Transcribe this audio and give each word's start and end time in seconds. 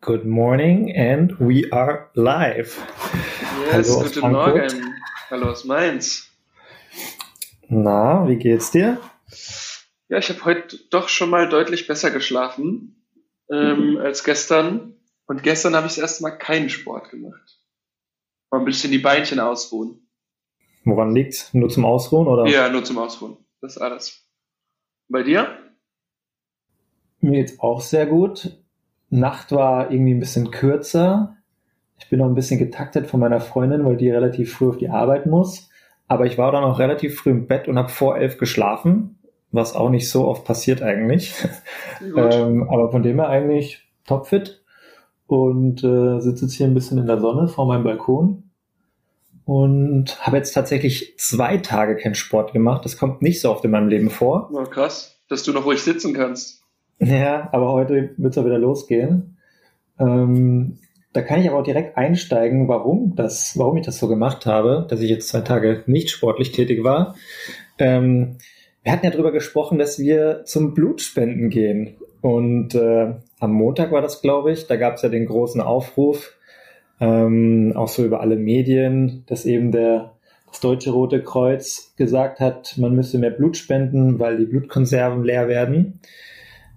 Good 0.00 0.24
morning 0.24 0.94
and 0.94 1.36
we 1.40 1.68
are 1.72 2.08
live. 2.14 2.78
Yes, 3.66 3.90
Hallo 3.90 4.04
guten 4.04 4.30
Morgen. 4.30 4.94
Hallo 5.28 5.50
aus 5.50 5.64
Mainz. 5.64 6.30
Na, 7.68 8.28
wie 8.28 8.36
geht's 8.36 8.70
dir? 8.70 9.00
Ja, 10.08 10.18
ich 10.18 10.28
habe 10.28 10.44
heute 10.44 10.78
doch 10.90 11.08
schon 11.08 11.30
mal 11.30 11.48
deutlich 11.48 11.88
besser 11.88 12.12
geschlafen 12.12 13.04
ähm, 13.50 13.94
mhm. 13.94 13.96
als 13.96 14.22
gestern. 14.22 14.94
Und 15.26 15.42
gestern 15.42 15.74
habe 15.74 15.88
ich 15.88 15.94
das 15.96 16.02
erste 16.02 16.22
Mal 16.22 16.38
keinen 16.38 16.70
Sport 16.70 17.10
gemacht. 17.10 17.60
Mal 18.52 18.60
ein 18.60 18.64
bisschen 18.64 18.92
die 18.92 18.98
Beinchen 18.98 19.40
ausruhen. 19.40 20.08
Woran 20.84 21.12
liegt's? 21.12 21.52
Nur 21.52 21.70
zum 21.70 21.84
Ausruhen 21.84 22.28
oder? 22.28 22.46
Ja, 22.46 22.68
nur 22.68 22.84
zum 22.84 22.98
Ausruhen. 22.98 23.36
Das 23.60 23.74
ist 23.74 23.82
alles. 23.82 24.24
Bei 25.08 25.24
dir? 25.24 25.58
Mir 27.20 27.40
geht's 27.40 27.58
auch 27.58 27.80
sehr 27.80 28.06
gut. 28.06 28.57
Nacht 29.10 29.52
war 29.52 29.90
irgendwie 29.90 30.14
ein 30.14 30.20
bisschen 30.20 30.50
kürzer. 30.50 31.36
Ich 31.98 32.08
bin 32.08 32.18
noch 32.18 32.26
ein 32.26 32.34
bisschen 32.34 32.58
getaktet 32.58 33.06
von 33.06 33.20
meiner 33.20 33.40
Freundin, 33.40 33.84
weil 33.84 33.96
die 33.96 34.10
relativ 34.10 34.54
früh 34.54 34.68
auf 34.68 34.76
die 34.76 34.88
Arbeit 34.88 35.26
muss. 35.26 35.68
Aber 36.06 36.26
ich 36.26 36.38
war 36.38 36.52
dann 36.52 36.64
auch 36.64 36.78
relativ 36.78 37.18
früh 37.18 37.30
im 37.30 37.46
Bett 37.46 37.68
und 37.68 37.78
habe 37.78 37.88
vor 37.88 38.16
elf 38.16 38.38
geschlafen, 38.38 39.18
was 39.50 39.74
auch 39.74 39.90
nicht 39.90 40.10
so 40.10 40.26
oft 40.26 40.44
passiert 40.44 40.82
eigentlich. 40.82 41.34
ähm, 42.16 42.68
aber 42.68 42.90
von 42.90 43.02
dem 43.02 43.18
her 43.18 43.28
eigentlich 43.28 43.88
topfit 44.06 44.62
und 45.26 45.84
äh, 45.84 46.20
sitze 46.20 46.46
jetzt 46.46 46.54
hier 46.54 46.66
ein 46.66 46.74
bisschen 46.74 46.98
in 46.98 47.06
der 47.06 47.20
Sonne 47.20 47.48
vor 47.48 47.66
meinem 47.66 47.84
Balkon 47.84 48.44
und 49.44 50.26
habe 50.26 50.36
jetzt 50.36 50.52
tatsächlich 50.52 51.14
zwei 51.18 51.58
Tage 51.58 51.96
keinen 51.96 52.14
Sport 52.14 52.52
gemacht. 52.52 52.84
Das 52.84 52.98
kommt 52.98 53.22
nicht 53.22 53.40
so 53.40 53.50
oft 53.50 53.64
in 53.64 53.70
meinem 53.70 53.88
Leben 53.88 54.10
vor. 54.10 54.50
Oh, 54.52 54.64
krass, 54.64 55.18
dass 55.28 55.42
du 55.42 55.52
noch 55.52 55.64
ruhig 55.64 55.82
sitzen 55.82 56.14
kannst. 56.14 56.64
Ja, 57.00 57.48
aber 57.52 57.72
heute 57.72 58.10
wird 58.16 58.32
es 58.32 58.38
auch 58.38 58.44
wieder 58.44 58.58
losgehen. 58.58 59.36
Ähm, 59.98 60.78
da 61.12 61.22
kann 61.22 61.40
ich 61.40 61.48
aber 61.48 61.60
auch 61.60 61.64
direkt 61.64 61.96
einsteigen, 61.96 62.68
warum 62.68 63.14
das, 63.16 63.56
warum 63.56 63.76
ich 63.76 63.86
das 63.86 63.98
so 63.98 64.08
gemacht 64.08 64.46
habe, 64.46 64.86
dass 64.88 65.00
ich 65.00 65.10
jetzt 65.10 65.28
zwei 65.28 65.40
Tage 65.40 65.82
nicht 65.86 66.10
sportlich 66.10 66.52
tätig 66.52 66.84
war. 66.84 67.14
Ähm, 67.78 68.36
wir 68.82 68.92
hatten 68.92 69.06
ja 69.06 69.10
darüber 69.10 69.32
gesprochen, 69.32 69.78
dass 69.78 69.98
wir 69.98 70.44
zum 70.44 70.74
Blutspenden 70.74 71.50
gehen. 71.50 71.96
Und 72.20 72.74
äh, 72.74 73.14
am 73.38 73.52
Montag 73.52 73.92
war 73.92 74.02
das, 74.02 74.22
glaube 74.22 74.52
ich. 74.52 74.66
Da 74.66 74.76
gab 74.76 74.94
es 74.94 75.02
ja 75.02 75.08
den 75.08 75.26
großen 75.26 75.60
Aufruf, 75.60 76.36
ähm, 77.00 77.72
auch 77.76 77.88
so 77.88 78.04
über 78.04 78.20
alle 78.20 78.36
Medien, 78.36 79.24
dass 79.26 79.46
eben 79.46 79.72
der 79.72 80.14
das 80.50 80.60
Deutsche 80.60 80.90
Rote 80.90 81.22
Kreuz 81.22 81.92
gesagt 81.96 82.40
hat, 82.40 82.76
man 82.78 82.94
müsse 82.94 83.18
mehr 83.18 83.30
Blut 83.30 83.56
spenden, 83.56 84.18
weil 84.18 84.38
die 84.38 84.46
Blutkonserven 84.46 85.22
leer 85.22 85.46
werden. 85.46 86.00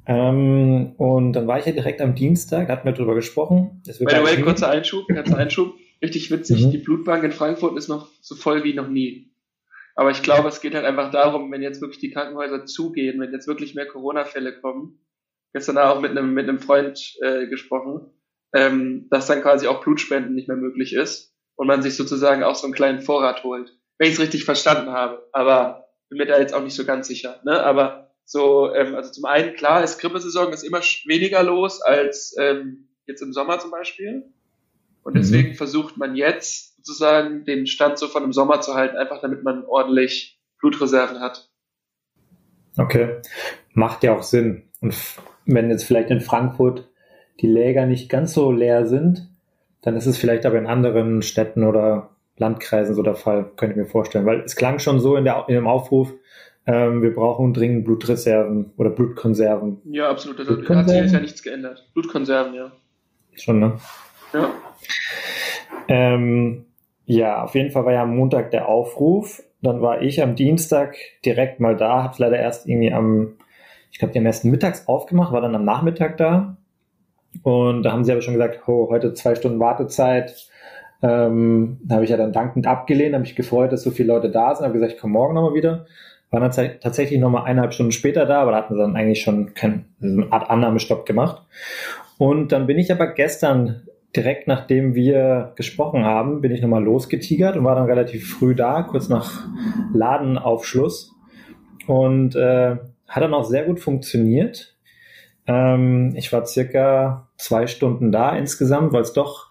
Ähm, 0.06 0.94
und 0.98 1.34
dann 1.34 1.48
war 1.48 1.60
ich 1.60 1.66
ja 1.66 1.72
direkt 1.72 2.02
am 2.02 2.16
Dienstag, 2.16 2.70
hatten 2.70 2.86
wir 2.86 2.94
darüber 2.94 3.16
gesprochen. 3.16 3.82
By 3.86 3.94
the 3.94 4.06
way, 4.06 4.42
kurzer 4.42 4.70
Einschub, 4.70 5.06
kurzer 5.08 5.38
Einschub. 5.38 5.76
Richtig 6.02 6.32
witzig, 6.32 6.66
mhm. 6.66 6.72
die 6.72 6.80
Blutbank 6.80 7.24
in 7.24 7.32
Frankfurt 7.32 7.78
ist 7.78 7.88
noch 7.88 8.10
so 8.22 8.36
voll 8.36 8.64
wie 8.64 8.74
noch 8.74 8.88
nie. 8.88 9.32
Aber 9.96 10.10
ich 10.10 10.24
glaube, 10.24 10.48
es 10.48 10.62
geht 10.62 10.74
halt 10.74 10.86
einfach 10.86 11.12
darum, 11.12 11.52
wenn 11.52 11.62
jetzt 11.62 11.82
wirklich 11.82 12.00
die 12.00 12.10
Krankenhäuser 12.10 12.66
zugehen, 12.66 13.20
wenn 13.20 13.32
jetzt 13.32 13.48
wirklich 13.48 13.76
mehr 13.76 13.86
Corona-Fälle 13.86 14.60
kommen, 14.60 15.00
gestern 15.54 15.78
auch 15.78 16.02
mit 16.02 16.12
einem, 16.12 16.34
mit 16.34 16.50
einem 16.50 16.60
Freund 16.60 17.18
äh, 17.22 17.46
gesprochen, 17.48 18.10
ähm, 18.54 19.08
dass 19.12 19.28
dann 19.28 19.42
quasi 19.42 19.68
auch 19.68 19.84
Blutspenden 19.84 20.34
nicht 20.34 20.48
mehr 20.48 20.58
möglich 20.58 20.94
ist 20.94 21.36
und 21.56 21.68
man 21.68 21.84
sich 21.84 21.96
sozusagen 21.96 22.44
auch 22.44 22.56
so 22.56 22.66
einen 22.66 22.74
kleinen 22.74 23.02
Vorrat 23.02 23.44
holt. 23.44 23.78
Wenn 23.98 24.08
ich 24.08 24.16
es 24.16 24.22
richtig 24.22 24.46
verstanden 24.46 24.92
habe. 24.92 25.28
Aber 25.34 25.90
bin 26.10 26.18
mir 26.18 26.26
da 26.26 26.40
jetzt 26.40 26.54
auch 26.54 26.64
nicht 26.64 26.76
so 26.76 26.86
ganz 26.86 27.08
sicher. 27.08 27.40
Ne? 27.46 27.62
Aber 27.64 28.11
so, 28.32 28.74
ähm, 28.74 28.96
also 28.96 29.12
zum 29.12 29.26
einen, 29.26 29.56
klar, 29.56 29.84
ist 29.84 30.00
Grippesaison 30.00 30.54
ist 30.54 30.64
immer 30.64 30.80
weniger 31.06 31.44
los 31.44 31.82
als 31.82 32.34
ähm, 32.40 32.88
jetzt 33.06 33.22
im 33.22 33.34
Sommer 33.34 33.60
zum 33.60 33.72
Beispiel. 33.72 34.24
Und 35.04 35.18
deswegen 35.18 35.50
mhm. 35.50 35.56
versucht 35.56 35.98
man 35.98 36.16
jetzt 36.16 36.78
sozusagen 36.78 37.44
den 37.44 37.68
Stand 37.68 37.98
so 37.98 38.08
von 38.08 38.22
dem 38.24 38.32
Sommer 38.32 38.62
zu 38.62 38.74
halten, 38.74 38.96
einfach 38.96 39.20
damit 39.20 39.44
man 39.44 39.66
ordentlich 39.66 40.40
Blutreserven 40.60 41.20
hat. 41.20 41.50
Okay, 42.78 43.18
macht 43.74 44.02
ja 44.04 44.16
auch 44.16 44.24
Sinn. 44.24 44.70
Und 44.80 44.96
wenn 45.46 45.70
jetzt 45.70 45.84
vielleicht 45.84 46.10
in 46.10 46.22
Frankfurt 46.22 46.90
die 47.42 47.48
Läger 47.48 47.86
nicht 47.86 48.10
ganz 48.10 48.34
so 48.34 48.50
leer 48.50 48.86
sind, 48.86 49.28
dann 49.82 49.98
ist 49.98 50.06
es 50.06 50.18
vielleicht 50.18 50.46
aber 50.46 50.58
in 50.58 50.68
anderen 50.68 51.22
Städten 51.22 51.66
oder 51.66 52.16
Landkreisen 52.38 52.96
so 52.96 53.04
der 53.04 53.16
Fall, 53.16 53.52
könnte 53.58 53.74
ich 53.74 53.78
mir 53.78 53.90
vorstellen. 53.90 54.26
Weil 54.26 54.40
es 54.40 54.56
klang 54.56 54.80
schon 54.80 55.02
so 55.02 55.18
in, 55.18 55.26
der, 55.26 55.46
in 55.50 55.56
dem 55.56 55.68
Aufruf, 55.68 56.14
ähm, 56.66 57.02
wir 57.02 57.14
brauchen 57.14 57.54
dringend 57.54 57.86
Blutreserven 57.86 58.72
oder 58.78 58.90
Blutkonserven. 58.90 59.82
Ja, 59.86 60.10
absolut. 60.10 60.40
Da 60.40 60.76
hat 60.76 60.90
sich 60.90 60.98
jetzt 60.98 61.14
ja 61.14 61.20
nichts 61.20 61.42
geändert. 61.42 61.90
Blutkonserven, 61.94 62.54
ja. 62.54 62.72
Schon, 63.34 63.60
ne? 63.60 63.80
Ja. 64.34 64.50
Ähm, 65.88 66.66
ja, 67.06 67.44
auf 67.44 67.56
jeden 67.56 67.72
Fall 67.72 67.86
war 67.86 67.94
ja 67.94 68.04
am 68.04 68.16
Montag 68.16 68.52
der 68.52 68.68
Aufruf. 68.68 69.42
Dann 69.62 69.82
war 69.82 70.02
ich 70.02 70.22
am 70.22 70.36
Dienstag 70.36 70.96
direkt 71.26 71.60
mal 71.60 71.76
da, 71.76 72.04
hab's 72.04 72.20
leider 72.20 72.38
erst 72.38 72.68
irgendwie 72.68 72.94
am, 72.94 73.38
ich 73.92 74.00
glaube, 74.00 74.14
die 74.14 74.20
haben 74.20 74.26
erst 74.26 74.46
mittags 74.46 74.88
aufgemacht, 74.88 75.34
war 75.34 75.42
dann 75.42 75.56
am 75.56 75.66
Nachmittag 75.66 76.18
da. 76.18 76.58
Und 77.44 77.84
da 77.84 77.92
haben 77.92 78.04
sie 78.04 78.12
aber 78.12 78.22
schon 78.22 78.34
gesagt, 78.34 78.68
oh, 78.68 78.90
heute 78.90 79.14
zwei 79.14 79.36
Stunden 79.36 79.60
Wartezeit. 79.60 80.48
Ähm, 81.02 81.80
da 81.84 81.96
habe 81.96 82.04
ich 82.04 82.12
ja 82.12 82.18
dann 82.18 82.34
dankend 82.34 82.68
abgelehnt, 82.68 83.14
habe 83.14 83.22
mich 83.22 83.36
gefreut, 83.36 83.72
dass 83.72 83.84
so 83.84 83.92
viele 83.92 84.14
Leute 84.14 84.30
da 84.30 84.54
sind, 84.54 84.66
habe 84.66 84.74
gesagt, 84.74 84.94
ich 84.94 85.00
komme 85.00 85.14
morgen 85.14 85.34
nochmal 85.34 85.56
wieder. 85.56 85.86
War 86.32 86.40
dann 86.40 86.52
tatsächlich 86.80 87.20
nochmal 87.20 87.44
eineinhalb 87.44 87.74
Stunden 87.74 87.92
später 87.92 88.26
da, 88.26 88.42
aber 88.42 88.52
da 88.52 88.58
hatten 88.58 88.74
sie 88.74 88.80
dann 88.80 88.96
eigentlich 88.96 89.22
schon 89.22 89.54
keinen 89.54 89.94
also 90.02 90.22
eine 90.22 90.32
Art 90.32 90.50
Annahmestopp 90.50 91.06
gemacht. 91.06 91.44
Und 92.18 92.52
dann 92.54 92.68
bin 92.68 92.80
ich 92.80 92.92
aber 92.92 93.08
gestern, 93.08 93.84
direkt 94.16 94.48
nachdem 94.48 94.96
wir 94.96 95.52
gesprochen 95.56 96.06
haben, 96.06 96.40
bin 96.40 96.52
ich 96.52 96.62
nochmal 96.62 96.84
losgetigert 96.84 97.58
und 97.58 97.66
war 97.66 97.76
dann 97.76 97.86
relativ 97.86 98.34
früh 98.34 98.56
da, 98.56 98.84
kurz 98.84 99.10
nach 99.10 99.46
Ladenaufschluss. 99.94 101.14
Und 101.88 102.36
äh, 102.36 102.78
hat 103.08 103.24
dann 103.24 103.34
auch 103.34 103.44
sehr 103.44 103.66
gut 103.66 103.82
funktioniert. 103.82 104.78
Ähm, 105.48 106.14
ich 106.16 106.32
war 106.32 106.46
circa 106.46 107.28
zwei 107.38 107.68
Stunden 107.68 108.12
da 108.12 108.36
insgesamt, 108.38 108.94
weil 108.94 109.02
es 109.02 109.12
doch 109.12 109.50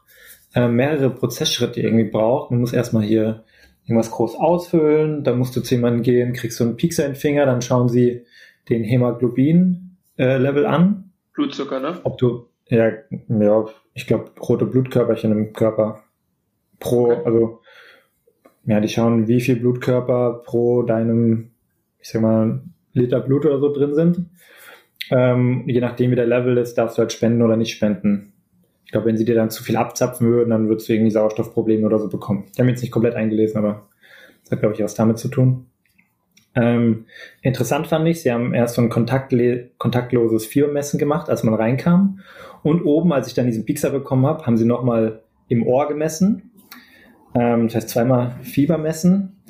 äh, 0.55 0.67
mehrere 0.67 1.11
Prozessschritte 1.11 1.81
irgendwie 1.81 2.09
braucht. 2.09 2.51
Man 2.51 2.61
muss 2.61 2.73
erstmal 2.73 3.03
hier 3.03 3.45
irgendwas 3.85 4.11
groß 4.11 4.37
ausfüllen, 4.37 5.25
dann 5.25 5.39
musst 5.39 5.57
du 5.57 5.61
zu 5.61 5.75
jemandem 5.75 6.03
gehen, 6.03 6.33
kriegst 6.33 6.61
du 6.61 6.65
einen 6.65 6.77
Piekser 6.77 7.07
in 7.07 7.13
den 7.13 7.19
Finger, 7.19 7.47
dann 7.47 7.63
schauen 7.63 7.89
sie 7.89 8.25
den 8.69 8.85
Hämoglobin-Level 8.85 10.65
äh, 10.65 10.67
an. 10.67 11.13
Blutzucker, 11.35 11.81
ne? 11.81 11.99
Ob 12.05 12.19
du, 12.19 12.47
ja, 12.69 12.91
ja 13.29 13.65
ich 13.95 14.07
glaube, 14.07 14.31
rote 14.41 14.67
Blutkörperchen 14.67 15.33
im 15.33 15.53
Körper 15.53 16.05
pro, 16.79 17.11
okay. 17.11 17.23
also, 17.25 17.61
ja, 18.65 18.81
die 18.81 18.89
schauen, 18.89 19.27
wie 19.27 19.41
viel 19.41 19.57
Blutkörper 19.57 20.43
pro 20.45 20.83
deinem, 20.83 21.51
ich 21.99 22.09
sag 22.09 22.23
mal, 22.23 22.63
Liter 22.93 23.21
Blut 23.21 23.47
oder 23.47 23.59
so 23.59 23.73
drin 23.73 23.95
sind. 23.95 24.27
Ähm, 25.11 25.65
je 25.67 25.81
nachdem, 25.81 26.11
wie 26.11 26.17
der 26.17 26.27
Level 26.27 26.57
ist, 26.59 26.75
darfst 26.75 26.97
du 26.97 27.01
halt 27.01 27.13
spenden 27.13 27.43
oder 27.43 27.57
nicht 27.57 27.75
spenden. 27.75 28.30
Ich 28.91 28.93
glaube, 28.93 29.06
wenn 29.06 29.17
sie 29.17 29.25
dir 29.25 29.37
dann 29.37 29.51
zu 29.51 29.62
viel 29.62 29.77
abzapfen 29.77 30.27
würden, 30.27 30.51
dann 30.51 30.69
würdest 30.69 30.89
du 30.89 30.93
irgendwie 30.95 31.12
Sauerstoffprobleme 31.12 31.87
oder 31.87 32.01
so 32.01 32.09
bekommen. 32.09 32.47
Ich 32.53 32.59
habe 32.59 32.69
jetzt 32.71 32.81
nicht 32.81 32.91
komplett 32.91 33.15
eingelesen, 33.15 33.56
aber 33.56 33.87
das 34.43 34.51
hat, 34.51 34.59
glaube 34.59 34.75
ich, 34.75 34.83
was 34.83 34.97
damit 34.97 35.17
zu 35.17 35.28
tun. 35.28 35.67
Ähm, 36.56 37.06
interessant 37.41 37.87
fand 37.87 38.09
ich, 38.09 38.23
sie 38.23 38.33
haben 38.33 38.53
erst 38.53 38.75
so 38.75 38.83
ein 38.83 38.89
kontaktloses 38.89 40.45
Fiebermessen 40.45 40.99
gemacht, 40.99 41.31
als 41.31 41.45
man 41.45 41.55
reinkam. 41.55 42.19
Und 42.65 42.83
oben, 42.83 43.12
als 43.12 43.28
ich 43.28 43.34
dann 43.34 43.47
diesen 43.47 43.65
Pixar 43.65 43.93
bekommen 43.93 44.27
habe, 44.27 44.45
haben 44.45 44.56
sie 44.56 44.65
nochmal 44.65 45.22
im 45.47 45.65
Ohr 45.65 45.87
gemessen. 45.87 46.51
Ähm, 47.37 47.69
das 47.69 47.77
heißt 47.77 47.91
zweimal 47.91 48.33
Fieber 48.43 48.77
messen. 48.77 49.41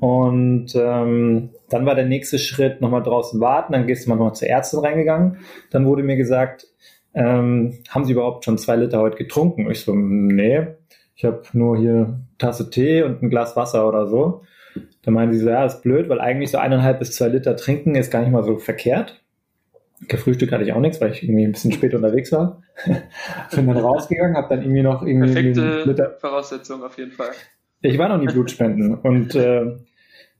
Und 0.00 0.74
ähm, 0.76 1.50
dann 1.68 1.84
war 1.84 1.94
der 1.94 2.06
nächste 2.06 2.38
Schritt 2.38 2.80
nochmal 2.80 3.02
draußen 3.02 3.38
warten, 3.38 3.74
dann 3.74 3.86
gehst 3.86 4.06
du 4.06 4.08
mal 4.08 4.16
noch 4.16 4.32
zur 4.32 4.48
Ärztin 4.48 4.80
reingegangen. 4.80 5.36
Dann 5.70 5.84
wurde 5.84 6.04
mir 6.04 6.16
gesagt, 6.16 6.68
ähm, 7.14 7.78
haben 7.88 8.04
Sie 8.04 8.12
überhaupt 8.12 8.44
schon 8.44 8.58
zwei 8.58 8.76
Liter 8.76 9.00
heute 9.00 9.16
getrunken? 9.16 9.70
Ich 9.70 9.80
so, 9.82 9.94
nee, 9.94 10.66
ich 11.14 11.24
habe 11.24 11.42
nur 11.52 11.76
hier 11.76 12.20
Tasse 12.38 12.70
Tee 12.70 13.02
und 13.02 13.22
ein 13.22 13.30
Glas 13.30 13.56
Wasser 13.56 13.86
oder 13.86 14.06
so. 14.06 14.42
Da 15.02 15.10
meinen 15.10 15.32
sie 15.32 15.40
so, 15.40 15.50
ja, 15.50 15.64
ist 15.64 15.82
blöd, 15.82 16.08
weil 16.08 16.20
eigentlich 16.20 16.50
so 16.50 16.58
eineinhalb 16.58 16.98
bis 16.98 17.12
zwei 17.12 17.28
Liter 17.28 17.56
trinken 17.56 17.94
ist 17.94 18.10
gar 18.10 18.20
nicht 18.20 18.30
mal 18.30 18.44
so 18.44 18.58
verkehrt. 18.58 19.22
Gefrühstückt 20.08 20.52
hatte 20.52 20.64
ich 20.64 20.72
auch 20.72 20.80
nichts, 20.80 21.00
weil 21.00 21.12
ich 21.12 21.22
irgendwie 21.22 21.44
ein 21.44 21.52
bisschen 21.52 21.72
spät 21.72 21.94
unterwegs 21.94 22.32
war. 22.32 22.62
Bin 23.54 23.66
dann 23.66 23.76
rausgegangen, 23.76 24.36
habe 24.36 24.48
dann 24.48 24.62
irgendwie 24.62 24.82
noch 24.82 25.02
irgendwie 25.02 25.32
Perfekte 25.32 25.82
Liter 25.84 26.16
Voraussetzung 26.18 26.82
auf 26.82 26.98
jeden 26.98 27.12
Fall. 27.12 27.30
Ich 27.82 27.98
war 27.98 28.08
noch 28.08 28.18
nie 28.18 28.32
Blutspenden 28.32 28.94
und 29.02 29.34
äh, 29.34 29.76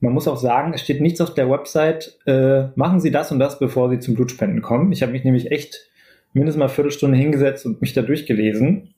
man 0.01 0.13
muss 0.13 0.27
auch 0.27 0.37
sagen, 0.37 0.73
es 0.75 0.81
steht 0.81 1.01
nichts 1.01 1.21
auf 1.21 1.35
der 1.35 1.49
Website, 1.49 2.19
äh, 2.27 2.69
machen 2.75 2.99
Sie 2.99 3.13
das 3.13 3.31
und 3.31 3.39
das, 3.39 3.61
bevor 3.61 3.89
Sie 3.89 4.01
zum 4.01 4.15
Blutspenden 4.15 4.63
kommen. 4.63 4.91
Ich 4.91 5.03
habe 5.03 5.13
mich 5.13 5.23
nämlich 5.23 5.53
echt 5.53 5.92
mindestens 6.33 6.59
mal 6.59 6.67
eine 6.67 6.75
Viertelstunde 6.75 7.17
hingesetzt 7.17 7.67
und 7.67 7.81
mich 7.81 7.93
da 7.93 8.03
durchgelesen. 8.03 8.95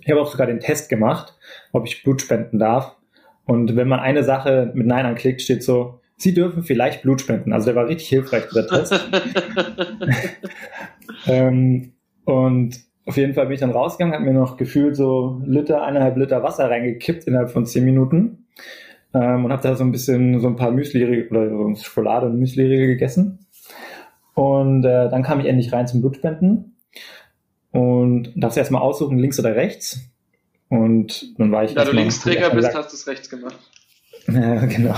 Ich 0.00 0.10
habe 0.10 0.20
auch 0.20 0.30
sogar 0.30 0.46
den 0.46 0.60
Test 0.60 0.88
gemacht, 0.88 1.36
ob 1.72 1.86
ich 1.86 2.02
Blut 2.02 2.22
spenden 2.22 2.58
darf. 2.58 2.96
Und 3.44 3.76
wenn 3.76 3.88
man 3.88 4.00
eine 4.00 4.22
Sache 4.22 4.70
mit 4.74 4.86
Nein 4.86 5.04
anklickt, 5.04 5.42
steht 5.42 5.62
so, 5.62 6.00
Sie 6.16 6.34
dürfen 6.34 6.62
vielleicht 6.62 7.02
Blut 7.02 7.20
spenden. 7.20 7.52
Also 7.52 7.66
der 7.66 7.74
war 7.74 7.88
richtig 7.88 8.08
hilfreich, 8.08 8.44
dieser 8.48 8.68
Test. 8.68 9.10
ähm, 11.26 11.94
und 12.24 12.78
auf 13.06 13.16
jeden 13.16 13.34
Fall 13.34 13.46
bin 13.46 13.54
ich 13.54 13.60
dann 13.60 13.72
rausgegangen, 13.72 14.14
habe 14.14 14.24
mir 14.24 14.32
noch 14.32 14.56
gefühlt 14.56 14.94
so 14.94 15.42
Liter, 15.44 15.82
eineinhalb 15.82 16.16
Liter 16.16 16.44
Wasser 16.44 16.70
reingekippt 16.70 17.24
innerhalb 17.24 17.50
von 17.50 17.66
zehn 17.66 17.84
Minuten 17.84 18.46
ähm, 19.14 19.44
und 19.44 19.52
habe 19.52 19.62
da 19.62 19.74
so 19.74 19.82
ein 19.82 19.90
bisschen 19.90 20.38
so 20.38 20.46
ein 20.46 20.56
paar 20.56 20.70
Müsli 20.70 21.26
oder 21.28 21.50
so 21.50 21.74
Schokolade 21.74 22.26
und 22.26 22.38
Müsli 22.38 22.68
gegessen. 22.68 23.46
Und 24.34 24.84
äh, 24.84 25.08
dann 25.10 25.22
kam 25.22 25.40
ich 25.40 25.46
endlich 25.46 25.72
rein 25.72 25.86
zum 25.86 26.00
Blutspenden 26.00 26.76
und 27.70 28.32
darfst 28.36 28.58
erstmal 28.58 28.82
aussuchen, 28.82 29.18
links 29.18 29.38
oder 29.38 29.54
rechts. 29.54 30.00
Und 30.68 31.38
dann 31.38 31.52
war 31.52 31.64
ich. 31.64 31.74
Da 31.74 31.84
du 31.84 31.92
Linksträger 31.92 32.50
bist, 32.50 32.56
gesagt, 32.56 32.76
hast 32.76 32.92
du 32.92 32.96
es 32.96 33.06
rechts 33.06 33.30
gemacht. 33.30 33.58
Ja, 34.28 34.66
genau. 34.66 34.94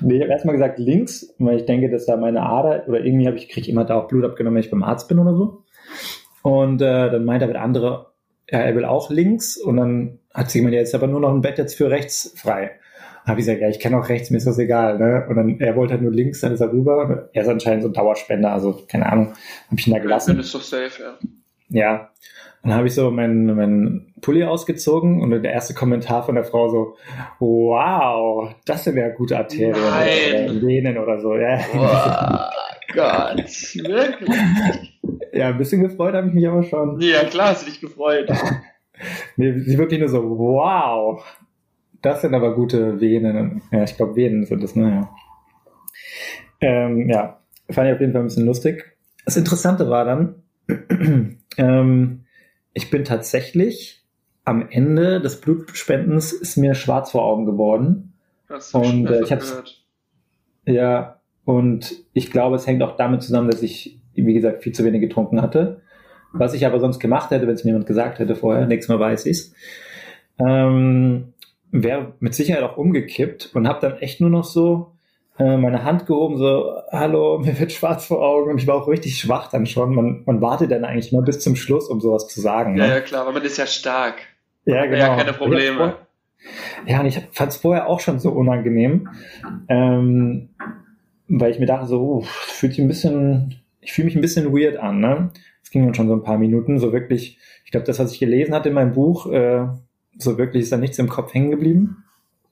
Nee, 0.00 0.16
ich 0.16 0.22
habe 0.22 0.32
erstmal 0.32 0.56
gesagt 0.56 0.80
links, 0.80 1.32
weil 1.38 1.58
ich 1.58 1.66
denke, 1.66 1.90
dass 1.90 2.06
da 2.06 2.16
meine 2.16 2.42
Ader 2.42 2.88
oder 2.88 3.04
irgendwie 3.04 3.28
habe 3.28 3.36
ich 3.36 3.48
kriege 3.48 3.70
immer 3.70 3.84
da 3.84 3.94
auch 3.94 4.08
Blut 4.08 4.24
abgenommen, 4.24 4.56
wenn 4.56 4.64
ich 4.64 4.70
beim 4.70 4.82
Arzt 4.82 5.06
bin 5.06 5.20
oder 5.20 5.36
so. 5.36 5.62
Und 6.42 6.82
äh, 6.82 7.08
dann 7.08 7.24
meinte 7.24 7.44
aber 7.44 7.52
der 7.52 7.62
andere, 7.62 8.12
ja, 8.50 8.58
er 8.58 8.74
will 8.74 8.84
auch 8.84 9.10
links. 9.10 9.56
Und 9.56 9.76
dann 9.76 10.18
hat 10.34 10.52
gemeint, 10.52 10.74
ja, 10.74 10.80
jetzt 10.80 10.94
aber 10.94 11.06
nur 11.06 11.20
noch 11.20 11.32
ein 11.32 11.40
Bett 11.40 11.58
jetzt 11.58 11.76
für 11.76 11.88
rechts 11.88 12.34
frei. 12.36 12.72
Habe 13.28 13.40
ich 13.40 13.46
gesagt, 13.46 13.60
ja, 13.60 13.68
ich 13.68 13.78
kann 13.78 13.94
auch 13.94 14.08
rechts, 14.08 14.30
mir 14.30 14.38
ist 14.38 14.46
das 14.46 14.58
egal. 14.58 14.98
Ne? 14.98 15.26
Und 15.28 15.36
dann, 15.36 15.60
er 15.60 15.76
wollte 15.76 15.92
halt 15.92 16.02
nur 16.02 16.12
links, 16.12 16.40
dann 16.40 16.52
ist 16.52 16.60
er 16.60 16.72
rüber. 16.72 17.28
Er 17.32 17.42
ist 17.42 17.48
anscheinend 17.48 17.82
so 17.82 17.90
ein 17.90 17.92
Dauerspender, 17.92 18.50
also 18.50 18.82
keine 18.88 19.06
Ahnung, 19.06 19.34
habe 19.66 19.76
ich 19.78 19.86
ihn 19.86 19.92
da 19.92 19.98
gelassen. 19.98 20.30
Dann 20.30 20.40
ist 20.40 20.54
doch 20.54 20.62
safe, 20.62 21.02
ja. 21.02 21.18
Ja. 21.68 22.10
Dann 22.62 22.74
habe 22.74 22.88
ich 22.88 22.94
so 22.94 23.10
meinen 23.10 23.54
mein 23.54 24.14
Pulli 24.20 24.42
ausgezogen 24.44 25.20
und 25.20 25.30
der 25.30 25.52
erste 25.52 25.74
Kommentar 25.74 26.24
von 26.24 26.34
der 26.34 26.44
Frau 26.44 26.68
so, 26.68 26.96
wow, 27.38 28.52
das 28.64 28.84
sind 28.84 28.96
ja 28.96 29.10
gute 29.10 29.36
Arterien 29.36 29.72
Nein. 29.72 30.50
oder 30.50 30.66
Venen 30.66 30.98
oder 30.98 31.20
so. 31.20 31.36
Ja. 31.36 31.60
Wow, 31.72 32.50
Gott, 32.94 33.36
wirklich? 33.36 34.98
Ja, 35.32 35.48
ein 35.48 35.58
bisschen 35.58 35.82
gefreut 35.82 36.14
habe 36.14 36.28
ich 36.28 36.34
mich 36.34 36.48
aber 36.48 36.62
schon. 36.62 37.00
Ja, 37.00 37.24
klar 37.24 37.50
hast 37.50 37.66
du 37.66 37.70
dich 37.70 37.80
gefreut. 37.80 38.28
nee, 39.36 39.52
sie 39.60 39.78
wirklich 39.78 40.00
nur 40.00 40.08
so, 40.08 40.22
wow, 40.22 41.22
das 42.02 42.22
sind 42.22 42.34
aber 42.34 42.54
gute 42.54 43.00
Venen. 43.00 43.62
Ja, 43.72 43.84
ich 43.84 43.96
glaube, 43.96 44.16
Venen 44.16 44.44
sind 44.44 44.62
das, 44.62 44.76
naja. 44.76 45.10
Ähm, 46.60 47.08
ja, 47.08 47.40
fand 47.70 47.88
ich 47.88 47.94
auf 47.94 48.00
jeden 48.00 48.12
Fall 48.12 48.22
ein 48.22 48.26
bisschen 48.28 48.46
lustig. 48.46 48.96
Das 49.24 49.36
Interessante 49.36 49.90
war 49.90 50.04
dann, 50.04 50.42
ähm, 51.56 52.24
ich 52.72 52.90
bin 52.90 53.04
tatsächlich 53.04 54.04
am 54.44 54.66
Ende 54.70 55.20
des 55.20 55.40
Blutspendens 55.40 56.32
ist 56.32 56.56
mir 56.56 56.74
schwarz 56.74 57.10
vor 57.10 57.22
Augen 57.24 57.44
geworden. 57.44 58.14
Das 58.48 58.72
und 58.72 59.06
äh, 59.10 59.22
ich 59.22 59.30
hab's, 59.30 59.62
ja, 60.64 61.20
und 61.44 62.04
ich 62.12 62.30
glaube, 62.30 62.56
es 62.56 62.66
hängt 62.66 62.82
auch 62.82 62.96
damit 62.96 63.22
zusammen, 63.22 63.50
dass 63.50 63.62
ich, 63.62 64.00
wie 64.14 64.34
gesagt, 64.34 64.62
viel 64.62 64.72
zu 64.72 64.84
wenig 64.84 65.02
getrunken 65.02 65.42
hatte. 65.42 65.82
Was 66.32 66.54
ich 66.54 66.66
aber 66.66 66.80
sonst 66.80 66.98
gemacht 66.98 67.30
hätte, 67.30 67.46
wenn 67.46 67.54
es 67.54 67.64
mir 67.64 67.70
jemand 67.70 67.86
gesagt 67.86 68.18
hätte 68.18 68.36
vorher, 68.36 68.66
nächstes 68.66 68.88
Mal 68.88 69.00
weiß 69.00 69.26
ich's, 69.26 69.54
ähm, 70.38 71.32
wäre 71.70 72.14
mit 72.20 72.34
Sicherheit 72.34 72.62
auch 72.62 72.76
umgekippt 72.76 73.50
und 73.54 73.68
habe 73.68 73.80
dann 73.80 73.98
echt 73.98 74.20
nur 74.20 74.30
noch 74.30 74.44
so 74.44 74.92
äh, 75.38 75.56
meine 75.56 75.84
Hand 75.84 76.06
gehoben, 76.06 76.36
so, 76.36 76.74
hallo, 76.90 77.38
mir 77.44 77.58
wird 77.58 77.72
schwarz 77.72 78.06
vor 78.06 78.22
Augen 78.22 78.50
und 78.50 78.58
ich 78.58 78.66
war 78.66 78.74
auch 78.74 78.88
richtig 78.88 79.18
schwach 79.18 79.50
dann 79.50 79.66
schon. 79.66 79.94
Man, 79.94 80.22
man 80.26 80.40
wartet 80.40 80.70
dann 80.70 80.84
eigentlich 80.84 81.12
immer 81.12 81.22
bis 81.22 81.40
zum 81.40 81.56
Schluss, 81.56 81.88
um 81.88 82.00
sowas 82.00 82.28
zu 82.28 82.40
sagen. 82.40 82.76
Ja, 82.76 82.86
ne? 82.86 82.92
ja 82.94 83.00
klar, 83.00 83.22
aber 83.22 83.32
man 83.32 83.42
ist 83.42 83.58
ja 83.58 83.66
stark. 83.66 84.16
Ja, 84.64 84.84
genau. 84.86 84.98
Ja, 84.98 85.16
keine 85.16 85.32
Probleme. 85.32 85.96
Ja, 86.86 87.00
und 87.00 87.06
ich 87.06 87.20
fand 87.32 87.52
es 87.52 87.58
vorher 87.58 87.88
auch 87.88 88.00
schon 88.00 88.18
so 88.18 88.30
unangenehm, 88.30 89.08
ähm, 89.68 90.50
weil 91.28 91.50
ich 91.50 91.58
mir 91.58 91.66
dachte, 91.66 91.86
so, 91.86 92.00
uh, 92.00 92.22
fühlt 92.22 92.74
sich 92.74 92.82
ein 92.82 92.88
bisschen, 92.88 93.60
ich 93.80 93.92
fühle 93.92 94.06
mich 94.06 94.14
ein 94.14 94.20
bisschen 94.20 94.52
weird 94.52 94.76
an. 94.76 95.00
Ne? 95.00 95.30
Es 95.62 95.70
ging 95.70 95.84
dann 95.84 95.94
schon 95.94 96.08
so 96.08 96.14
ein 96.14 96.22
paar 96.22 96.38
Minuten, 96.38 96.78
so 96.78 96.92
wirklich, 96.92 97.38
ich 97.64 97.70
glaube, 97.70 97.86
das, 97.86 97.98
was 97.98 98.12
ich 98.12 98.20
gelesen 98.20 98.54
hatte 98.54 98.68
in 98.68 98.74
meinem 98.74 98.92
Buch, 98.92 99.30
äh, 99.30 99.66
so 100.18 100.36
wirklich 100.36 100.64
ist 100.64 100.72
da 100.72 100.76
nichts 100.76 100.98
im 100.98 101.08
Kopf 101.08 101.32
hängen 101.32 101.50
geblieben. 101.50 102.04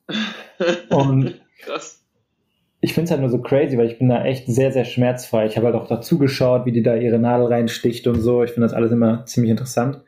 Und 0.89 1.41
Krass. 1.61 2.03
ich 2.81 2.95
finde 2.95 3.07
es 3.07 3.11
halt 3.11 3.21
nur 3.21 3.31
so 3.31 3.41
crazy, 3.43 3.77
weil 3.77 3.91
ich 3.91 3.99
bin 3.99 4.09
da 4.09 4.25
echt 4.25 4.47
sehr, 4.47 4.73
sehr 4.73 4.85
schmerzfrei. 4.85 5.47
Ich 5.47 5.57
habe 5.57 5.67
halt 5.67 5.77
auch 5.77 5.89
dazu 5.89 6.19
geschaut, 6.19 6.65
wie 6.65 6.73
die 6.73 6.83
da 6.83 6.95
ihre 6.97 7.19
Nadel 7.19 7.47
reinsticht 7.47 8.07
und 8.07 8.21
so. 8.21 8.43
Ich 8.43 8.53
finde 8.53 8.67
das 8.67 8.75
alles 8.75 8.93
immer 8.93 9.27
ziemlich 9.27 9.51
interessant. 9.51 10.01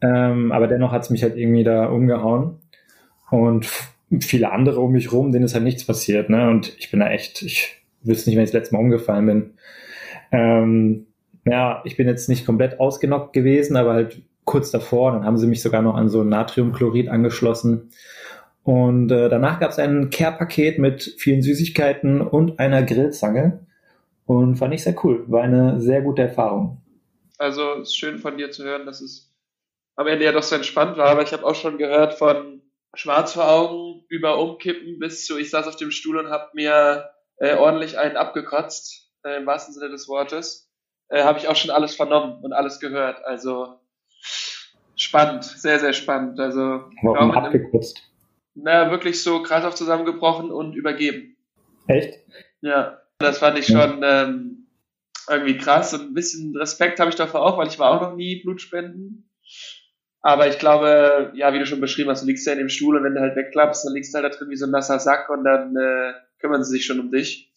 Ähm, 0.00 0.52
aber 0.52 0.66
dennoch 0.66 0.92
hat 0.92 1.02
es 1.02 1.10
mich 1.10 1.22
halt 1.22 1.36
irgendwie 1.36 1.64
da 1.64 1.86
umgehauen. 1.86 2.58
Und 3.30 3.68
viele 4.20 4.52
andere 4.52 4.80
um 4.80 4.92
mich 4.92 5.12
rum, 5.12 5.32
denen 5.32 5.44
ist 5.44 5.54
halt 5.54 5.64
nichts 5.64 5.84
passiert. 5.84 6.30
Ne? 6.30 6.48
Und 6.48 6.76
ich 6.78 6.90
bin 6.90 7.00
da 7.00 7.10
echt, 7.10 7.42
ich 7.42 7.82
wüsste 8.02 8.30
nicht, 8.30 8.36
wenn 8.36 8.44
ich 8.44 8.50
das 8.50 8.60
letzte 8.60 8.74
Mal 8.74 8.80
umgefallen 8.80 9.26
bin. 9.26 9.50
Ähm, 10.32 11.06
ja, 11.44 11.82
ich 11.84 11.96
bin 11.96 12.06
jetzt 12.06 12.28
nicht 12.28 12.46
komplett 12.46 12.80
ausgenockt 12.80 13.32
gewesen, 13.32 13.76
aber 13.76 13.94
halt 13.94 14.22
kurz 14.48 14.70
davor. 14.70 15.12
Dann 15.12 15.24
haben 15.24 15.36
sie 15.36 15.46
mich 15.46 15.62
sogar 15.62 15.82
noch 15.82 15.94
an 15.94 16.08
so 16.08 16.24
Natriumchlorid 16.24 17.08
angeschlossen. 17.08 17.90
Und 18.64 19.12
äh, 19.12 19.28
danach 19.28 19.60
gab 19.60 19.70
es 19.70 19.78
ein 19.78 20.10
Care-Paket 20.10 20.78
mit 20.78 21.14
vielen 21.18 21.42
Süßigkeiten 21.42 22.20
und 22.20 22.58
einer 22.58 22.82
Grillzange. 22.82 23.66
Und 24.24 24.56
fand 24.56 24.74
ich 24.74 24.82
sehr 24.82 24.96
cool. 25.04 25.24
War 25.28 25.42
eine 25.42 25.80
sehr 25.80 26.02
gute 26.02 26.22
Erfahrung. 26.22 26.82
Also 27.38 27.74
ist 27.74 27.96
schön 27.96 28.18
von 28.18 28.36
dir 28.36 28.50
zu 28.50 28.64
hören, 28.64 28.86
dass 28.86 29.00
es 29.00 29.32
am 29.96 30.06
Ende 30.06 30.24
ja 30.24 30.32
doch 30.32 30.42
so 30.42 30.56
entspannt 30.56 30.96
war, 30.96 31.08
aber 31.08 31.22
ich 31.22 31.32
habe 31.32 31.44
auch 31.44 31.54
schon 31.54 31.76
gehört 31.78 32.14
von 32.14 32.62
schwarz 32.94 33.34
vor 33.34 33.50
Augen 33.50 34.04
über 34.08 34.38
Umkippen 34.38 34.98
bis 34.98 35.24
zu 35.26 35.38
ich 35.38 35.50
saß 35.50 35.66
auf 35.66 35.76
dem 35.76 35.90
Stuhl 35.90 36.18
und 36.18 36.30
habe 36.30 36.50
mir 36.54 37.10
äh, 37.36 37.54
ordentlich 37.54 37.98
einen 37.98 38.16
abgekotzt, 38.16 39.10
äh, 39.24 39.36
im 39.36 39.46
wahrsten 39.46 39.74
Sinne 39.74 39.90
des 39.90 40.08
Wortes. 40.08 40.70
Äh, 41.08 41.22
habe 41.22 41.38
ich 41.38 41.48
auch 41.48 41.56
schon 41.56 41.70
alles 41.70 41.94
vernommen 41.94 42.42
und 42.42 42.52
alles 42.52 42.80
gehört. 42.80 43.24
Also 43.24 43.77
spannend, 44.96 45.44
sehr, 45.44 45.78
sehr 45.78 45.92
spannend. 45.92 46.38
Also 46.40 46.84
Warum 47.02 47.30
abgekürzt? 47.30 48.02
naja, 48.54 48.90
wirklich 48.90 49.22
so 49.22 49.42
Kreislauf 49.42 49.74
zusammengebrochen 49.74 50.50
und 50.50 50.74
übergeben. 50.74 51.36
Echt? 51.86 52.18
Ja, 52.60 53.00
das 53.18 53.38
fand 53.38 53.58
ich 53.58 53.66
schon 53.66 54.02
ähm, 54.02 54.66
irgendwie 55.28 55.56
krass 55.56 55.94
und 55.94 56.10
ein 56.10 56.14
bisschen 56.14 56.56
Respekt 56.56 57.00
habe 57.00 57.10
ich 57.10 57.16
davor 57.16 57.42
auch, 57.42 57.58
weil 57.58 57.68
ich 57.68 57.78
war 57.78 57.90
auch 57.90 58.00
noch 58.00 58.16
nie 58.16 58.42
Blutspenden. 58.42 59.30
Aber 60.20 60.48
ich 60.48 60.58
glaube, 60.58 61.32
ja, 61.34 61.52
wie 61.54 61.58
du 61.58 61.66
schon 61.66 61.80
beschrieben 61.80 62.10
hast, 62.10 62.22
du 62.22 62.26
liegst 62.26 62.46
ja 62.46 62.52
in 62.52 62.58
dem 62.58 62.68
Stuhl 62.68 62.96
und 62.96 63.04
wenn 63.04 63.14
du 63.14 63.20
halt 63.20 63.36
wegklappst, 63.36 63.84
dann 63.86 63.94
liegst 63.94 64.12
du 64.12 64.18
halt 64.18 64.32
da 64.32 64.36
drin 64.36 64.50
wie 64.50 64.56
so 64.56 64.66
ein 64.66 64.72
nasser 64.72 64.98
Sack 64.98 65.30
und 65.30 65.44
dann 65.44 65.76
äh, 65.76 66.12
kümmern 66.40 66.64
sie 66.64 66.72
sich 66.72 66.84
schon 66.84 67.00
um 67.00 67.10
dich. 67.10 67.47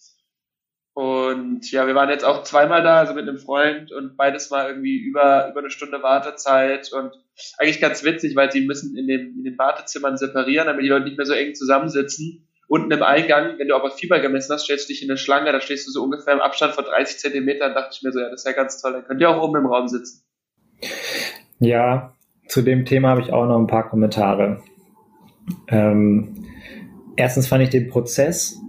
Und 0.94 1.72
ja, 1.72 1.88
wir 1.88 1.96
waren 1.96 2.10
jetzt 2.10 2.26
auch 2.26 2.44
zweimal 2.44 2.84
da, 2.84 3.00
also 3.00 3.14
mit 3.14 3.28
einem 3.28 3.38
Freund 3.38 3.94
und 3.94 4.18
beides 4.18 4.50
mal 4.50 4.68
irgendwie 4.68 4.98
über, 4.98 5.50
über 5.50 5.60
eine 5.60 5.70
Stunde 5.70 6.04
Wartezeit 6.04 6.92
und 6.92 7.12
eigentlich 7.58 7.80
ganz 7.80 8.04
witzig, 8.04 8.36
weil 8.36 8.52
sie 8.52 8.66
müssen 8.66 8.98
in, 8.98 9.08
dem, 9.08 9.38
in 9.38 9.44
den 9.44 9.58
Wartezimmern 9.58 10.18
separieren, 10.18 10.68
damit 10.68 10.84
die 10.84 10.90
Leute 10.90 11.06
nicht 11.06 11.18
mehr 11.18 11.26
so 11.26 11.34
eng 11.34 11.56
zusammensitzen. 11.56 12.48
Unten 12.68 12.92
im 12.92 13.04
Eingang, 13.04 13.58
wenn 13.58 13.70
du 13.70 13.76
aber 13.76 13.92
Fieber 13.92 14.20
gemessen 14.20 14.54
hast, 14.54 14.66
stellst 14.66 14.90
du 14.90 14.94
dich 14.94 15.04
in 15.04 15.10
eine 15.10 15.18
Schlange, 15.18 15.52
da 15.52 15.62
stehst 15.62 15.88
du 15.88 15.92
so 15.92 16.04
ungefähr 16.04 16.34
im 16.34 16.42
Abstand 16.42 16.74
von 16.74 16.84
30 16.84 17.20
Zentimetern, 17.20 17.74
dachte 17.74 17.92
ich 17.94 18.04
mir 18.04 18.12
so, 18.12 18.20
ja, 18.20 18.30
das 18.30 18.42
ist 18.42 18.46
ja 18.46 18.54
ganz 18.54 18.82
toll, 18.82 18.94
dann 18.94 19.06
könnt 19.06 19.22
ihr 19.22 19.30
auch 19.30 19.42
oben 19.42 19.58
im 19.58 19.66
Raum 19.68 19.88
sitzen. 19.88 20.24
Ja, 21.60 22.14
zu 22.48 22.62
dem 22.62 22.86
Thema 22.86 23.10
habe 23.10 23.22
ich 23.22 23.32
auch 23.32 23.46
noch 23.46 23.58
ein 23.58 23.68
paar 23.68 23.90
Kommentare. 23.90 24.62
Ähm, 25.68 26.46
erstens 27.16 27.48
fand 27.48 27.64
ich 27.64 27.70
den 27.70 27.90
Prozess 27.90 28.60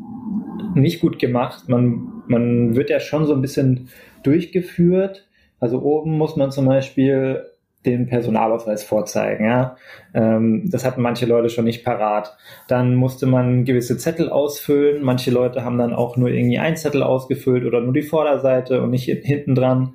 nicht 0.74 1.00
gut 1.00 1.18
gemacht. 1.18 1.68
Man, 1.68 2.22
man 2.26 2.76
wird 2.76 2.90
ja 2.90 3.00
schon 3.00 3.26
so 3.26 3.34
ein 3.34 3.42
bisschen 3.42 3.88
durchgeführt. 4.22 5.28
Also 5.60 5.80
oben 5.82 6.16
muss 6.18 6.36
man 6.36 6.50
zum 6.50 6.66
Beispiel 6.66 7.44
den 7.84 8.06
Personalausweis 8.06 8.84
vorzeigen. 8.84 9.44
Ja? 9.44 9.76
Ähm, 10.14 10.70
das 10.70 10.84
hatten 10.84 11.02
manche 11.02 11.26
Leute 11.26 11.48
schon 11.48 11.64
nicht 11.64 11.84
parat. 11.84 12.36
Dann 12.68 12.94
musste 12.94 13.26
man 13.26 13.64
gewisse 13.64 13.96
Zettel 13.96 14.30
ausfüllen. 14.30 15.02
Manche 15.02 15.30
Leute 15.30 15.64
haben 15.64 15.78
dann 15.78 15.92
auch 15.92 16.16
nur 16.16 16.28
irgendwie 16.28 16.58
ein 16.58 16.76
Zettel 16.76 17.02
ausgefüllt 17.02 17.64
oder 17.64 17.80
nur 17.80 17.92
die 17.92 18.02
Vorderseite 18.02 18.82
und 18.82 18.90
nicht 18.90 19.06
hinten 19.06 19.54
dran. 19.54 19.94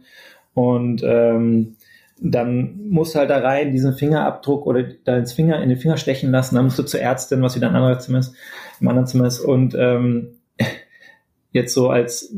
Und 0.54 1.04
ähm, 1.06 1.76
dann 2.20 2.90
musst 2.90 3.14
du 3.14 3.20
halt 3.20 3.30
da 3.30 3.38
rein 3.38 3.72
diesen 3.72 3.94
Fingerabdruck 3.94 4.66
oder 4.66 4.84
da 5.06 5.24
Finger, 5.26 5.62
in 5.62 5.70
den 5.70 5.78
Finger 5.78 5.98
stechen 5.98 6.32
lassen. 6.32 6.56
Dann 6.56 6.66
musst 6.66 6.80
du 6.80 6.84
zur 6.84 7.00
Ärztin, 7.00 7.42
was 7.42 7.56
wieder 7.56 7.70
ein 7.70 7.76
anderer 7.76 8.00
Zimmer 8.00 8.20
ist, 8.20 8.34
im 8.82 8.88
anderen 8.88 9.08
Zimmer 9.08 9.28
ist. 9.28 9.40
Und 9.40 9.76
ähm, 9.78 10.37
jetzt 11.58 11.74
so 11.74 11.90
als 11.90 12.34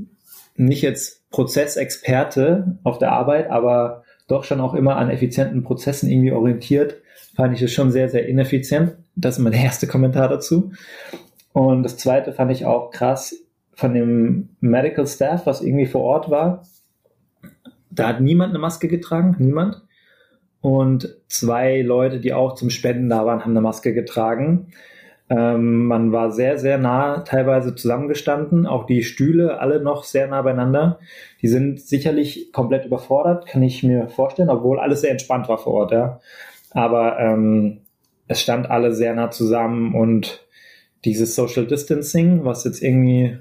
nicht 0.56 0.82
jetzt 0.82 1.30
Prozessexperte 1.30 2.80
auf 2.84 2.98
der 2.98 3.12
Arbeit, 3.12 3.50
aber 3.50 4.04
doch 4.28 4.44
schon 4.44 4.62
auch 4.62 4.74
immer 4.74 4.98
an 4.98 5.10
effizienten 5.10 5.64
Prozessen 5.64 6.10
irgendwie 6.10 6.32
orientiert, 6.32 7.02
fand 7.36 7.54
ich 7.56 7.62
es 7.62 7.72
schon 7.72 7.92
sehr, 7.92 8.10
sehr 8.10 8.28
ineffizient. 8.28 8.96
Das 9.16 9.38
ist 9.38 9.44
mein 9.44 9.54
erster 9.66 9.88
Kommentar 9.88 10.28
dazu. 10.28 10.72
Und 11.54 11.84
das 11.84 11.98
zweite 11.98 12.34
fand 12.34 12.52
ich 12.52 12.66
auch 12.66 12.92
krass 12.92 13.36
von 13.74 13.94
dem 13.94 14.50
Medical 14.60 15.08
Staff, 15.08 15.46
was 15.46 15.62
irgendwie 15.62 15.86
vor 15.86 16.02
Ort 16.02 16.30
war. 16.30 16.64
Da 17.90 18.10
hat 18.10 18.22
niemand 18.22 18.52
eine 18.52 18.60
Maske 18.60 18.88
getragen, 18.88 19.36
niemand. 19.40 19.82
Und 20.62 21.18
zwei 21.28 21.82
Leute, 21.82 22.20
die 22.20 22.34
auch 22.34 22.56
zum 22.56 22.70
Spenden 22.70 23.10
da 23.10 23.26
waren, 23.26 23.42
haben 23.42 23.52
eine 23.52 23.62
Maske 23.62 23.94
getragen. 23.94 24.74
Ähm, 25.30 25.86
man 25.86 26.12
war 26.12 26.32
sehr, 26.32 26.58
sehr 26.58 26.80
nah 26.80 27.20
teilweise 27.20 27.76
zusammengestanden, 27.76 28.66
auch 28.66 28.86
die 28.86 29.04
Stühle 29.04 29.60
alle 29.60 29.80
noch 29.80 30.04
sehr 30.04 30.28
nah 30.28 30.42
beieinander. 30.42 31.00
Die 31.42 31.48
sind 31.48 31.80
sicherlich 31.80 32.52
komplett 32.52 32.86
überfordert, 32.86 33.46
kann 33.46 33.62
ich 33.62 33.84
mir 33.84 34.10
vorstellen, 34.10 34.50
obwohl 34.50 34.80
alles 34.80 35.02
sehr 35.02 35.12
entspannt 35.12 35.48
war 35.48 35.60
vor 35.60 35.74
Ort, 35.74 35.92
ja. 35.92 36.20
Aber 36.72 37.20
ähm, 37.20 37.82
es 38.28 38.42
stand 38.42 38.70
alle 38.70 38.94
sehr 38.94 39.14
nah 39.14 39.30
zusammen 39.30 39.94
und 39.94 40.46
dieses 41.06 41.36
Social 41.36 41.66
Distancing, 41.66 42.44
was 42.44 42.64
jetzt 42.64 42.82
irgendwie 42.82 43.38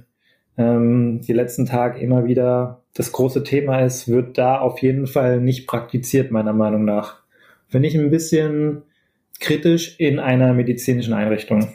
ähm, 0.59 1.21
die 1.23 1.33
letzten 1.33 1.67
Tage 1.67 2.01
immer 2.01 2.27
wieder 2.27 2.83
das 2.95 3.13
große 3.13 3.45
Thema 3.45 3.81
ist, 3.81 4.09
wird 4.09 4.37
da 4.39 4.59
auf 4.59 4.81
jeden 4.81 5.07
Fall 5.07 5.41
nicht 5.41 5.67
praktiziert, 5.67 6.31
meiner 6.31 6.53
Meinung 6.53 6.85
nach. 6.85 7.23
Finde 7.69 7.89
ich 7.89 7.97
ein 7.97 8.11
bisschen 8.11 8.83
kritisch 9.41 9.99
in 9.99 10.19
einer 10.19 10.53
medizinischen 10.53 11.15
Einrichtung. 11.15 11.69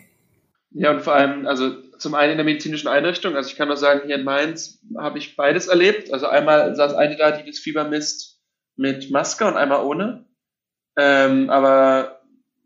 Ja, 0.74 0.92
und 0.92 1.02
vor 1.02 1.14
allem, 1.14 1.46
also 1.46 1.72
zum 1.98 2.16
einen 2.16 2.32
in 2.32 2.38
der 2.38 2.46
medizinischen 2.46 2.88
Einrichtung, 2.88 3.36
also 3.36 3.50
ich 3.50 3.56
kann 3.56 3.68
nur 3.68 3.78
sagen, 3.78 4.02
hier 4.06 4.16
in 4.16 4.24
Mainz 4.24 4.80
habe 4.98 5.20
ich 5.20 5.36
beides 5.36 5.68
erlebt. 5.68 6.12
Also 6.12 6.28
einmal 6.28 6.76
saß 6.76 6.96
eine 6.96 7.16
da, 7.16 7.32
die 7.32 7.50
das 7.50 7.60
Fieber 7.60 7.88
misst 7.88 8.42
mit 8.76 9.12
Maske 9.12 9.46
und 9.46 9.56
einmal 9.56 9.86
ohne. 9.86 10.26
Ähm, 10.98 11.50
aber 11.50 12.22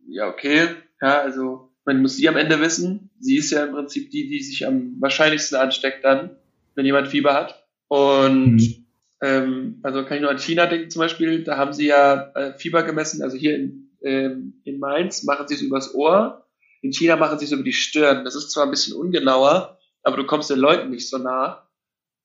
ja, 0.08 0.28
okay, 0.28 0.70
ja, 1.02 1.22
also 1.22 1.72
man 1.86 2.02
muss 2.02 2.16
sie 2.16 2.28
am 2.28 2.38
Ende 2.38 2.62
wissen. 2.62 3.12
Sie 3.20 3.38
ist 3.38 3.52
ja 3.52 3.66
im 3.66 3.74
Prinzip 3.74 4.10
die, 4.12 4.28
die 4.28 4.42
sich 4.42 4.66
am 4.66 4.96
wahrscheinlichsten 5.00 5.58
ansteckt 5.58 6.04
dann, 6.04 6.38
wenn 6.76 6.86
jemand 6.86 7.10
Fieber 7.10 7.34
hat. 7.34 7.68
Und 7.90 8.56
mhm. 8.56 8.86
ähm, 9.22 9.80
also 9.84 10.04
kann 10.06 10.18
ich 10.18 10.22
nur 10.22 10.32
an 10.32 10.40
China 10.40 10.66
denken 10.66 10.90
zum 10.90 11.02
Beispiel, 11.02 11.44
da 11.44 11.58
haben 11.58 11.74
sie 11.74 11.88
ja 11.88 12.32
äh, 12.36 12.54
Fieber 12.58 12.84
gemessen, 12.84 13.22
also 13.22 13.38
hier 13.38 13.56
in, 13.56 13.90
ähm, 14.02 14.62
in 14.64 14.80
Mainz 14.80 15.24
machen 15.24 15.48
sie 15.48 15.56
es 15.56 15.62
übers 15.62 15.94
Ohr, 15.94 16.47
in 16.88 16.94
China 16.94 17.18
machen 17.18 17.38
sie 17.38 17.46
es 17.46 17.52
über 17.52 17.64
die 17.64 17.74
Stirn. 17.74 18.24
Das 18.24 18.36
ist 18.36 18.52
zwar 18.52 18.64
ein 18.64 18.72
bisschen 18.72 18.96
ungenauer, 18.96 19.78
aber 20.04 20.16
du 20.18 20.26
kommst 20.26 20.50
den 20.50 20.60
Leuten 20.60 20.90
nicht 20.90 21.10
so 21.10 21.18
nah. 21.18 21.68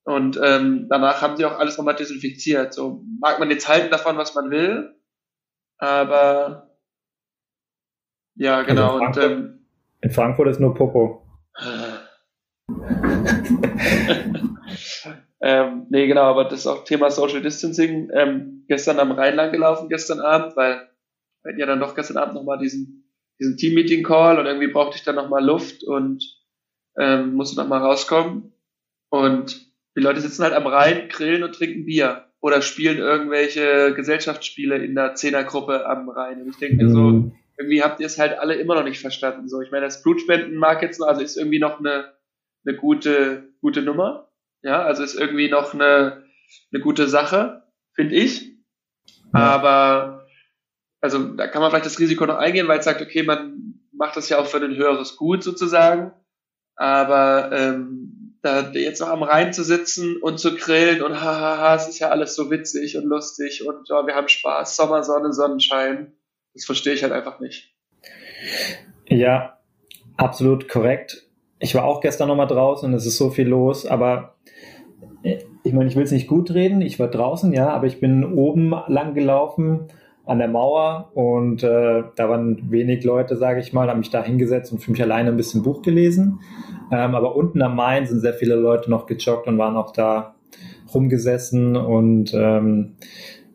Und 0.05 0.39
ähm, 0.41 0.87
danach 0.89 1.21
haben 1.21 1.35
sie 1.37 1.45
auch 1.45 1.59
alles 1.59 1.77
nochmal 1.77 1.95
desinfiziert. 1.95 2.73
So 2.73 3.03
mag 3.19 3.39
man 3.39 3.49
jetzt 3.49 3.67
halten 3.67 3.91
davon, 3.91 4.17
was 4.17 4.35
man 4.35 4.49
will, 4.49 4.95
aber 5.77 6.69
ja, 8.35 8.63
genau. 8.63 8.99
Also 8.99 9.03
in, 9.03 9.11
Frankfurt, 9.11 9.17
und, 9.17 9.31
ähm, 9.31 9.65
in 10.01 10.11
Frankfurt 10.11 10.47
ist 10.47 10.59
nur 10.59 10.73
Popo. 10.73 11.27
ähm, 15.41 15.87
nee, 15.89 16.07
genau, 16.07 16.23
aber 16.23 16.45
das 16.45 16.59
ist 16.59 16.67
auch 16.67 16.85
Thema 16.85 17.11
Social 17.11 17.41
Distancing. 17.41 18.09
Ähm, 18.13 18.63
gestern 18.67 18.99
am 18.99 19.11
Rhein 19.11 19.35
lang 19.35 19.51
gelaufen, 19.51 19.89
gestern 19.89 20.21
Abend, 20.21 20.55
weil 20.55 20.89
wir 21.43 21.51
hatten 21.51 21.59
ja 21.59 21.65
dann 21.65 21.81
doch 21.81 21.95
gestern 21.95 22.17
Abend 22.17 22.35
nochmal 22.35 22.59
diesen, 22.59 23.02
diesen 23.43 23.57
Team-Meeting-Call 23.57 24.39
und 24.39 24.45
irgendwie 24.45 24.67
brauchte 24.67 24.95
ich 24.95 25.03
dann 25.03 25.15
nochmal 25.15 25.43
Luft 25.43 25.83
und 25.83 26.23
ähm, 26.97 27.33
musste 27.33 27.59
nochmal 27.59 27.81
rauskommen. 27.81 28.53
Und 29.09 29.69
die 29.97 30.01
Leute 30.01 30.21
sitzen 30.21 30.43
halt 30.43 30.53
am 30.53 30.65
Rhein, 30.65 31.09
grillen 31.09 31.43
und 31.43 31.53
trinken 31.53 31.85
Bier 31.85 32.25
oder 32.39 32.61
spielen 32.61 32.97
irgendwelche 32.97 33.93
Gesellschaftsspiele 33.93 34.77
in 34.77 34.95
der 34.95 35.15
Zehnergruppe 35.15 35.85
am 35.85 36.09
Rhein. 36.09 36.41
Und 36.41 36.49
ich 36.49 36.57
denke 36.57 36.77
mir 36.77 36.89
so, 36.89 36.99
mhm. 36.99 37.35
irgendwie 37.57 37.83
habt 37.83 37.99
ihr 37.99 38.05
es 38.05 38.17
halt 38.17 38.39
alle 38.39 38.55
immer 38.55 38.75
noch 38.75 38.83
nicht 38.83 38.99
verstanden. 38.99 39.49
So, 39.49 39.61
ich 39.61 39.71
meine, 39.71 39.85
das 39.85 40.01
Blutspenden 40.03 40.55
mag 40.55 40.81
jetzt 40.81 40.99
noch, 40.99 41.07
also 41.07 41.21
ist 41.21 41.37
irgendwie 41.37 41.59
noch 41.59 41.79
eine, 41.79 42.13
eine 42.65 42.77
gute, 42.77 43.49
gute 43.61 43.81
Nummer. 43.81 44.29
Ja, 44.61 44.83
also 44.83 45.03
ist 45.03 45.15
irgendwie 45.15 45.49
noch 45.49 45.73
eine, 45.73 46.23
eine 46.71 46.81
gute 46.81 47.07
Sache, 47.07 47.63
finde 47.93 48.15
ich. 48.15 48.53
Aber, 49.33 50.22
also 51.03 51.21
da 51.21 51.47
kann 51.47 51.61
man 51.61 51.69
vielleicht 51.69 51.85
das 51.85 51.99
Risiko 51.99 52.25
noch 52.25 52.37
eingehen, 52.37 52.69
weil 52.69 52.79
es 52.79 52.85
sagt, 52.85 53.01
okay, 53.01 53.23
man 53.23 53.73
macht 53.91 54.15
das 54.15 54.29
ja 54.29 54.39
auch 54.39 54.45
für 54.45 54.63
ein 54.63 54.77
höheres 54.77 55.17
Gut 55.17 55.43
sozusagen. 55.43 56.13
Aber 56.77 57.51
ähm, 57.51 58.37
da 58.41 58.69
jetzt 58.71 59.01
noch 59.01 59.09
am 59.09 59.21
Rhein 59.21 59.51
zu 59.51 59.65
sitzen 59.65 60.15
und 60.21 60.39
zu 60.39 60.55
grillen 60.55 61.01
und 61.01 61.19
hahaha, 61.19 61.75
es 61.75 61.89
ist 61.89 61.99
ja 61.99 62.07
alles 62.07 62.35
so 62.35 62.49
witzig 62.49 62.95
und 62.95 63.03
lustig 63.03 63.67
und 63.67 63.89
ja, 63.89 64.07
wir 64.07 64.15
haben 64.15 64.29
Spaß, 64.29 64.77
Sommersonne, 64.77 65.33
Sonnenschein. 65.33 66.13
Das 66.53 66.63
verstehe 66.63 66.93
ich 66.93 67.03
halt 67.03 67.11
einfach 67.11 67.41
nicht. 67.41 67.75
Ja, 69.09 69.59
absolut 70.15 70.69
korrekt. 70.69 71.27
Ich 71.59 71.75
war 71.75 71.83
auch 71.83 71.99
gestern 71.99 72.29
nochmal 72.29 72.47
draußen 72.47 72.87
und 72.87 72.95
es 72.95 73.05
ist 73.05 73.17
so 73.17 73.29
viel 73.29 73.49
los, 73.49 73.85
aber 73.85 74.37
ich 75.21 75.73
meine, 75.73 75.89
ich 75.89 75.97
will 75.97 76.03
es 76.03 76.11
nicht 76.11 76.27
gut 76.29 76.51
reden, 76.51 76.81
ich 76.81 76.97
war 76.97 77.09
draußen, 77.09 77.51
ja, 77.51 77.67
aber 77.71 77.87
ich 77.87 77.99
bin 77.99 78.23
oben 78.23 78.73
lang 78.87 79.13
gelaufen 79.15 79.89
an 80.25 80.39
der 80.39 80.47
Mauer 80.47 81.11
und 81.15 81.63
äh, 81.63 82.03
da 82.15 82.29
waren 82.29 82.71
wenig 82.71 83.03
Leute, 83.03 83.35
sage 83.35 83.59
ich 83.59 83.73
mal, 83.73 83.89
habe 83.89 83.99
mich 83.99 84.09
da 84.09 84.23
hingesetzt 84.23 84.71
und 84.71 84.79
für 84.79 84.91
mich 84.91 85.01
alleine 85.01 85.29
ein 85.29 85.37
bisschen 85.37 85.63
Buch 85.63 85.81
gelesen. 85.81 86.39
Ähm, 86.91 87.15
aber 87.15 87.35
unten 87.35 87.61
am 87.61 87.75
Main 87.75 88.05
sind 88.05 88.21
sehr 88.21 88.33
viele 88.33 88.55
Leute 88.55 88.89
noch 88.89 89.05
gejoggt 89.05 89.47
und 89.47 89.57
waren 89.57 89.75
auch 89.75 89.91
da 89.91 90.35
rumgesessen 90.93 91.75
und 91.75 92.33
ähm, 92.33 92.95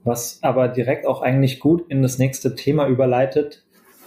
was 0.05 0.43
aber 0.43 0.69
direkt 0.69 1.07
auch 1.07 1.23
eigentlich 1.23 1.61
gut 1.61 1.85
in 1.89 2.03
das 2.03 2.19
nächste 2.19 2.55
Thema 2.55 2.87
überleitet. 2.87 3.65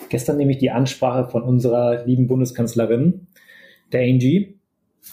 Gestern 0.10 0.38
nämlich 0.38 0.58
die 0.58 0.72
Ansprache 0.72 1.30
von 1.30 1.42
unserer 1.44 2.06
lieben 2.06 2.28
Bundeskanzlerin, 2.28 3.28
der 3.92 4.02
Angie. 4.02 4.60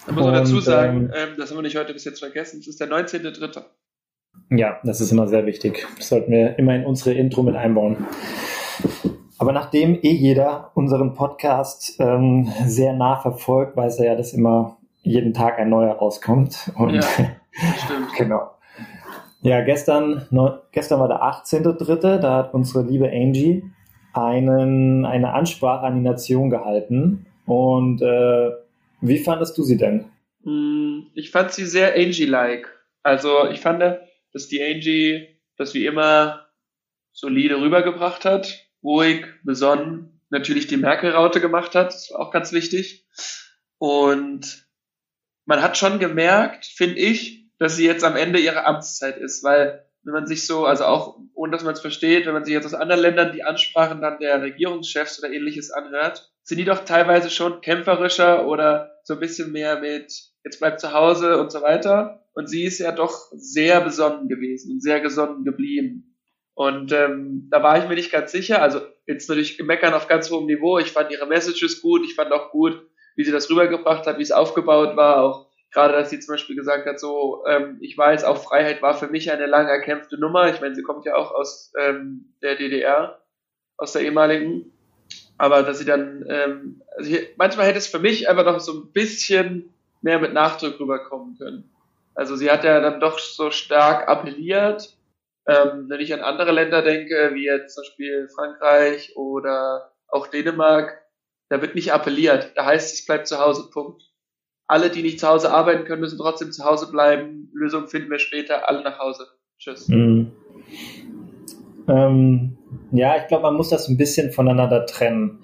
Da 0.07 0.13
muss 0.13 0.25
man 0.25 0.35
dazu 0.35 0.61
sagen, 0.61 1.11
ähm, 1.15 1.31
das 1.39 1.51
haben 1.51 1.59
wir 1.59 1.63
nicht 1.63 1.77
heute 1.77 1.95
bis 1.95 2.05
jetzt 2.05 2.19
vergessen, 2.19 2.61
es 2.61 2.69
ist 2.69 2.81
der 2.81 2.89
19.3. 2.89 3.63
Ja, 4.51 4.79
das 4.85 5.01
ist 5.01 5.13
immer 5.13 5.29
sehr 5.29 5.47
wichtig. 5.47 5.87
Das 5.97 6.09
sollten 6.09 6.33
wir 6.33 6.59
immer 6.59 6.75
in 6.75 6.85
unsere 6.85 7.15
Intro 7.15 7.43
mit 7.43 7.57
einbauen. 7.57 8.07
Aber 9.39 9.53
nachdem 9.53 9.95
eh 10.03 10.13
jeder 10.13 10.73
unseren 10.75 11.15
Podcast 11.15 11.97
ähm, 12.01 12.53
sehr 12.65 12.93
nah 12.93 13.17
verfolgt, 13.17 13.77
weiß 13.77 14.01
er 14.01 14.07
ja, 14.07 14.15
dass 14.17 14.33
immer 14.33 14.79
jeden 15.03 15.33
Tag 15.33 15.59
ein 15.59 15.71
neuer 15.71 15.95
rauskommt. 15.95 16.73
Und 16.77 16.95
ja, 16.95 17.03
stimmt. 17.85 18.15
genau. 18.17 18.51
Ja, 19.43 19.61
gestern, 19.61 20.27
ne, 20.31 20.61
gestern 20.73 20.99
war 20.99 21.09
der 21.09 21.23
18.3., 21.23 22.19
da 22.19 22.37
hat 22.39 22.55
unsere 22.55 22.85
liebe 22.85 23.09
Angie 23.09 23.63
einen, 24.13 25.05
eine 25.05 25.33
Ansprache 25.33 25.87
an 25.87 25.95
die 25.95 26.03
Nation 26.03 26.51
gehalten. 26.51 27.27
Und 27.47 28.03
äh, 28.03 28.51
wie 29.01 29.19
fandest 29.19 29.57
du 29.57 29.63
sie 29.63 29.77
denn? 29.77 30.07
Hm, 30.43 31.07
ich 31.15 31.31
fand 31.31 31.53
sie 31.53 31.65
sehr 31.65 31.95
Angie-like. 31.95 32.69
Also 33.05 33.49
ich 33.51 33.61
fand, 33.61 33.83
dass 34.39 34.47
die 34.47 34.63
Angie 34.63 35.41
das 35.57 35.75
wie 35.75 35.85
immer 35.85 36.47
solide 37.13 37.61
rübergebracht 37.61 38.25
hat, 38.25 38.69
ruhig, 38.85 39.27
besonnen, 39.43 40.21
natürlich 40.31 40.69
die 40.69 40.77
Merkel-Raute 40.77 41.41
gemacht 41.41 41.75
hat, 41.75 41.95
auch 42.15 42.31
ganz 42.31 42.53
wichtig. 42.53 43.05
Und 43.79 44.69
man 45.45 45.61
hat 45.61 45.77
schon 45.77 45.99
gemerkt, 45.99 46.67
finde 46.67 47.01
ich, 47.01 47.51
dass 47.59 47.75
sie 47.75 47.85
jetzt 47.85 48.05
am 48.05 48.15
Ende 48.15 48.39
ihrer 48.39 48.65
Amtszeit 48.65 49.17
ist, 49.17 49.43
weil 49.43 49.85
wenn 50.05 50.15
man 50.15 50.29
sich 50.29 50.47
so, 50.47 50.67
also 50.67 50.85
auch 50.85 51.19
ohne 51.35 51.51
dass 51.51 51.65
man 51.65 51.75
es 51.75 51.81
versteht, 51.81 52.27
wenn 52.27 52.35
man 52.35 52.45
sich 52.45 52.55
jetzt 52.55 52.67
aus 52.67 52.75
anderen 52.75 53.03
Ländern 53.03 53.33
die 53.33 53.43
Ansprachen 53.43 54.01
dann 54.01 54.21
der 54.21 54.41
Regierungschefs 54.41 55.19
oder 55.19 55.33
ähnliches 55.33 55.73
anhört, 55.73 56.31
sind 56.45 56.59
die 56.59 56.65
doch 56.65 56.85
teilweise 56.85 57.29
schon 57.29 57.61
kämpferischer 57.61 58.47
oder 58.47 59.01
so 59.03 59.15
ein 59.15 59.21
bisschen 59.21 59.51
mehr 59.51 59.81
mit 59.81 60.13
jetzt 60.49 60.59
bleibt 60.59 60.81
zu 60.81 60.93
Hause 60.93 61.39
und 61.39 61.53
so 61.53 61.63
weiter. 61.63 62.25
Und 62.33 62.49
sie 62.49 62.65
ist 62.65 62.79
ja 62.79 62.93
doch 62.93 63.29
sehr 63.33 63.81
besonnen 63.81 64.29
gewesen 64.29 64.73
und 64.73 64.83
sehr 64.83 65.01
gesonnen 65.01 65.45
geblieben. 65.45 66.17
Und 66.55 66.93
ähm, 66.93 67.49
da 67.51 67.63
war 67.63 67.79
ich 67.79 67.89
mir 67.89 67.95
nicht 67.95 68.11
ganz 68.11 68.33
sicher. 68.33 68.63
Also 68.63 68.81
jetzt 69.07 69.29
natürlich 69.29 69.63
meckern 69.63 69.95
auf 69.95 70.09
ganz 70.09 70.31
hohem 70.31 70.47
Niveau. 70.47 70.79
Ich 70.79 70.91
fand 70.91 71.11
ihre 71.11 71.27
Messages 71.27 71.83
gut. 71.83 72.05
Ich 72.05 72.15
fand 72.15 72.33
auch 72.33 72.51
gut, 72.51 72.83
wie 73.17 73.25
sie 73.25 73.33
das 73.33 73.51
rübergebracht 73.51 74.07
hat, 74.07 74.19
wie 74.19 74.23
es 74.23 74.33
aufgebaut 74.33 74.97
war. 74.97 75.23
Auch 75.23 75.47
gerade, 75.73 75.95
dass 75.95 76.11
sie 76.11 76.21
zum 76.21 76.35
Beispiel 76.35 76.57
gesagt 76.57 76.87
hat, 76.87 76.99
so, 76.99 77.45
ähm, 77.47 77.79
ich 77.81 77.97
weiß, 77.97 78.25
auch 78.25 78.43
Freiheit 78.43 78.83
war 78.83 78.95
für 78.95 79.09
mich 79.09 79.31
eine 79.31 79.47
lang 79.47 79.69
erkämpfte 79.69 80.19
Nummer. 80.19 80.49
Ich 80.53 80.61
meine, 80.61 80.75
sie 80.75 80.83
kommt 80.83 81.05
ja 81.05 81.15
auch 81.15 81.33
aus 81.33 81.73
ähm, 81.79 82.35
der 82.43 82.57
DDR, 82.57 83.21
aus 83.77 83.93
der 83.93 84.03
ehemaligen. 84.03 84.73
Aber 85.37 85.63
dass 85.63 85.79
sie 85.79 85.85
dann, 85.85 86.25
ähm, 86.29 86.83
also 86.97 87.11
hier, 87.11 87.27
manchmal 87.37 87.67
hätte 87.67 87.79
es 87.79 87.87
für 87.87 88.01
mich 88.01 88.29
einfach 88.29 88.45
noch 88.45 88.59
so 88.59 88.73
ein 88.73 88.93
bisschen 88.93 89.73
mehr 90.03 90.19
mit 90.19 90.33
Nachdruck 90.33 90.79
rüberkommen 90.81 91.37
können. 91.39 91.71
Also 92.15 92.37
sie 92.37 92.51
hat 92.51 92.65
ja 92.65 92.81
dann 92.81 93.01
doch 93.01 93.19
so 93.19 93.51
stark 93.51 94.09
appelliert. 94.09 94.97
Ähm, 95.47 95.87
wenn 95.89 96.01
ich 96.01 96.13
an 96.13 96.21
andere 96.21 96.53
Länder 96.53 96.83
denke, 96.83 97.31
wie 97.35 97.45
jetzt 97.45 97.75
zum 97.75 97.83
Beispiel 97.83 98.29
Frankreich 98.35 99.17
oder 99.17 99.93
auch 100.09 100.27
Dänemark, 100.27 101.01
da 101.49 101.63
wird 101.63 101.75
nicht 101.75 101.93
appelliert. 101.93 102.53
Da 102.57 102.67
heißt 102.67 102.93
es, 102.93 103.07
bleibt 103.07 103.27
zu 103.27 103.39
Hause, 103.39 103.71
Punkt. 103.71 104.03
Alle, 104.67 104.91
die 104.91 105.03
nicht 105.03 105.21
zu 105.21 105.29
Hause 105.29 105.51
arbeiten 105.51 105.85
können, 105.85 106.03
müssen 106.03 106.19
trotzdem 106.19 106.53
zu 106.53 106.65
Hause 106.65 106.91
bleiben. 106.91 107.51
Lösung 107.55 107.89
finden 107.89 108.11
wir 108.11 108.19
später, 108.19 108.69
alle 108.69 108.83
nach 108.83 108.99
Hause. 108.99 109.27
Tschüss. 109.59 109.89
Mhm. 109.89 110.33
Ähm, 111.89 112.59
ja, 112.93 113.17
ich 113.17 113.29
glaube, 113.29 113.45
man 113.45 113.55
muss 113.55 113.71
das 113.71 113.89
ein 113.89 113.97
bisschen 113.97 114.31
voneinander 114.31 114.85
trennen. 114.85 115.41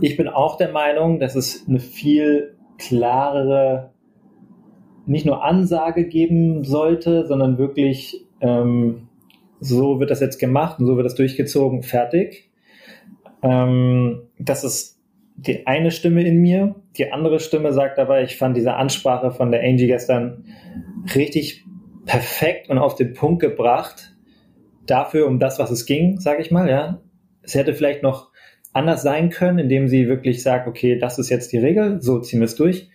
Ich 0.00 0.16
bin 0.16 0.28
auch 0.28 0.56
der 0.56 0.70
Meinung, 0.70 1.18
dass 1.18 1.34
es 1.34 1.66
eine 1.66 1.80
viel 1.80 2.56
klarere 2.78 3.89
nicht 5.10 5.26
nur 5.26 5.44
Ansage 5.44 6.06
geben 6.06 6.62
sollte, 6.62 7.26
sondern 7.26 7.58
wirklich, 7.58 8.24
ähm, 8.40 9.08
so 9.58 9.98
wird 9.98 10.10
das 10.10 10.20
jetzt 10.20 10.38
gemacht 10.38 10.78
und 10.78 10.86
so 10.86 10.96
wird 10.96 11.04
das 11.04 11.16
durchgezogen, 11.16 11.82
fertig. 11.82 12.48
Ähm, 13.42 14.22
dass 14.38 14.62
es 14.62 15.00
die 15.34 15.66
eine 15.66 15.90
Stimme 15.90 16.22
in 16.22 16.40
mir. 16.40 16.76
Die 16.96 17.12
andere 17.12 17.40
Stimme 17.40 17.72
sagt 17.72 17.98
aber, 17.98 18.22
ich 18.22 18.36
fand 18.36 18.56
diese 18.56 18.74
Ansprache 18.74 19.32
von 19.32 19.50
der 19.50 19.62
Angie 19.62 19.88
gestern 19.88 20.44
richtig 21.14 21.64
perfekt 22.06 22.70
und 22.70 22.78
auf 22.78 22.94
den 22.94 23.12
Punkt 23.12 23.40
gebracht. 23.40 24.14
Dafür, 24.86 25.26
um 25.26 25.40
das, 25.40 25.58
was 25.58 25.70
es 25.70 25.86
ging, 25.86 26.20
sage 26.20 26.40
ich 26.40 26.52
mal, 26.52 26.70
ja. 26.70 27.00
Es 27.42 27.54
hätte 27.54 27.74
vielleicht 27.74 28.02
noch 28.04 28.30
anders 28.72 29.02
sein 29.02 29.30
können, 29.30 29.58
indem 29.58 29.88
sie 29.88 30.06
wirklich 30.06 30.42
sagt, 30.42 30.68
okay, 30.68 30.98
das 30.98 31.18
ist 31.18 31.30
jetzt 31.30 31.52
die 31.52 31.58
Regel, 31.58 32.00
so 32.00 32.20
ziehen 32.20 32.38
wir 32.38 32.44
es 32.44 32.54
durch. 32.54 32.90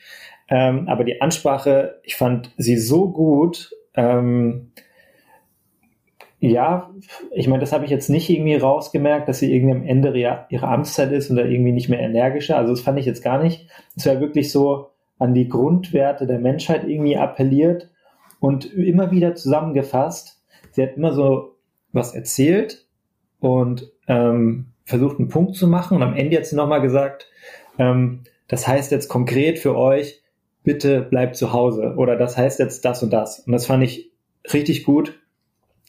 Ähm, 0.47 0.87
aber 0.87 1.03
die 1.03 1.21
Ansprache, 1.21 1.99
ich 2.03 2.15
fand 2.15 2.51
sie 2.57 2.77
so 2.77 3.09
gut. 3.09 3.71
Ähm, 3.95 4.71
ja, 6.39 6.91
ich 7.31 7.47
meine, 7.47 7.61
das 7.61 7.71
habe 7.71 7.85
ich 7.85 7.91
jetzt 7.91 8.09
nicht 8.09 8.29
irgendwie 8.29 8.55
rausgemerkt, 8.55 9.27
dass 9.27 9.39
sie 9.39 9.53
irgendwie 9.53 9.75
am 9.75 9.83
Ende 9.83 10.15
ihrer, 10.49 10.67
Amtszeit 10.67 11.11
ist 11.11 11.29
und 11.29 11.37
da 11.37 11.43
irgendwie 11.43 11.71
nicht 11.71 11.89
mehr 11.89 11.99
energischer. 11.99 12.57
Also 12.57 12.73
das 12.73 12.81
fand 12.81 12.99
ich 12.99 13.05
jetzt 13.05 13.23
gar 13.23 13.41
nicht. 13.41 13.67
Es 13.95 14.05
wäre 14.05 14.19
wirklich 14.19 14.51
so 14.51 14.91
an 15.17 15.33
die 15.33 15.47
Grundwerte 15.47 16.27
der 16.27 16.39
Menschheit 16.39 16.83
irgendwie 16.83 17.17
appelliert 17.17 17.89
und 18.39 18.65
immer 18.65 19.11
wieder 19.11 19.33
zusammengefasst. 19.33 20.43
Sie 20.71 20.83
hat 20.83 20.97
immer 20.97 21.13
so 21.13 21.55
was 21.93 22.13
erzählt 22.13 22.85
und 23.39 23.91
ähm, 24.07 24.67
versucht 24.83 25.17
einen 25.17 25.29
Punkt 25.29 25.55
zu 25.55 25.67
machen 25.67 25.97
und 25.97 26.03
am 26.03 26.13
Ende 26.13 26.37
hat 26.37 26.45
sie 26.45 26.55
nochmal 26.55 26.81
gesagt, 26.81 27.27
ähm, 27.79 28.21
das 28.47 28.67
heißt 28.67 28.91
jetzt 28.91 29.07
konkret 29.07 29.57
für 29.57 29.75
euch, 29.75 30.21
bitte 30.65 31.01
bleibt 31.01 31.37
zu 31.37 31.53
Hause 31.53 31.93
oder 31.95 32.17
das 32.17 32.35
heißt 32.35 32.59
jetzt 32.59 32.83
das 32.83 33.01
und 33.01 33.13
das. 33.13 33.39
Und 33.39 33.53
das 33.53 33.65
fand 33.65 33.83
ich 33.83 34.11
richtig 34.51 34.83
gut, 34.83 35.17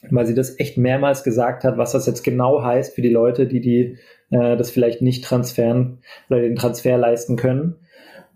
weil 0.09 0.25
sie 0.25 0.35
das 0.35 0.57
echt 0.59 0.77
mehrmals 0.77 1.23
gesagt 1.23 1.65
hat, 1.65 1.77
was 1.77 1.91
das 1.91 2.05
jetzt 2.07 2.23
genau 2.23 2.63
heißt 2.63 2.95
für 2.95 3.01
die 3.01 3.09
Leute, 3.09 3.47
die 3.47 3.59
die 3.59 3.97
äh, 4.29 4.55
das 4.55 4.71
vielleicht 4.71 5.01
nicht 5.01 5.25
transferen 5.25 5.99
oder 6.29 6.39
den 6.39 6.55
Transfer 6.55 6.97
leisten 6.97 7.35
können. 7.35 7.75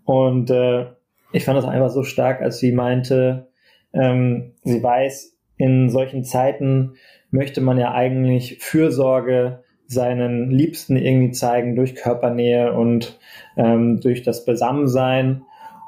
Und 0.04 0.50
äh, 0.50 0.86
ich 1.32 1.44
fand 1.44 1.56
das 1.56 1.64
einfach 1.64 1.90
so 1.90 2.02
stark, 2.02 2.42
als 2.42 2.58
sie 2.58 2.72
meinte, 2.72 3.48
ähm, 3.94 4.52
sie 4.64 4.82
weiß, 4.82 5.38
in 5.56 5.90
solchen 5.90 6.24
Zeiten 6.24 6.94
möchte 7.30 7.60
man 7.60 7.78
ja 7.78 7.92
eigentlich 7.92 8.58
Fürsorge 8.58 9.62
seinen 9.86 10.50
Liebsten 10.50 10.96
irgendwie 10.96 11.32
zeigen 11.32 11.76
durch 11.76 11.94
Körpernähe 11.94 12.72
und 12.72 13.18
ähm, 13.56 14.00
durch 14.00 14.22
das 14.22 14.44
Besammensein. 14.44 15.42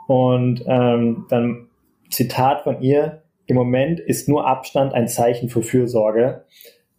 Und 0.07 0.65
ähm, 0.67 1.27
dann 1.29 1.69
Zitat 2.11 2.63
von 2.63 2.83
ihr, 2.83 3.23
im 3.47 3.57
Moment 3.57 4.01
ist 4.01 4.29
nur 4.29 4.47
Abstand 4.47 4.95
ein 4.95 5.09
Zeichen 5.09 5.49
für 5.49 5.63
Fürsorge. 5.63 6.45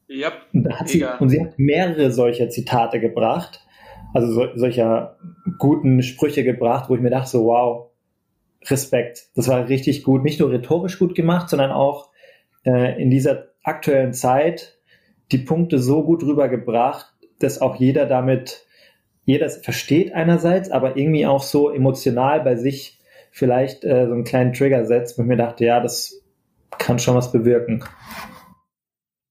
Yep, 0.10 0.34
und, 0.54 0.88
sie, 0.88 1.04
und 1.20 1.30
sie 1.30 1.42
hat 1.42 1.58
mehrere 1.58 2.12
solcher 2.12 2.50
Zitate 2.50 3.00
gebracht, 3.00 3.66
also 4.14 4.32
so, 4.32 4.48
solcher 4.56 5.18
guten 5.58 6.04
Sprüche 6.04 6.44
gebracht, 6.44 6.90
wo 6.90 6.96
ich 6.96 7.02
mir 7.02 7.10
dachte, 7.10 7.30
so 7.30 7.46
wow, 7.46 7.90
Respekt. 8.70 9.30
Das 9.36 9.48
war 9.48 9.68
richtig 9.68 10.04
gut, 10.04 10.24
nicht 10.24 10.40
nur 10.40 10.52
rhetorisch 10.52 11.00
gut 11.00 11.16
gemacht, 11.16 11.50
sondern 11.50 11.72
auch 11.72 12.12
äh, 12.66 13.02
in 13.02 13.10
dieser 13.10 13.48
aktuellen 13.64 14.14
Zeit 14.14 14.78
die 15.32 15.40
Punkte 15.40 15.80
so 15.80 16.04
gut 16.04 16.24
rübergebracht, 16.24 17.14
dass 17.40 17.62
auch 17.62 17.76
jeder 17.76 18.06
damit, 18.06 18.66
jeder 19.24 19.50
versteht 19.50 20.14
einerseits, 20.14 20.70
aber 20.70 20.98
irgendwie 20.98 21.26
auch 21.26 21.42
so 21.42 21.72
emotional 21.72 22.42
bei 22.42 22.56
sich 22.56 22.95
vielleicht 23.36 23.84
äh, 23.84 24.08
so 24.08 24.13
einen 24.13 24.24
kleinen 24.24 24.54
Trigger 24.54 24.86
setzt, 24.86 25.18
wo 25.18 25.22
ich 25.22 25.27
mir 25.27 25.36
dachte, 25.36 25.65
ja, 25.65 25.82
das 25.82 26.24
kann 26.77 27.00
schon 27.00 27.15
was 27.15 27.34
bewirken. 27.34 27.84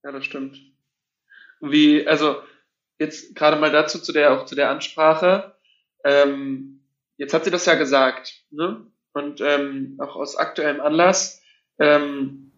Ja, 0.03 0.11
das 0.11 0.23
stimmt. 0.23 0.59
Wie, 1.59 2.07
also 2.07 2.35
jetzt 2.99 3.35
gerade 3.35 3.57
mal 3.57 3.71
dazu 3.71 3.99
zu 3.99 4.13
der 4.13 4.31
auch 4.33 4.45
zu 4.45 4.53
der 4.53 4.69
Ansprache. 4.69 5.55
Ähm, 6.03 6.81
jetzt 7.17 7.33
hat 7.33 7.45
sie 7.45 7.51
das 7.51 7.65
ja 7.65 7.73
gesagt, 7.73 8.43
ne? 8.51 8.85
Und 9.13 9.41
ähm, 9.41 9.97
auch 9.99 10.15
aus 10.15 10.35
aktuellem 10.35 10.81
Anlass. 10.81 11.41
Ähm, 11.79 12.51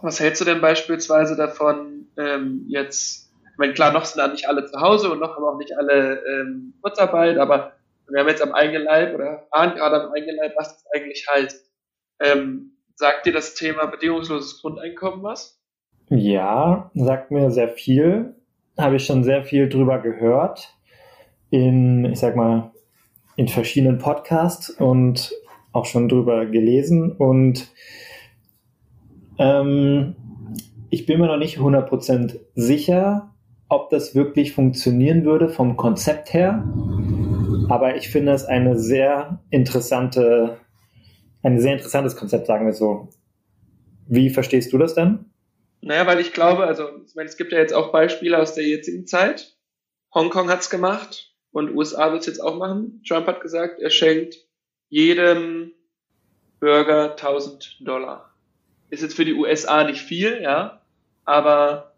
was 0.00 0.20
hältst 0.20 0.40
du 0.40 0.44
denn 0.44 0.60
beispielsweise 0.60 1.36
davon, 1.36 2.06
ähm, 2.16 2.64
jetzt, 2.68 3.32
ich 3.50 3.58
meine, 3.58 3.72
klar, 3.72 3.92
noch 3.92 4.04
sind 4.04 4.18
da 4.18 4.28
nicht 4.28 4.46
alle 4.46 4.66
zu 4.66 4.80
Hause 4.80 5.10
und 5.10 5.18
noch 5.18 5.34
haben 5.34 5.44
auch 5.44 5.58
nicht 5.58 5.76
alle 5.76 6.22
ähm, 6.26 6.74
Kurzarbeit, 6.80 7.38
aber 7.38 7.72
wir 8.08 8.20
haben 8.20 8.28
jetzt 8.28 8.42
am 8.42 8.52
eigenen 8.52 8.84
Leib 8.84 9.14
oder 9.14 9.46
ahnen 9.50 9.74
gerade 9.74 10.02
am 10.02 10.12
eigenen 10.12 10.36
Leib, 10.36 10.52
was 10.56 10.74
das 10.74 10.84
eigentlich 10.94 11.26
heißt. 11.28 11.70
Ähm, 12.20 12.72
Sagt 13.02 13.26
dir 13.26 13.32
das 13.32 13.54
Thema 13.54 13.86
bedingungsloses 13.86 14.60
Grundeinkommen 14.60 15.22
was? 15.22 15.60
Ja, 16.08 16.90
sagt 16.94 17.30
mir 17.30 17.50
sehr 17.50 17.68
viel. 17.68 18.36
Habe 18.78 18.96
ich 18.96 19.06
schon 19.06 19.24
sehr 19.24 19.44
viel 19.44 19.68
drüber 19.68 19.98
gehört. 19.98 20.76
In, 21.50 22.04
ich 22.04 22.20
sag 22.20 22.36
mal, 22.36 22.70
in 23.36 23.48
verschiedenen 23.48 23.98
Podcasts 23.98 24.70
und 24.70 25.32
auch 25.72 25.86
schon 25.86 26.08
drüber 26.08 26.46
gelesen. 26.46 27.12
Und 27.12 27.72
ähm, 29.38 30.14
ich 30.90 31.06
bin 31.06 31.18
mir 31.18 31.26
noch 31.26 31.38
nicht 31.38 31.58
100% 31.58 32.38
sicher, 32.54 33.34
ob 33.68 33.90
das 33.90 34.14
wirklich 34.14 34.52
funktionieren 34.52 35.24
würde 35.24 35.48
vom 35.48 35.76
Konzept 35.76 36.34
her. 36.34 36.64
Aber 37.68 37.96
ich 37.96 38.10
finde 38.10 38.32
es 38.32 38.44
eine 38.44 38.78
sehr 38.78 39.40
interessante 39.50 40.58
ein 41.42 41.60
sehr 41.60 41.74
interessantes 41.74 42.16
Konzept, 42.16 42.46
sagen 42.46 42.66
wir 42.66 42.72
so. 42.72 43.08
Wie 44.06 44.30
verstehst 44.30 44.72
du 44.72 44.78
das 44.78 44.94
denn? 44.94 45.26
Naja, 45.80 46.06
weil 46.06 46.20
ich 46.20 46.32
glaube, 46.32 46.64
also 46.64 46.88
ich 47.06 47.14
meine, 47.14 47.28
es 47.28 47.36
gibt 47.36 47.52
ja 47.52 47.58
jetzt 47.58 47.74
auch 47.74 47.90
Beispiele 47.90 48.38
aus 48.38 48.54
der 48.54 48.64
jetzigen 48.64 49.06
Zeit. 49.06 49.56
Hongkong 50.14 50.48
hat's 50.48 50.70
gemacht 50.70 51.34
und 51.50 51.74
USA 51.74 52.12
wird's 52.12 52.26
jetzt 52.26 52.42
auch 52.42 52.56
machen. 52.56 53.02
Trump 53.06 53.26
hat 53.26 53.40
gesagt, 53.40 53.80
er 53.80 53.90
schenkt 53.90 54.36
jedem 54.88 55.72
Bürger 56.60 57.12
1000 57.12 57.78
Dollar. 57.80 58.32
Ist 58.90 59.02
jetzt 59.02 59.16
für 59.16 59.24
die 59.24 59.34
USA 59.34 59.84
nicht 59.84 60.02
viel, 60.02 60.40
ja, 60.42 60.82
aber 61.24 61.91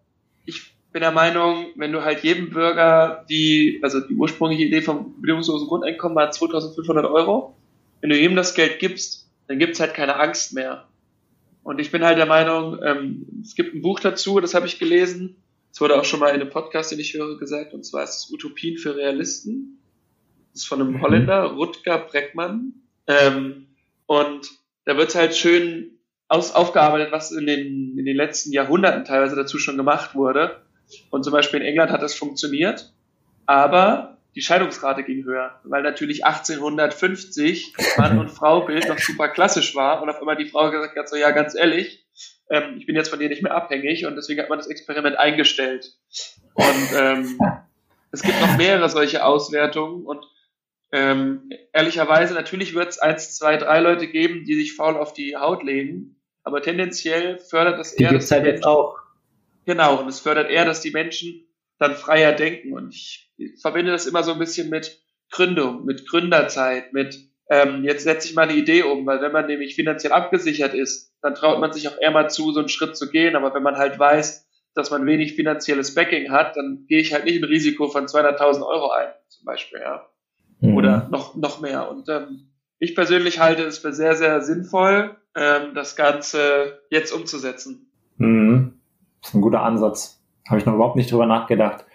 bin 0.95 1.01
der 1.01 1.11
Meinung, 1.11 1.67
wenn 1.75 1.91
du 1.91 2.05
halt 2.05 2.23
jedem 2.23 2.51
Bürger 2.51 3.27
die, 3.29 3.81
also 3.83 3.99
die 3.99 4.15
ursprüngliche 4.15 4.63
Idee 4.63 4.81
vom 4.81 5.21
bedingungslosen 5.21 5.67
Grundeinkommen 5.67 6.15
war 6.15 6.31
2500 6.31 7.05
Euro, 7.07 7.57
wenn 8.01 8.11
du 8.11 8.19
ihm 8.19 8.37
das 8.37 8.55
Geld 8.55 8.79
gibst, 8.79 9.29
dann 9.49 9.59
gibt's 9.59 9.81
halt 9.81 9.93
keine 9.93 10.21
Angst 10.21 10.55
mehr. 10.55 10.87
Und 11.65 11.81
ich 11.81 11.91
bin 11.91 12.05
halt 12.05 12.17
der 12.17 12.27
Meinung, 12.27 12.79
ähm, 12.81 13.27
es 13.43 13.57
gibt 13.57 13.75
ein 13.75 13.83
Buch 13.83 13.99
dazu, 13.99 14.39
das 14.39 14.55
habe 14.55 14.67
ich 14.67 14.79
gelesen. 14.79 15.43
Es 15.73 15.81
wurde 15.81 15.99
auch 15.99 16.05
schon 16.05 16.21
mal 16.21 16.29
in 16.29 16.41
einem 16.41 16.51
Podcast, 16.51 16.93
den 16.93 17.01
ich 17.01 17.13
höre, 17.15 17.39
gesagt, 17.39 17.75
und 17.75 17.85
zwar 17.85 18.05
ist 18.05 18.17
es 18.17 18.31
Utopien 18.31 18.79
für 18.79 18.95
Realisten. 18.95 19.81
Das 20.53 20.63
ist 20.63 20.69
von 20.69 20.81
einem 20.81 20.93
mhm. 20.93 21.03
Holländer, 21.03 21.43
Rutger 21.43 21.99
Breckmann. 21.99 22.73
Ähm, 23.09 23.67
und 24.07 24.49
da 24.85 24.97
wird 24.97 25.13
halt 25.17 25.35
schön 25.35 25.99
aus, 26.29 26.55
aufgearbeitet, 26.55 27.11
was 27.11 27.33
in 27.33 27.47
den, 27.47 27.99
in 27.99 28.05
den 28.05 28.17
letzten 28.17 28.53
Jahrhunderten 28.53 29.05
teilweise 29.05 29.35
dazu 29.35 29.59
schon 29.59 29.77
gemacht 29.77 30.15
wurde. 30.15 30.63
Und 31.11 31.25
zum 31.25 31.33
Beispiel 31.33 31.61
in 31.61 31.67
England 31.67 31.91
hat 31.91 32.03
das 32.03 32.15
funktioniert. 32.15 32.93
Aber 33.47 34.19
die 34.35 34.43
Scheidungsrate 34.43 35.05
ging 35.05 35.25
höher, 35.25 35.61
weil 35.65 35.83
natürlich 35.83 36.25
1850 36.25 37.73
Mann 37.97 38.19
und 38.19 38.31
Frau 38.31 38.63
Bild 38.63 38.89
noch 38.89 38.99
super 38.99 39.29
klassisch 39.29 39.75
war 39.77 40.03
und 40.03 40.11
auf 40.11 40.19
einmal 40.19 40.37
die 40.37 40.47
Frau 40.47 40.71
gesagt 40.71 40.97
hat, 40.97 41.09
so 41.09 41.17
ja, 41.17 41.31
ganz 41.31 41.55
ehrlich, 41.55 42.05
ähm, 42.51 42.77
ich 42.79 42.87
bin 42.87 42.97
jetzt 42.97 43.11
von 43.11 43.19
dir 43.19 43.29
nicht 43.29 43.43
mehr 43.43 43.55
abhängig 43.55 44.07
und 44.07 44.17
deswegen 44.17 44.41
hat 44.41 44.49
man 44.49 44.59
das 44.59 44.67
Experiment 44.67 45.17
eingestellt. 45.19 45.95
Und 46.55 46.89
ähm, 46.97 47.39
es 48.11 48.23
gibt 48.23 48.41
noch 48.41 48.57
mehrere 48.57 48.89
solche 48.89 49.25
Auswertungen 49.25 50.05
und 50.05 50.25
ähm, 50.91 51.51
ehrlicherweise, 51.73 52.35
natürlich 52.35 52.75
wird 52.75 52.89
es 52.89 52.99
eins, 52.99 53.37
zwei, 53.37 53.57
drei 53.57 53.81
Leute 53.81 54.07
geben, 54.07 54.45
die 54.45 54.55
sich 54.55 54.75
faul 54.75 54.97
auf 54.97 55.13
die 55.13 55.37
Haut 55.37 55.63
legen, 55.63 56.21
aber 56.43 56.61
tendenziell 56.61 57.39
fördert 57.39 57.79
das 57.79 57.93
eher. 57.93 58.09
Die 58.09 58.15
gibt's 58.15 58.31
halt 58.31 58.47
jetzt 58.47 58.65
auch. 58.65 59.04
Genau, 59.67 60.01
und 60.01 60.09
es 60.09 60.21
fördert 60.21 60.51
eher, 60.51 60.65
dass 60.65 60.81
die 60.81 60.91
Menschen 60.91 61.47
dann 61.79 61.95
freier 61.95 62.33
denken. 62.33 62.73
Und 62.73 62.95
ich 62.95 63.31
verbinde 63.61 63.93
das 63.93 64.07
immer 64.07 64.23
so 64.23 64.33
ein 64.33 64.39
bisschen 64.39 64.71
mit 64.71 65.01
Gründung, 65.31 65.85
mit 65.85 66.07
Gründerzeit, 66.09 66.93
mit 66.93 67.19
ähm, 67.51 67.85
jetzt 67.85 68.05
setze 68.05 68.29
ich 68.29 68.35
mal 68.35 68.49
eine 68.49 68.59
Idee 68.59 68.83
um, 68.85 69.05
weil 69.05 69.21
wenn 69.21 69.33
man 69.33 69.47
nämlich 69.47 69.75
finanziell 69.75 70.13
abgesichert 70.13 70.73
ist, 70.73 71.13
dann 71.21 71.35
traut 71.35 71.61
man 71.61 71.73
sich 71.73 71.89
auch 71.89 71.99
eher 72.01 72.11
mal 72.11 72.31
zu, 72.31 72.53
so 72.53 72.61
einen 72.61 72.69
Schritt 72.69 72.97
zu 72.97 73.11
gehen. 73.11 73.37
Aber 73.37 73.55
wenn 73.55 73.63
man 73.63 73.77
halt 73.77 73.99
weiß, 73.99 74.49
dass 74.75 74.91
man 74.91 75.07
wenig 75.07 75.35
finanzielles 75.35 75.95
Backing 75.95 76.31
hat, 76.31 76.57
dann 76.57 76.87
gehe 76.89 77.01
ich 77.01 77.13
halt 77.13 77.25
nicht 77.25 77.43
ein 77.43 77.45
Risiko 77.45 77.89
von 77.89 78.07
200.000 78.07 78.67
Euro 78.67 78.91
ein, 78.91 79.09
zum 79.29 79.45
Beispiel, 79.45 79.81
ja. 79.81 80.09
Mhm. 80.61 80.77
Oder 80.77 81.09
noch, 81.11 81.37
noch 81.37 81.61
mehr. 81.61 81.91
Und 81.91 82.09
ähm, 82.09 82.51
ich 82.79 82.95
persönlich 82.95 83.41
halte 83.41 83.63
es 83.63 83.79
für 83.79 83.93
sehr, 83.93 84.17
sehr 84.17 84.41
sinnvoll, 84.41 85.17
ähm, 85.37 85.75
das 85.75 85.97
Ganze 85.97 86.81
jetzt 86.91 87.13
umzusetzen. 87.13 87.91
Mhm. 88.17 88.54
Das 89.25 89.31
ist 89.31 89.37
ein 89.37 89.41
guter 89.41 89.63
Ansatz. 89.63 90.23
Habe 90.47 90.59
ich 90.59 90.67
noch 90.67 90.75
überhaupt 90.75 90.97
nicht 90.97 91.11
drüber 91.11 91.25
nachgedacht. 91.25 91.87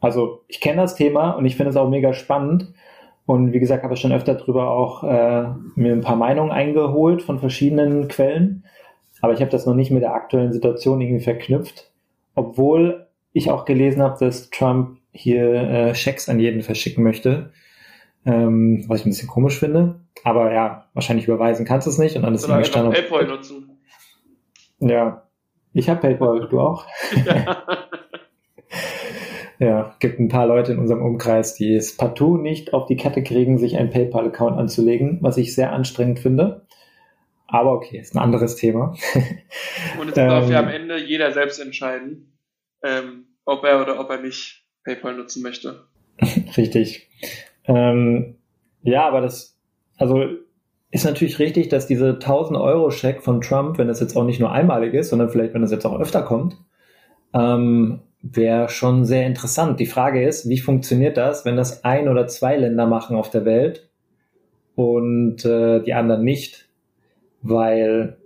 Also 0.00 0.44
ich 0.46 0.60
kenne 0.60 0.82
das 0.82 0.94
Thema 0.94 1.32
und 1.32 1.44
ich 1.44 1.56
finde 1.56 1.70
es 1.70 1.76
auch 1.76 1.88
mega 1.88 2.14
spannend. 2.14 2.72
Und 3.26 3.52
wie 3.52 3.58
gesagt, 3.58 3.82
habe 3.82 3.94
ich 3.94 4.00
schon 4.00 4.12
öfter 4.12 4.34
darüber 4.34 4.70
auch 4.70 5.02
äh, 5.02 5.48
mir 5.74 5.92
ein 5.92 6.02
paar 6.02 6.14
Meinungen 6.14 6.52
eingeholt 6.52 7.20
von 7.22 7.40
verschiedenen 7.40 8.06
Quellen. 8.06 8.64
Aber 9.20 9.32
ich 9.32 9.40
habe 9.40 9.50
das 9.50 9.66
noch 9.66 9.74
nicht 9.74 9.90
mit 9.90 10.02
der 10.02 10.14
aktuellen 10.14 10.52
Situation 10.52 11.00
irgendwie 11.00 11.24
verknüpft. 11.24 11.90
Obwohl 12.36 13.08
ich 13.32 13.50
auch 13.50 13.64
gelesen 13.64 14.00
habe, 14.00 14.24
dass 14.24 14.50
Trump 14.50 14.98
hier 15.10 15.52
äh, 15.52 15.94
Schecks 15.96 16.28
an 16.28 16.38
jeden 16.38 16.62
verschicken 16.62 17.02
möchte. 17.02 17.50
ähm, 18.24 18.84
was 18.86 19.00
ich 19.00 19.06
ein 19.06 19.10
bisschen 19.10 19.28
komisch 19.28 19.58
finde. 19.58 20.00
Aber 20.24 20.52
ja, 20.52 20.86
wahrscheinlich 20.94 21.26
überweisen 21.26 21.66
kannst 21.66 21.86
du 21.86 21.90
es 21.90 21.98
nicht 21.98 22.16
und 22.16 22.22
dann 22.22 22.34
ist 22.34 22.44
Oder 22.44 22.56
einfach 22.56 22.92
PayPal 22.92 23.26
nutzen. 23.26 23.80
Ja, 24.78 25.21
ich 25.72 25.88
habe 25.88 26.00
PayPal, 26.00 26.48
du 26.48 26.60
auch? 26.60 26.86
Ja. 27.24 27.64
ja, 29.58 29.96
gibt 30.00 30.18
ein 30.18 30.28
paar 30.28 30.46
Leute 30.46 30.72
in 30.72 30.78
unserem 30.78 31.02
Umkreis, 31.02 31.54
die 31.54 31.74
es 31.74 31.96
partout 31.96 32.36
nicht 32.36 32.74
auf 32.74 32.86
die 32.86 32.96
Kette 32.96 33.22
kriegen, 33.22 33.58
sich 33.58 33.76
einen 33.76 33.90
PayPal-Account 33.90 34.58
anzulegen, 34.58 35.18
was 35.22 35.36
ich 35.36 35.54
sehr 35.54 35.72
anstrengend 35.72 36.18
finde. 36.18 36.66
Aber 37.46 37.72
okay, 37.72 37.98
ist 37.98 38.14
ein 38.14 38.18
anderes 38.18 38.56
Thema. 38.56 38.94
Und 40.00 40.08
es 40.08 40.14
darf 40.14 40.48
ja 40.48 40.60
am 40.60 40.68
Ende 40.68 40.96
jeder 40.96 41.32
selbst 41.32 41.60
entscheiden, 41.60 42.38
ähm, 42.82 43.26
ob 43.44 43.64
er 43.64 43.80
oder 43.80 44.00
ob 44.00 44.10
er 44.10 44.20
nicht 44.20 44.64
PayPal 44.84 45.14
nutzen 45.14 45.42
möchte. 45.42 45.86
Richtig. 46.56 47.08
Ähm, 47.66 48.38
ja, 48.82 49.06
aber 49.06 49.20
das, 49.20 49.60
also 49.96 50.24
ist 50.92 51.04
natürlich 51.04 51.38
richtig, 51.38 51.70
dass 51.70 51.86
diese 51.86 52.10
1000 52.10 52.58
Euro 52.58 52.90
Scheck 52.90 53.22
von 53.22 53.40
Trump, 53.40 53.78
wenn 53.78 53.88
das 53.88 54.00
jetzt 54.00 54.14
auch 54.14 54.24
nicht 54.24 54.40
nur 54.40 54.52
einmalig 54.52 54.92
ist, 54.92 55.08
sondern 55.08 55.30
vielleicht, 55.30 55.54
wenn 55.54 55.62
das 55.62 55.72
jetzt 55.72 55.86
auch 55.86 55.98
öfter 55.98 56.22
kommt, 56.22 56.58
ähm, 57.32 58.00
wäre 58.20 58.68
schon 58.68 59.06
sehr 59.06 59.26
interessant. 59.26 59.80
Die 59.80 59.86
Frage 59.86 60.22
ist, 60.24 60.50
wie 60.50 60.58
funktioniert 60.58 61.16
das, 61.16 61.46
wenn 61.46 61.56
das 61.56 61.82
ein 61.82 62.08
oder 62.08 62.26
zwei 62.26 62.58
Länder 62.58 62.86
machen 62.86 63.16
auf 63.16 63.30
der 63.30 63.46
Welt 63.46 63.88
und 64.74 65.44
äh, 65.46 65.80
die 65.82 65.94
anderen 65.94 66.24
nicht? 66.24 66.68
Weil, 67.40 68.18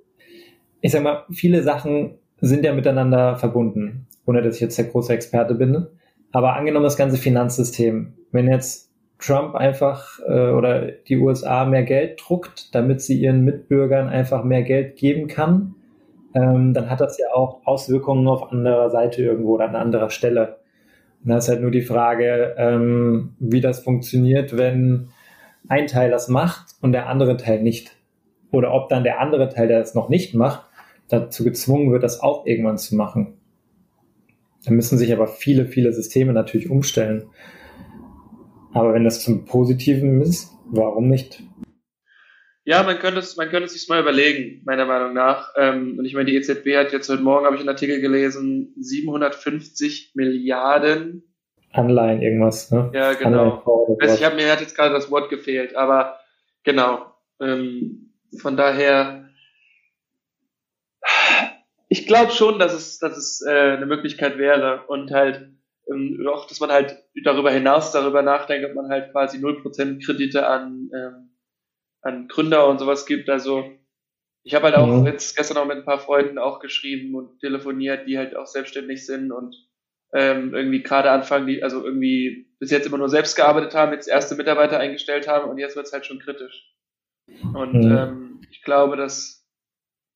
ich 0.81 0.91
sag 0.91 1.05
mal, 1.05 1.25
viele 1.31 1.63
Sachen 1.63 2.19
sind 2.41 2.65
ja 2.65 2.75
miteinander 2.75 3.37
verbunden, 3.37 4.09
ohne 4.27 4.43
dass 4.43 4.57
ich 4.57 4.61
jetzt 4.61 4.77
der 4.77 4.87
große 4.87 5.13
Experte 5.13 5.55
bin. 5.55 5.87
Aber 6.33 6.57
angenommen 6.57 6.85
das 6.85 6.97
ganze 6.97 7.17
Finanzsystem, 7.17 8.15
wenn 8.33 8.49
jetzt 8.49 8.86
Trump 9.19 9.55
einfach 9.55 10.21
äh, 10.27 10.51
oder 10.51 10.93
die 10.93 11.17
USA 11.17 11.65
mehr 11.65 11.85
Geld 11.85 12.21
druckt, 12.23 12.75
damit 12.75 13.01
sie 13.01 13.19
ihren 13.19 13.45
Mitbürgern 13.45 14.09
einfach 14.09 14.45
mehr 14.45 14.63
Geld 14.63 14.97
geben 14.97 15.27
kann, 15.27 15.75
ähm, 16.35 16.75
dann 16.75 16.91
hat 16.91 17.01
das 17.01 17.19
ja 17.19 17.29
auch 17.35 17.67
Auswirkungen 17.67 18.29
auf 18.29 18.53
anderer 18.53 18.91
Seite 18.91 19.23
irgendwo 19.23 19.55
oder 19.55 19.69
an 19.69 19.77
anderer 19.77 20.11
Stelle. 20.11 20.59
Und 21.25 21.31
da 21.31 21.39
ist 21.39 21.49
halt 21.49 21.63
nur 21.63 21.71
die 21.71 21.83
Frage, 21.83 22.55
ähm, 22.59 23.35
wie 23.39 23.61
das 23.63 23.81
funktioniert, 23.81 24.57
wenn 24.57 25.09
ein 25.69 25.87
Teil 25.87 26.11
das 26.11 26.29
macht 26.29 26.75
und 26.83 26.93
der 26.93 27.09
andere 27.09 27.37
Teil 27.37 27.63
nicht. 27.63 27.97
Oder 28.53 28.73
ob 28.73 28.89
dann 28.89 29.03
der 29.03 29.21
andere 29.21 29.49
Teil, 29.49 29.69
der 29.69 29.81
es 29.81 29.95
noch 29.95 30.09
nicht 30.09 30.35
macht, 30.35 30.67
dazu 31.09 31.43
gezwungen 31.43 31.91
wird, 31.91 32.03
das 32.03 32.21
auch 32.21 32.47
irgendwann 32.47 32.79
zu 32.79 32.97
machen. 32.97 33.39
Da 34.65 34.73
müssen 34.73 34.99
sich 34.99 35.13
aber 35.13 35.27
viele, 35.27 35.67
viele 35.67 35.93
Systeme 35.93 36.33
natürlich 36.33 36.71
umstellen. 36.71 37.25
Aber 38.73 38.95
wenn 38.95 39.05
das 39.05 39.23
zum 39.23 39.45
Positiven 39.45 40.21
ist, 40.21 40.53
warum 40.67 41.09
nicht? 41.09 41.43
Ja, 42.65 42.83
man 42.83 42.99
könnte 42.99 43.21
es, 43.21 43.37
man 43.37 43.49
könnte 43.49 43.67
es 43.67 43.75
sich 43.75 43.89
mal 43.89 44.01
überlegen, 44.01 44.63
meiner 44.65 44.87
Meinung 44.87 45.15
nach. 45.15 45.55
Ähm, 45.57 45.99
und 45.99 46.05
ich 46.05 46.15
meine, 46.15 46.27
die 46.27 46.37
EZB 46.37 46.77
hat 46.77 46.93
jetzt 46.93 47.09
heute 47.09 47.23
Morgen, 47.23 47.47
habe 47.47 47.55
ich 47.55 47.61
einen 47.61 47.69
Artikel 47.69 48.01
gelesen, 48.01 48.75
750 48.77 50.13
Milliarden 50.15 51.23
Anleihen 51.77 52.23
irgendwas, 52.23 52.71
ne? 52.71 52.91
Ja, 52.95 53.13
genau. 53.13 53.97
Also 54.01 54.15
ich 54.15 54.25
habe 54.25 54.37
mir 54.37 54.51
hat 54.51 54.61
jetzt 54.61 54.77
gerade 54.77 54.95
das 54.95 55.11
Wort 55.11 55.31
gefehlt, 55.31 55.77
aber 55.77 56.19
genau. 56.65 57.15
Ähm, 57.41 58.15
von 58.41 58.57
daher, 58.57 59.29
ich 61.89 62.07
glaube 62.07 62.33
schon, 62.33 62.59
dass 62.59 62.73
es, 62.73 62.99
dass 62.99 63.17
es 63.17 63.45
äh, 63.47 63.77
eine 63.77 63.87
Möglichkeit 63.87 64.39
wäre 64.39 64.85
und 64.89 65.11
halt 65.13 65.51
ähm, 65.91 66.27
auch, 66.29 66.47
dass 66.47 66.61
man 66.61 66.71
halt 66.71 66.97
darüber 67.25 67.51
hinaus 67.51 67.93
darüber 67.93 68.23
nachdenkt, 68.23 68.69
ob 68.69 68.75
man 68.75 68.89
halt 68.89 69.13
quasi 69.13 69.39
0% 69.39 70.05
Kredite 70.05 70.47
an, 70.47 70.91
ähm, 70.95 71.37
an 72.03 72.29
Gründer 72.29 72.67
und 72.69 72.79
sowas 72.79 73.07
gibt. 73.07 73.29
Also 73.29 73.71
ich 74.43 74.55
habe 74.55 74.67
halt 74.67 74.77
auch 74.77 74.87
mhm. 74.87 75.07
jetzt 75.07 75.37
gestern 75.37 75.59
auch 75.59 75.67
mit 75.67 75.77
ein 75.77 75.85
paar 75.85 75.99
Freunden 75.99 76.39
auch 76.39 76.61
geschrieben 76.61 77.15
und 77.15 77.41
telefoniert, 77.41 78.07
die 78.07 78.19
halt 78.19 78.37
auch 78.37 78.47
selbstständig 78.47 79.05
sind 79.05 79.33
und 79.33 79.57
ähm, 80.13 80.55
irgendwie 80.55 80.83
gerade 80.83 81.11
anfangen, 81.11 81.47
die 81.47 81.63
also 81.63 81.85
irgendwie 81.85 82.49
bis 82.59 82.71
jetzt 82.71 82.87
immer 82.87 82.99
nur 82.99 83.09
selbst 83.09 83.37
gearbeitet 83.37 83.75
haben, 83.75 83.93
jetzt 83.93 84.09
erste 84.09 84.37
Mitarbeiter 84.37 84.79
eingestellt 84.79 85.29
haben 85.29 85.51
und 85.51 85.59
jetzt 85.59 85.77
wird 85.77 85.87
es 85.87 85.93
halt 85.93 86.07
schon 86.07 86.21
kritisch. 86.21 86.73
Und 87.55 87.75
mhm. 87.75 87.97
ähm, 87.97 88.41
ich 88.51 88.63
glaube, 88.63 88.97
dass 88.97 89.45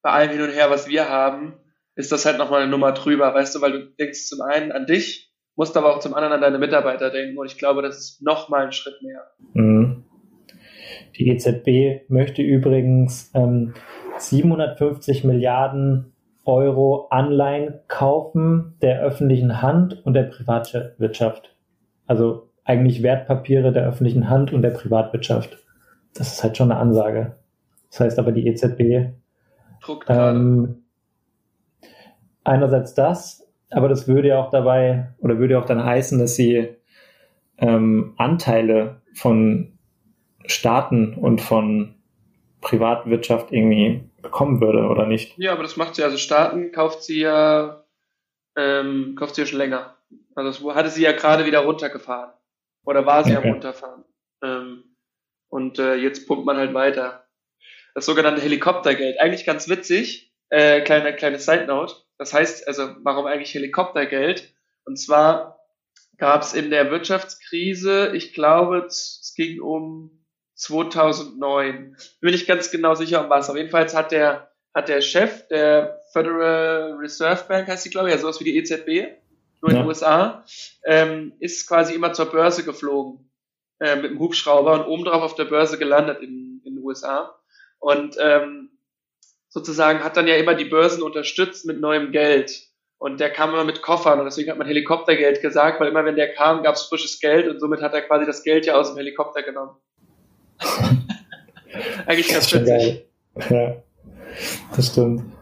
bei 0.02 0.10
allem 0.10 0.30
hin 0.30 0.42
und 0.42 0.50
her, 0.50 0.70
was 0.70 0.88
wir 0.88 1.08
haben, 1.08 1.58
ist 1.96 2.12
das 2.12 2.24
halt 2.24 2.38
nochmal 2.38 2.62
eine 2.62 2.70
Nummer 2.70 2.92
drüber, 2.92 3.34
weißt 3.34 3.54
du, 3.54 3.60
weil 3.60 3.72
du 3.72 3.86
denkst 3.98 4.26
zum 4.26 4.40
einen 4.40 4.72
an 4.72 4.86
dich 4.86 5.29
musst 5.56 5.76
aber 5.76 5.94
auch 5.94 6.00
zum 6.00 6.14
anderen 6.14 6.34
an 6.34 6.40
deine 6.40 6.58
Mitarbeiter 6.58 7.10
denken 7.10 7.38
und 7.38 7.46
ich 7.46 7.58
glaube, 7.58 7.82
das 7.82 7.98
ist 7.98 8.22
nochmal 8.22 8.66
ein 8.66 8.72
Schritt 8.72 9.02
mehr. 9.02 9.22
Mhm. 9.54 10.04
Die 11.16 11.28
EZB 11.28 12.08
möchte 12.08 12.42
übrigens 12.42 13.30
ähm, 13.34 13.74
750 14.18 15.24
Milliarden 15.24 16.12
Euro 16.44 17.08
Anleihen 17.10 17.80
kaufen 17.88 18.76
der 18.80 19.00
öffentlichen 19.02 19.60
Hand 19.62 20.04
und 20.04 20.14
der 20.14 20.24
Privatwirtschaft. 20.24 21.54
Also 22.06 22.50
eigentlich 22.64 23.02
Wertpapiere 23.02 23.72
der 23.72 23.86
öffentlichen 23.86 24.30
Hand 24.30 24.52
und 24.52 24.62
der 24.62 24.70
Privatwirtschaft. 24.70 25.58
Das 26.14 26.32
ist 26.32 26.42
halt 26.42 26.56
schon 26.56 26.70
eine 26.70 26.80
Ansage. 26.80 27.36
Das 27.90 28.00
heißt 28.00 28.18
aber 28.18 28.32
die 28.32 28.46
EZB 28.46 29.12
ähm, 30.08 30.84
einerseits 32.44 32.94
das, 32.94 33.49
aber 33.70 33.88
das 33.88 34.08
würde 34.08 34.28
ja 34.28 34.38
auch 34.38 34.50
dabei 34.50 35.14
oder 35.18 35.38
würde 35.38 35.58
auch 35.58 35.64
dann 35.64 35.84
heißen, 35.84 36.18
dass 36.18 36.36
sie 36.36 36.68
ähm, 37.58 38.14
Anteile 38.16 39.02
von 39.14 39.78
Staaten 40.46 41.14
und 41.14 41.40
von 41.40 41.94
Privatwirtschaft 42.60 43.52
irgendwie 43.52 44.04
bekommen 44.22 44.60
würde, 44.60 44.88
oder 44.88 45.06
nicht? 45.06 45.36
Ja, 45.38 45.52
aber 45.52 45.62
das 45.62 45.76
macht 45.76 45.94
sie, 45.94 46.02
also 46.02 46.16
Staaten 46.16 46.72
kauft 46.72 47.02
sie 47.02 47.20
ja, 47.20 47.84
ähm, 48.56 49.14
kauft 49.16 49.34
sie 49.34 49.42
ja 49.42 49.46
schon 49.46 49.58
länger. 49.58 49.96
Also 50.34 50.66
das 50.66 50.76
hatte 50.76 50.90
sie 50.90 51.02
ja 51.02 51.12
gerade 51.12 51.46
wieder 51.46 51.60
runtergefahren. 51.60 52.32
Oder 52.84 53.06
war 53.06 53.24
sie 53.24 53.36
okay. 53.36 53.46
am 53.46 53.54
runterfahren. 53.54 54.04
Ähm, 54.42 54.84
und 55.48 55.78
äh, 55.78 55.94
jetzt 55.94 56.26
pumpt 56.26 56.46
man 56.46 56.56
halt 56.56 56.74
weiter. 56.74 57.26
Das 57.94 58.06
sogenannte 58.06 58.40
Helikoptergeld. 58.40 59.20
Eigentlich 59.20 59.44
ganz 59.44 59.68
witzig. 59.68 60.32
Äh, 60.48 60.80
kleine, 60.82 61.14
kleine 61.14 61.38
Side 61.38 61.66
Note. 61.66 61.94
Das 62.20 62.34
heißt, 62.34 62.68
also 62.68 62.96
warum 63.02 63.24
eigentlich 63.24 63.54
Helikoptergeld? 63.54 64.52
Und 64.84 64.98
zwar 64.98 65.58
gab 66.18 66.42
es 66.42 66.52
in 66.52 66.68
der 66.68 66.90
Wirtschaftskrise, 66.90 68.12
ich 68.14 68.34
glaube, 68.34 68.84
es 68.86 69.32
ging 69.34 69.58
um 69.62 70.22
2009. 70.52 71.96
Bin 72.20 72.34
ich 72.34 72.46
ganz 72.46 72.70
genau 72.70 72.94
sicher, 72.94 73.24
um 73.24 73.30
was. 73.30 73.48
Auf 73.48 73.56
jeden 73.56 73.70
Fall 73.70 73.90
hat 73.94 74.12
der, 74.12 74.50
hat 74.74 74.90
der 74.90 75.00
Chef 75.00 75.48
der 75.48 75.98
Federal 76.12 76.98
Reserve 77.00 77.42
Bank, 77.48 77.68
heißt 77.68 77.86
die, 77.86 77.90
glaube 77.90 78.08
ich, 78.08 78.14
ja, 78.14 78.20
sowas 78.20 78.38
wie 78.38 78.44
die 78.44 78.58
EZB, 78.58 79.16
nur 79.62 79.70
in 79.70 79.76
den 79.78 79.86
USA, 79.86 80.44
ähm, 80.84 81.32
ist 81.40 81.66
quasi 81.66 81.94
immer 81.94 82.12
zur 82.12 82.26
Börse 82.26 82.64
geflogen 82.64 83.30
äh, 83.78 83.96
mit 83.96 84.10
dem 84.10 84.18
Hubschrauber 84.18 84.74
und 84.74 84.92
obendrauf 84.92 85.22
auf 85.22 85.36
der 85.36 85.46
Börse 85.46 85.78
gelandet 85.78 86.20
in, 86.20 86.60
in 86.66 86.74
den 86.74 86.84
USA. 86.84 87.34
Und 87.78 88.18
ähm, 88.20 88.68
sozusagen 89.50 90.02
hat 90.02 90.16
dann 90.16 90.26
ja 90.26 90.36
immer 90.36 90.54
die 90.54 90.64
Börsen 90.64 91.02
unterstützt 91.02 91.66
mit 91.66 91.80
neuem 91.80 92.12
Geld. 92.12 92.68
Und 92.98 93.18
der 93.18 93.30
kam 93.30 93.50
immer 93.50 93.64
mit 93.64 93.82
Koffern 93.82 94.18
und 94.18 94.26
deswegen 94.26 94.50
hat 94.50 94.58
man 94.58 94.66
Helikoptergeld 94.66 95.40
gesagt, 95.40 95.80
weil 95.80 95.88
immer 95.88 96.04
wenn 96.04 96.16
der 96.16 96.32
kam, 96.32 96.62
gab 96.62 96.74
es 96.74 96.82
frisches 96.82 97.18
Geld 97.18 97.48
und 97.48 97.58
somit 97.58 97.80
hat 97.80 97.94
er 97.94 98.02
quasi 98.02 98.26
das 98.26 98.42
Geld 98.42 98.66
ja 98.66 98.74
aus 98.74 98.90
dem 98.90 98.98
Helikopter 98.98 99.42
genommen. 99.42 99.76
Eigentlich 102.06 102.28
ganz 102.28 102.52
witzig. 102.52 103.06
Ja, 103.48 103.82
das 104.76 104.88
stimmt. 104.88 105.32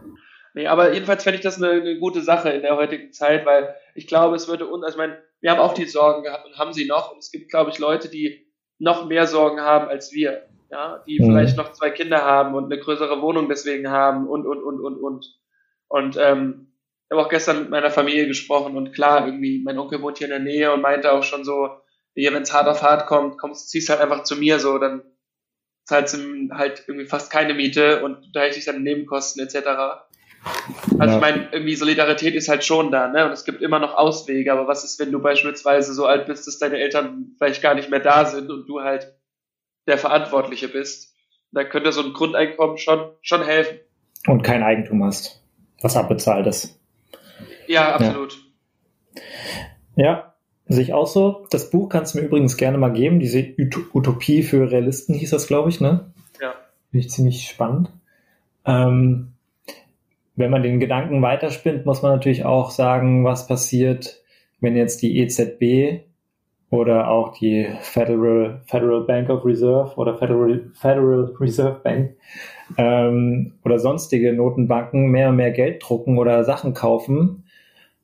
Nee, 0.54 0.68
aber 0.68 0.92
jedenfalls 0.92 1.24
fände 1.24 1.36
ich 1.36 1.42
das 1.42 1.56
eine, 1.56 1.70
eine, 1.70 1.98
gute 1.98 2.22
Sache 2.22 2.50
in 2.50 2.62
der 2.62 2.76
heutigen 2.76 3.12
Zeit, 3.12 3.44
weil 3.44 3.74
ich 3.94 4.06
glaube, 4.06 4.36
es 4.36 4.48
würde 4.48 4.66
uns, 4.66 4.84
also 4.84 4.96
ich 4.96 4.98
meine, 4.98 5.18
wir 5.40 5.50
haben 5.50 5.60
auch 5.60 5.74
die 5.74 5.86
Sorgen 5.86 6.22
gehabt 6.22 6.46
und 6.46 6.58
haben 6.58 6.72
sie 6.72 6.86
noch 6.86 7.12
und 7.12 7.18
es 7.18 7.32
gibt, 7.32 7.50
glaube 7.50 7.70
ich, 7.70 7.78
Leute, 7.78 8.08
die 8.08 8.46
noch 8.78 9.06
mehr 9.06 9.26
Sorgen 9.26 9.60
haben 9.60 9.88
als 9.88 10.12
wir 10.12 10.47
ja, 10.70 11.02
die 11.06 11.20
mhm. 11.20 11.26
vielleicht 11.26 11.56
noch 11.56 11.72
zwei 11.72 11.90
Kinder 11.90 12.22
haben 12.24 12.54
und 12.54 12.64
eine 12.64 12.80
größere 12.80 13.20
Wohnung 13.22 13.48
deswegen 13.48 13.90
haben 13.90 14.28
und, 14.28 14.46
und, 14.46 14.62
und, 14.62 14.80
und, 14.80 14.96
und. 14.96 15.26
Und 15.88 16.16
ähm, 16.20 16.72
ich 17.06 17.16
habe 17.16 17.24
auch 17.24 17.30
gestern 17.30 17.60
mit 17.60 17.70
meiner 17.70 17.90
Familie 17.90 18.26
gesprochen 18.26 18.76
und 18.76 18.92
klar, 18.92 19.26
irgendwie, 19.26 19.62
mein 19.64 19.78
Onkel 19.78 20.02
wohnt 20.02 20.18
hier 20.18 20.26
in 20.26 20.32
der 20.32 20.40
Nähe 20.40 20.72
und 20.72 20.82
meinte 20.82 21.12
auch 21.12 21.22
schon 21.22 21.44
so, 21.44 21.70
hier, 22.14 22.34
wenn 22.34 22.42
es 22.42 22.52
hart 22.52 22.68
auf 22.68 22.82
hart 22.82 23.06
kommt, 23.06 23.38
kommst, 23.38 23.70
ziehst 23.70 23.88
halt 23.88 24.00
einfach 24.00 24.24
zu 24.24 24.36
mir 24.36 24.58
so, 24.58 24.78
dann 24.78 25.02
zahlst 25.84 26.16
du 26.16 26.50
halt 26.52 26.84
irgendwie 26.86 27.06
fast 27.06 27.32
keine 27.32 27.54
Miete 27.54 28.02
und 28.02 28.18
da 28.34 28.40
hätte 28.40 28.58
ich 28.58 28.66
dann 28.66 28.82
Nebenkosten 28.82 29.42
etc. 29.42 29.66
Also 30.98 30.98
ja. 30.98 31.14
ich 31.14 31.20
meine, 31.20 31.48
irgendwie 31.50 31.76
Solidarität 31.76 32.34
ist 32.34 32.48
halt 32.48 32.64
schon 32.64 32.90
da, 32.90 33.08
ne? 33.08 33.24
Und 33.24 33.32
es 33.32 33.44
gibt 33.44 33.62
immer 33.62 33.78
noch 33.78 33.94
Auswege, 33.94 34.52
aber 34.52 34.68
was 34.68 34.84
ist, 34.84 35.00
wenn 35.00 35.12
du 35.12 35.20
beispielsweise 35.20 35.94
so 35.94 36.06
alt 36.06 36.26
bist, 36.26 36.46
dass 36.46 36.58
deine 36.58 36.78
Eltern 36.78 37.34
vielleicht 37.38 37.62
gar 37.62 37.74
nicht 37.74 37.88
mehr 37.88 38.00
da 38.00 38.26
sind 38.26 38.50
und 38.50 38.68
du 38.68 38.82
halt 38.82 39.17
der 39.88 39.98
Verantwortliche 39.98 40.68
bist. 40.68 41.14
Da 41.50 41.64
könnte 41.64 41.90
so 41.92 42.02
ein 42.02 42.12
Grundeinkommen 42.12 42.78
schon, 42.78 43.10
schon 43.22 43.42
helfen. 43.42 43.78
Und 44.26 44.42
kein 44.42 44.62
Eigentum 44.62 45.02
hast, 45.04 45.42
was 45.80 45.96
abbezahlt 45.96 46.46
ist. 46.46 46.78
Ja, 47.66 47.94
absolut. 47.94 48.38
Ja, 49.96 50.04
ja 50.04 50.28
Sehe 50.70 50.82
ich 50.82 50.92
auch 50.92 51.06
so. 51.06 51.46
Das 51.50 51.70
Buch 51.70 51.88
kannst 51.88 52.14
du 52.14 52.18
mir 52.18 52.26
übrigens 52.26 52.58
gerne 52.58 52.76
mal 52.76 52.92
geben. 52.92 53.20
Diese 53.20 53.54
Utopie 53.94 54.42
für 54.42 54.70
Realisten 54.70 55.14
hieß 55.14 55.30
das, 55.30 55.46
glaube 55.46 55.70
ich, 55.70 55.80
ne? 55.80 56.12
Ja. 56.42 56.54
Finde 56.90 57.06
ich 57.06 57.10
ziemlich 57.10 57.48
spannend. 57.48 57.90
Ähm, 58.66 59.32
wenn 60.36 60.50
man 60.50 60.62
den 60.62 60.78
Gedanken 60.78 61.22
weiterspinnt, 61.22 61.86
muss 61.86 62.02
man 62.02 62.12
natürlich 62.12 62.44
auch 62.44 62.70
sagen, 62.70 63.24
was 63.24 63.46
passiert, 63.46 64.22
wenn 64.60 64.76
jetzt 64.76 65.00
die 65.00 65.18
EZB 65.18 66.04
oder 66.70 67.08
auch 67.08 67.36
die 67.38 67.68
Federal, 67.80 68.62
Federal 68.66 69.02
Bank 69.02 69.30
of 69.30 69.44
Reserve 69.44 69.94
oder 69.96 70.16
Federal, 70.16 70.70
Federal 70.74 71.34
Reserve 71.40 71.80
Bank 71.82 72.16
ähm, 72.76 73.54
oder 73.64 73.78
sonstige 73.78 74.32
Notenbanken 74.34 75.10
mehr 75.10 75.30
und 75.30 75.36
mehr 75.36 75.50
Geld 75.50 75.82
drucken 75.82 76.18
oder 76.18 76.44
Sachen 76.44 76.74
kaufen. 76.74 77.44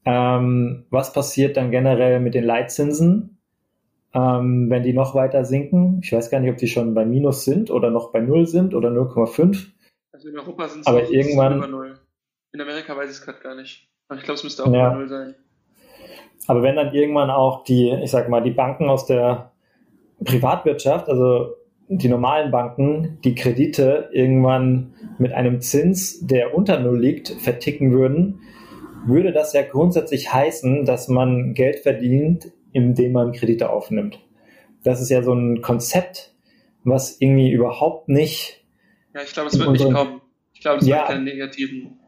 Ähm, 0.07 0.87
was 0.91 1.13
passiert 1.13 1.57
dann 1.57 1.71
generell 1.71 2.21
mit 2.21 2.35
den 2.35 2.45
Leitzinsen, 2.45 3.39
ähm, 4.15 4.71
wenn 4.71 4.83
die 4.83 4.93
noch 4.93 5.15
weiter 5.15 5.45
sinken? 5.45 6.01
Ich 6.03 6.13
weiß 6.13 6.31
gar 6.31 6.41
nicht, 6.41 6.51
ob 6.51 6.57
die 6.57 6.69
schon 6.69 6.95
bei 6.95 7.05
Minus 7.05 7.45
sind 7.45 7.71
oder 7.71 7.91
noch 7.91 8.13
bei 8.13 8.21
Null 8.21 8.47
sind 8.47 8.75
oder 8.75 8.91
0,5. 8.91 9.67
Also 10.13 10.29
in 10.29 10.39
Europa 10.39 10.69
sind 10.69 10.81
es 10.81 10.87
Aber 10.87 11.11
irgendwann, 11.11 11.59
über 11.59 11.67
Null. 11.67 11.99
In 12.53 12.61
Amerika 12.61 12.97
weiß 12.97 13.11
ich 13.11 13.17
es 13.17 13.23
gerade 13.23 13.41
gar 13.41 13.55
nicht. 13.55 13.89
Aber 14.09 14.19
ich 14.19 14.25
glaube, 14.25 14.37
es 14.37 14.45
müsste 14.45 14.65
auch 14.65 14.73
ja. 14.73 14.89
über 14.89 14.99
Null 14.99 15.09
sein. 15.09 15.35
Aber 16.47 16.63
wenn 16.63 16.77
dann 16.77 16.95
irgendwann 16.95 17.31
auch 17.31 17.65
die, 17.65 17.91
ich 17.91 18.11
sag 18.11 18.29
mal, 18.29 18.43
die 18.43 18.51
Banken 18.51 18.89
aus 18.89 19.07
der 19.07 19.53
Privatwirtschaft, 20.25 21.09
also 21.09 21.55
die 21.89 22.09
normalen 22.09 22.51
Banken, 22.51 23.19
die 23.25 23.35
Kredite 23.35 24.09
irgendwann 24.13 24.95
mit 25.19 25.33
einem 25.33 25.61
Zins, 25.61 26.27
der 26.27 26.55
unter 26.55 26.81
Null 26.81 27.01
liegt, 27.01 27.29
verticken 27.29 27.93
würden, 27.93 28.41
würde 29.07 29.33
das 29.33 29.53
ja 29.53 29.63
grundsätzlich 29.63 30.33
heißen, 30.33 30.85
dass 30.87 31.09
man 31.09 31.55
Geld 31.55 31.81
verdient, 31.81 32.53
indem 32.73 33.13
man 33.13 33.33
Kredite 33.33 33.71
aufnimmt. 33.71 34.19
Das 34.83 35.01
ist 35.01 35.11
ja 35.11 35.23
so 35.23 35.33
ein 35.33 35.63
Konzept, 35.63 36.35
was 36.85 37.21
irgendwie 37.21 37.51
überhaupt 37.51 38.09
nicht. 38.09 38.65
Ja, 39.15 39.23
ich 39.23 39.33
glaube, 39.33 39.49
es 39.49 39.59
wird 39.59 39.71
nicht 39.71 39.93
kommen. 39.93 40.21
Ich 40.53 40.61
glaube, 40.61 40.79
es 40.79 40.87
ja, 40.87 40.97
wird 40.97 41.09
keine 41.09 41.23
negativen 41.23 41.99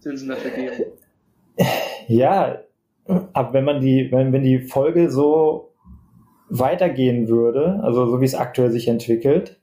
Zinsen 0.00 0.28
dafür 0.28 0.50
geben. 0.50 0.74
Ja, 2.08 2.60
aber 3.06 3.52
wenn 3.52 3.64
man 3.64 3.80
die, 3.80 4.08
wenn, 4.10 4.32
wenn 4.32 4.42
die 4.42 4.60
Folge 4.60 5.10
so 5.10 5.72
weitergehen 6.48 7.28
würde, 7.28 7.80
also 7.82 8.06
so 8.06 8.20
wie 8.20 8.24
es 8.24 8.34
aktuell 8.34 8.70
sich 8.70 8.88
entwickelt, 8.88 9.60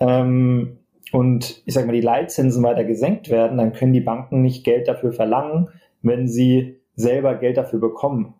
ähm, 0.00 0.78
und 1.12 1.62
ich 1.64 1.74
sage 1.74 1.86
mal, 1.86 1.92
die 1.92 2.00
Leitzinsen 2.00 2.62
weiter 2.64 2.84
gesenkt 2.84 3.30
werden, 3.30 3.58
dann 3.58 3.72
können 3.72 3.92
die 3.92 4.00
Banken 4.00 4.42
nicht 4.42 4.64
Geld 4.64 4.88
dafür 4.88 5.12
verlangen, 5.12 5.68
wenn 6.02 6.28
sie 6.28 6.80
selber 6.94 7.36
Geld 7.36 7.56
dafür 7.56 7.78
bekommen. 7.78 8.34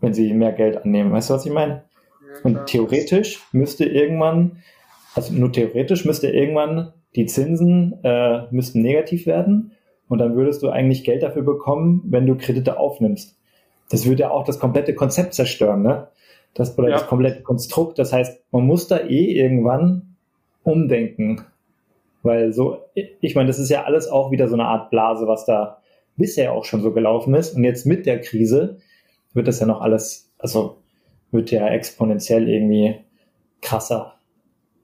Wenn 0.00 0.14
sie 0.14 0.32
mehr 0.32 0.52
Geld 0.52 0.84
annehmen. 0.84 1.12
Weißt 1.12 1.28
du, 1.28 1.34
was 1.34 1.44
ich 1.44 1.52
meine? 1.52 1.84
Ja, 2.22 2.44
und 2.44 2.66
theoretisch 2.66 3.46
müsste 3.52 3.84
irgendwann, 3.84 4.58
also 5.14 5.34
nur 5.34 5.52
theoretisch 5.52 6.04
müsste 6.04 6.28
irgendwann 6.28 6.92
die 7.16 7.26
Zinsen 7.26 7.98
äh, 8.04 8.46
müssten 8.52 8.80
negativ 8.82 9.26
werden 9.26 9.72
und 10.10 10.18
dann 10.18 10.34
würdest 10.34 10.62
du 10.62 10.68
eigentlich 10.68 11.04
Geld 11.04 11.22
dafür 11.22 11.42
bekommen, 11.42 12.02
wenn 12.04 12.26
du 12.26 12.36
Kredite 12.36 12.78
aufnimmst. 12.78 13.38
Das 13.90 14.06
würde 14.06 14.22
ja 14.22 14.30
auch 14.30 14.44
das 14.44 14.58
komplette 14.58 14.92
Konzept 14.92 15.34
zerstören, 15.34 15.82
ne? 15.82 16.08
Das, 16.52 16.76
oder 16.76 16.88
ja. 16.88 16.96
das 16.96 17.06
komplette 17.06 17.42
Konstrukt. 17.42 17.96
Das 17.96 18.12
heißt, 18.12 18.42
man 18.50 18.66
muss 18.66 18.88
da 18.88 18.98
eh 18.98 19.32
irgendwann 19.32 20.16
umdenken. 20.64 21.46
Weil 22.24 22.52
so, 22.52 22.78
ich 22.94 23.36
meine, 23.36 23.46
das 23.46 23.60
ist 23.60 23.70
ja 23.70 23.84
alles 23.84 24.08
auch 24.08 24.32
wieder 24.32 24.48
so 24.48 24.54
eine 24.54 24.64
Art 24.64 24.90
Blase, 24.90 25.28
was 25.28 25.46
da 25.46 25.80
bisher 26.16 26.52
auch 26.52 26.64
schon 26.64 26.82
so 26.82 26.92
gelaufen 26.92 27.34
ist. 27.34 27.54
Und 27.54 27.62
jetzt 27.62 27.86
mit 27.86 28.04
der 28.04 28.20
Krise 28.20 28.78
wird 29.32 29.46
das 29.46 29.60
ja 29.60 29.66
noch 29.66 29.80
alles, 29.80 30.28
also 30.38 30.78
wird 31.30 31.52
ja 31.52 31.68
exponentiell 31.68 32.48
irgendwie 32.48 32.96
krasser. 33.62 34.16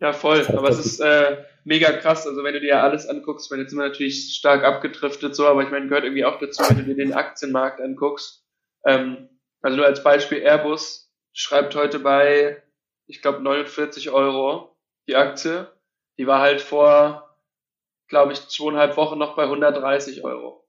Ja, 0.01 0.13
voll. 0.13 0.39
Das 0.39 0.49
heißt, 0.51 0.59
aber 0.59 0.69
es 0.69 0.87
ist 0.87 1.01
äh, 1.01 1.37
mega 1.67 1.93
krass. 1.93 2.27
Also 2.27 2.43
wenn 2.45 2.55
du 2.55 2.61
dir 2.61 2.69
ja 2.69 2.83
alles 2.83 3.07
anguckst, 3.07 3.51
wenn 3.51 3.61
jetzt 3.61 3.71
sind 3.71 3.79
wir 3.79 3.89
natürlich 3.89 4.35
stark 4.35 4.65
abgedriftet 4.65 5.35
so, 5.35 5.47
aber 5.47 5.63
ich 5.63 5.71
meine, 5.71 5.89
gehört 5.89 6.05
irgendwie 6.05 6.25
auch 6.25 6.39
dazu, 6.39 6.63
wenn 6.69 6.79
du 6.79 6.85
dir 6.85 6.95
den 6.97 7.13
Aktienmarkt 7.13 7.81
anguckst. 7.81 8.45
Ähm, 8.87 9.29
also 9.63 9.77
nur 9.77 9.87
als 9.87 10.03
Beispiel 10.03 10.39
Airbus 10.43 11.13
schreibt 11.33 11.75
heute 11.75 11.99
bei, 11.99 12.63
ich 13.07 13.21
glaube, 13.21 13.43
49 13.43 14.11
Euro 14.11 14.77
die 15.09 15.17
Aktie. 15.17 15.67
Die 16.19 16.27
war 16.27 16.41
halt 16.41 16.63
vor, 16.63 17.37
glaube 18.09 18.33
ich, 18.33 18.47
zweieinhalb 18.49 18.97
Wochen 18.97 19.19
noch 19.19 19.37
bei 19.37 19.43
130 19.43 20.25
Euro. 20.25 20.65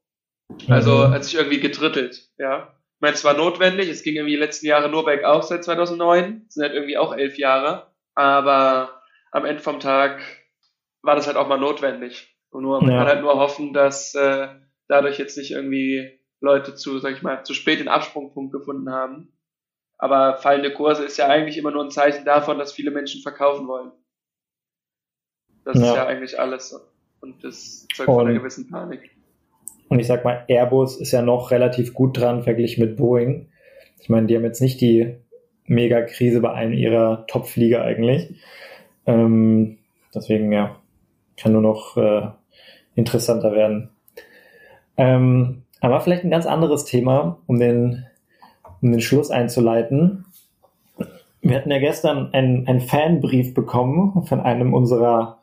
Also 0.67 1.07
mhm. 1.07 1.11
hat 1.11 1.23
sich 1.23 1.35
irgendwie 1.35 1.59
gedrittelt, 1.59 2.29
ja. 2.37 2.73
Ich 2.95 3.01
meine, 3.01 3.13
es 3.13 3.23
war 3.23 3.35
notwendig, 3.35 3.89
es 3.89 4.01
ging 4.01 4.15
irgendwie 4.15 4.33
die 4.33 4.41
letzten 4.41 4.65
Jahre 4.65 4.89
nur 4.89 5.05
bergauf 5.05 5.43
seit 5.43 5.63
2009, 5.63 6.45
das 6.45 6.55
sind 6.55 6.63
halt 6.63 6.73
irgendwie 6.73 6.97
auch 6.97 7.15
elf 7.15 7.37
Jahre, 7.37 7.93
aber 8.15 9.03
am 9.31 9.45
Ende 9.45 9.61
vom 9.61 9.79
Tag 9.79 10.19
war 11.01 11.15
das 11.15 11.27
halt 11.27 11.37
auch 11.37 11.47
mal 11.47 11.59
notwendig. 11.59 12.35
Und 12.49 12.63
nur, 12.63 12.81
man 12.81 12.91
ja. 12.91 12.97
kann 12.99 13.07
halt 13.07 13.21
nur 13.21 13.35
hoffen, 13.35 13.73
dass 13.73 14.15
äh, 14.15 14.47
dadurch 14.87 15.17
jetzt 15.17 15.37
nicht 15.37 15.51
irgendwie 15.51 16.19
Leute 16.39 16.75
zu, 16.75 16.99
sag 16.99 17.13
ich 17.13 17.23
mal, 17.23 17.43
zu 17.43 17.53
spät 17.53 17.79
den 17.79 17.87
Absprungpunkt 17.87 18.53
gefunden 18.53 18.89
haben. 18.91 19.33
Aber 19.97 20.37
fallende 20.37 20.73
Kurse 20.73 21.03
ist 21.05 21.17
ja 21.17 21.27
eigentlich 21.27 21.57
immer 21.57 21.71
nur 21.71 21.83
ein 21.83 21.91
Zeichen 21.91 22.23
davon, 22.25 22.59
dass 22.59 22.71
viele 22.71 22.91
Menschen 22.91 23.21
verkaufen 23.21 23.67
wollen. 23.67 23.91
Das 25.65 25.79
ja. 25.79 25.89
ist 25.89 25.95
ja 25.95 26.05
eigentlich 26.05 26.39
alles. 26.39 26.79
Und 27.19 27.43
das 27.43 27.87
zeugt 27.93 28.05
von 28.05 28.27
einer 28.27 28.37
gewissen 28.37 28.69
Panik. 28.69 29.11
Und 29.89 29.99
ich 29.99 30.07
sag 30.07 30.23
mal, 30.23 30.45
Airbus 30.47 30.99
ist 30.99 31.11
ja 31.11 31.21
noch 31.21 31.51
relativ 31.51 31.93
gut 31.93 32.17
dran 32.17 32.43
verglichen 32.43 32.83
mit 32.85 32.97
Boeing. 32.97 33.49
Ich 33.99 34.09
meine, 34.09 34.27
die 34.27 34.35
haben 34.35 34.43
jetzt 34.43 34.61
nicht 34.61 34.79
die 34.81 35.17
Mega-Krise 35.65 36.41
bei 36.41 36.53
einem 36.53 36.73
ihrer 36.73 37.25
Top-Flieger 37.27 37.83
eigentlich. 37.83 38.39
Ähm, 39.05 39.79
deswegen, 40.13 40.51
ja, 40.51 40.79
kann 41.37 41.53
nur 41.53 41.61
noch 41.61 41.97
äh, 41.97 42.27
interessanter 42.95 43.53
werden. 43.53 43.89
Ähm, 44.97 45.63
aber 45.79 46.01
vielleicht 46.01 46.23
ein 46.23 46.31
ganz 46.31 46.45
anderes 46.45 46.85
Thema, 46.85 47.39
um 47.45 47.59
den, 47.59 48.05
um 48.81 48.91
den 48.91 49.01
Schluss 49.01 49.29
einzuleiten. 49.29 50.25
Wir 51.41 51.55
hatten 51.55 51.71
ja 51.71 51.79
gestern 51.79 52.33
einen, 52.33 52.67
einen 52.67 52.81
Fanbrief 52.81 53.53
bekommen 53.53 54.25
von 54.25 54.41
einem 54.41 54.73
unserer, 54.73 55.39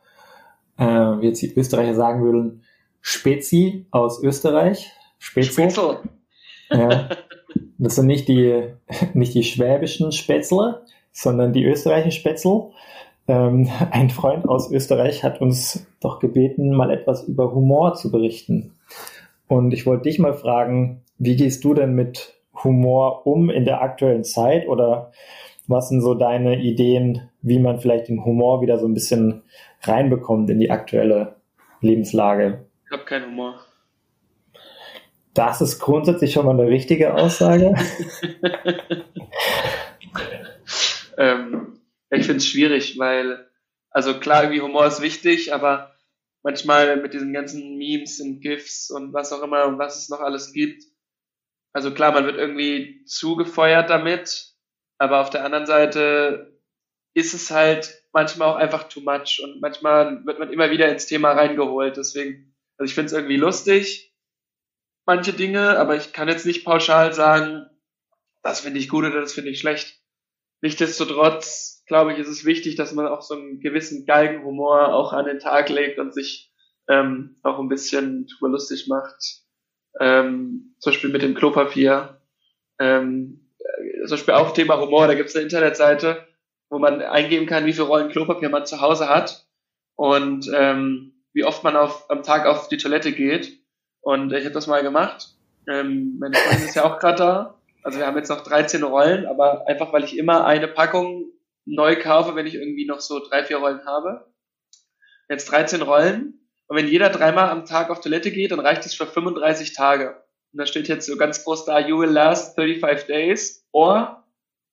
äh, 0.77 0.83
wie 0.85 1.27
jetzt 1.27 1.41
die 1.41 1.53
Österreicher 1.57 1.95
sagen 1.95 2.23
würden, 2.23 2.63
Spezi 3.01 3.85
aus 3.91 4.21
Österreich. 4.21 4.91
Spätzle. 5.19 5.99
Ja. 6.69 7.09
Das 7.77 7.95
sind 7.95 8.07
nicht 8.07 8.27
die, 8.27 8.69
nicht 9.13 9.33
die 9.33 9.43
schwäbischen 9.43 10.11
Spätzle, 10.11 10.85
sondern 11.11 11.53
die 11.53 11.65
österreichischen 11.65 12.19
Spätzle. 12.19 12.69
Ähm, 13.27 13.69
ein 13.91 14.09
Freund 14.09 14.47
aus 14.47 14.71
Österreich 14.71 15.23
hat 15.23 15.41
uns 15.41 15.85
doch 15.99 16.19
gebeten, 16.19 16.71
mal 16.71 16.91
etwas 16.91 17.23
über 17.23 17.53
Humor 17.53 17.95
zu 17.95 18.11
berichten. 18.11 18.73
Und 19.47 19.73
ich 19.73 19.85
wollte 19.85 20.03
dich 20.03 20.19
mal 20.19 20.33
fragen, 20.33 21.03
wie 21.17 21.35
gehst 21.35 21.63
du 21.63 21.73
denn 21.73 21.93
mit 21.93 22.33
Humor 22.63 23.27
um 23.27 23.49
in 23.49 23.65
der 23.65 23.81
aktuellen 23.81 24.23
Zeit 24.23 24.67
oder 24.67 25.11
was 25.67 25.89
sind 25.89 26.01
so 26.01 26.13
deine 26.13 26.61
Ideen, 26.61 27.29
wie 27.41 27.59
man 27.59 27.79
vielleicht 27.79 28.07
den 28.07 28.23
Humor 28.23 28.61
wieder 28.61 28.79
so 28.79 28.87
ein 28.87 28.93
bisschen 28.93 29.43
reinbekommt 29.81 30.49
in 30.49 30.59
die 30.59 30.71
aktuelle 30.71 31.35
Lebenslage? 31.81 32.65
Ich 32.85 32.91
habe 32.91 33.05
keinen 33.05 33.27
Humor. 33.27 33.55
Das 35.33 35.59
ist 35.59 35.79
grundsätzlich 35.79 36.31
schon 36.31 36.45
mal 36.45 36.57
eine 36.57 36.69
richtige 36.69 37.13
Aussage. 37.13 37.75
ähm, 41.17 41.74
ich 42.09 42.25
finde 42.25 42.37
es 42.37 42.47
schwierig, 42.47 42.97
weil, 42.97 43.49
also 43.89 44.19
klar, 44.19 44.43
irgendwie 44.43 44.61
Humor 44.61 44.87
ist 44.87 45.01
wichtig, 45.01 45.53
aber 45.53 45.95
manchmal 46.43 46.97
mit 46.97 47.13
diesen 47.13 47.33
ganzen 47.33 47.77
Memes 47.77 48.19
und 48.19 48.41
GIFs 48.41 48.91
und 48.91 49.13
was 49.13 49.33
auch 49.33 49.41
immer 49.41 49.65
und 49.65 49.79
was 49.79 49.97
es 49.97 50.09
noch 50.09 50.19
alles 50.19 50.53
gibt. 50.53 50.83
Also 51.73 51.93
klar, 51.93 52.11
man 52.11 52.25
wird 52.25 52.37
irgendwie 52.37 53.03
zugefeuert 53.05 53.89
damit, 53.89 54.53
aber 54.97 55.21
auf 55.21 55.29
der 55.29 55.43
anderen 55.43 55.65
Seite 55.65 56.61
ist 57.13 57.33
es 57.33 57.49
halt 57.51 58.03
manchmal 58.13 58.49
auch 58.49 58.55
einfach 58.55 58.87
too 58.87 59.01
much 59.01 59.41
und 59.43 59.61
manchmal 59.61 60.25
wird 60.25 60.39
man 60.39 60.53
immer 60.53 60.69
wieder 60.69 60.87
ins 60.89 61.05
Thema 61.05 61.31
reingeholt. 61.31 61.97
Deswegen, 61.97 62.55
also 62.77 62.89
ich 62.89 62.95
finde 62.95 63.07
es 63.07 63.13
irgendwie 63.13 63.37
lustig, 63.37 64.13
manche 65.05 65.33
Dinge, 65.33 65.77
aber 65.79 65.95
ich 65.95 66.13
kann 66.13 66.27
jetzt 66.27 66.45
nicht 66.45 66.63
pauschal 66.63 67.13
sagen, 67.13 67.69
das 68.43 68.61
finde 68.61 68.79
ich 68.79 68.89
gut 68.89 69.05
oder 69.05 69.21
das 69.21 69.33
finde 69.33 69.49
ich 69.49 69.59
schlecht. 69.59 69.99
Nichtsdestotrotz 70.65 71.83
glaube 71.85 72.13
ich, 72.13 72.17
ist 72.17 72.27
es 72.27 72.43
wichtig, 72.43 72.75
dass 72.75 72.91
man 72.91 73.05
auch 73.05 73.21
so 73.21 73.35
einen 73.35 73.59
gewissen 73.59 74.07
Galgenhumor 74.07 74.95
auch 74.95 75.13
an 75.13 75.25
den 75.25 75.37
Tag 75.37 75.69
legt 75.69 75.99
und 75.99 76.11
sich 76.11 76.51
ähm, 76.89 77.35
auch 77.43 77.59
ein 77.59 77.69
bisschen 77.69 78.25
drüber 78.25 78.49
lustig 78.49 78.87
macht. 78.87 79.43
Ähm, 79.99 80.73
zum 80.79 80.91
Beispiel 80.91 81.11
mit 81.11 81.21
dem 81.21 81.35
Klopapier. 81.35 82.19
Ähm, 82.79 83.51
äh, 83.59 84.07
zum 84.07 84.17
Beispiel 84.17 84.33
auch 84.33 84.55
Thema 84.55 84.81
Humor, 84.81 85.05
da 85.05 85.13
gibt 85.13 85.29
es 85.29 85.35
eine 85.35 85.43
Internetseite, 85.43 86.25
wo 86.71 86.79
man 86.79 86.99
eingeben 86.99 87.45
kann, 87.45 87.67
wie 87.67 87.73
viele 87.73 87.85
Rollen 87.85 88.09
Klopapier 88.09 88.49
man 88.49 88.65
zu 88.65 88.81
Hause 88.81 89.07
hat 89.07 89.45
und 89.93 90.49
ähm, 90.51 91.13
wie 91.33 91.43
oft 91.43 91.63
man 91.63 91.75
auf, 91.75 92.09
am 92.09 92.23
Tag 92.23 92.47
auf 92.47 92.69
die 92.69 92.77
Toilette 92.77 93.11
geht. 93.11 93.59
Und 94.01 94.33
ich 94.33 94.45
habe 94.45 94.55
das 94.55 94.65
mal 94.65 94.81
gemacht. 94.81 95.27
Ähm, 95.69 96.17
meine 96.19 96.35
Freundin 96.35 96.69
ist 96.69 96.75
ja 96.75 96.85
auch 96.85 96.97
gerade 96.97 97.17
da. 97.19 97.61
Also 97.85 97.99
wir 97.99 98.07
haben 98.07 98.17
jetzt 98.17 98.29
noch 98.29 98.41
13 98.41 98.81
Rollen, 98.81 99.27
aber 99.27 99.67
einfach 99.67 99.93
weil 99.93 100.03
ich 100.03 100.17
immer 100.17 100.43
eine 100.43 100.67
Packung 100.67 101.31
neu 101.65 101.95
kaufe, 101.95 102.35
wenn 102.35 102.47
ich 102.47 102.55
irgendwie 102.55 102.87
noch 102.87 102.99
so 102.99 103.23
drei, 103.23 103.43
vier 103.43 103.57
Rollen 103.57 103.85
habe. 103.85 104.25
Jetzt 105.29 105.51
13 105.51 105.83
Rollen. 105.83 106.49
Und 106.65 106.77
wenn 106.77 106.87
jeder 106.87 107.09
dreimal 107.09 107.49
am 107.49 107.65
Tag 107.65 107.91
auf 107.91 108.01
Toilette 108.01 108.31
geht, 108.31 108.49
dann 108.49 108.59
reicht 108.59 108.87
es 108.87 108.95
für 108.95 109.05
35 109.05 109.73
Tage. 109.73 110.15
Und 110.51 110.61
da 110.61 110.65
steht 110.65 110.87
jetzt 110.87 111.05
so 111.05 111.15
ganz 111.15 111.43
groß 111.43 111.65
da, 111.65 111.77
you 111.77 111.99
will 111.99 112.09
last 112.09 112.55
35 112.55 113.05
days 113.05 113.67
or 113.71 114.25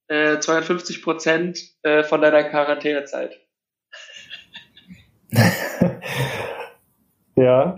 äh, 0.09 0.39
250 0.39 1.03
Prozent 1.03 1.61
äh, 1.83 2.05
von 2.05 2.23
deiner 2.23 2.45
Quarantänezeit. 2.45 3.39
ja, 7.37 7.77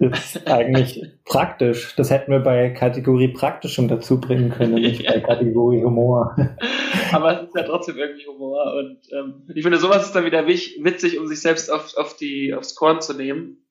ist 0.00 0.46
eigentlich 0.46 1.02
praktisch. 1.24 1.94
Das 1.96 2.10
hätten 2.10 2.32
wir 2.32 2.40
bei 2.40 2.70
Kategorie 2.70 3.28
Praktischem 3.28 3.88
dazu 3.88 4.20
bringen 4.20 4.50
können, 4.50 4.74
nicht 4.82 5.06
bei 5.06 5.20
Kategorie 5.20 5.82
Humor. 5.82 6.36
Aber 7.12 7.42
es 7.42 7.48
ist 7.48 7.56
ja 7.56 7.62
trotzdem 7.62 7.96
irgendwie 7.96 8.26
Humor. 8.26 8.74
Und 8.74 8.98
ähm, 9.12 9.42
ich 9.54 9.62
finde, 9.62 9.78
sowas 9.78 10.06
ist 10.06 10.12
dann 10.14 10.24
wieder 10.24 10.46
witzig, 10.46 11.18
um 11.18 11.26
sich 11.26 11.40
selbst 11.40 11.70
auf, 11.70 11.96
auf 11.96 12.16
die, 12.16 12.54
aufs 12.54 12.74
Korn 12.74 13.00
zu 13.00 13.14
nehmen. 13.14 13.66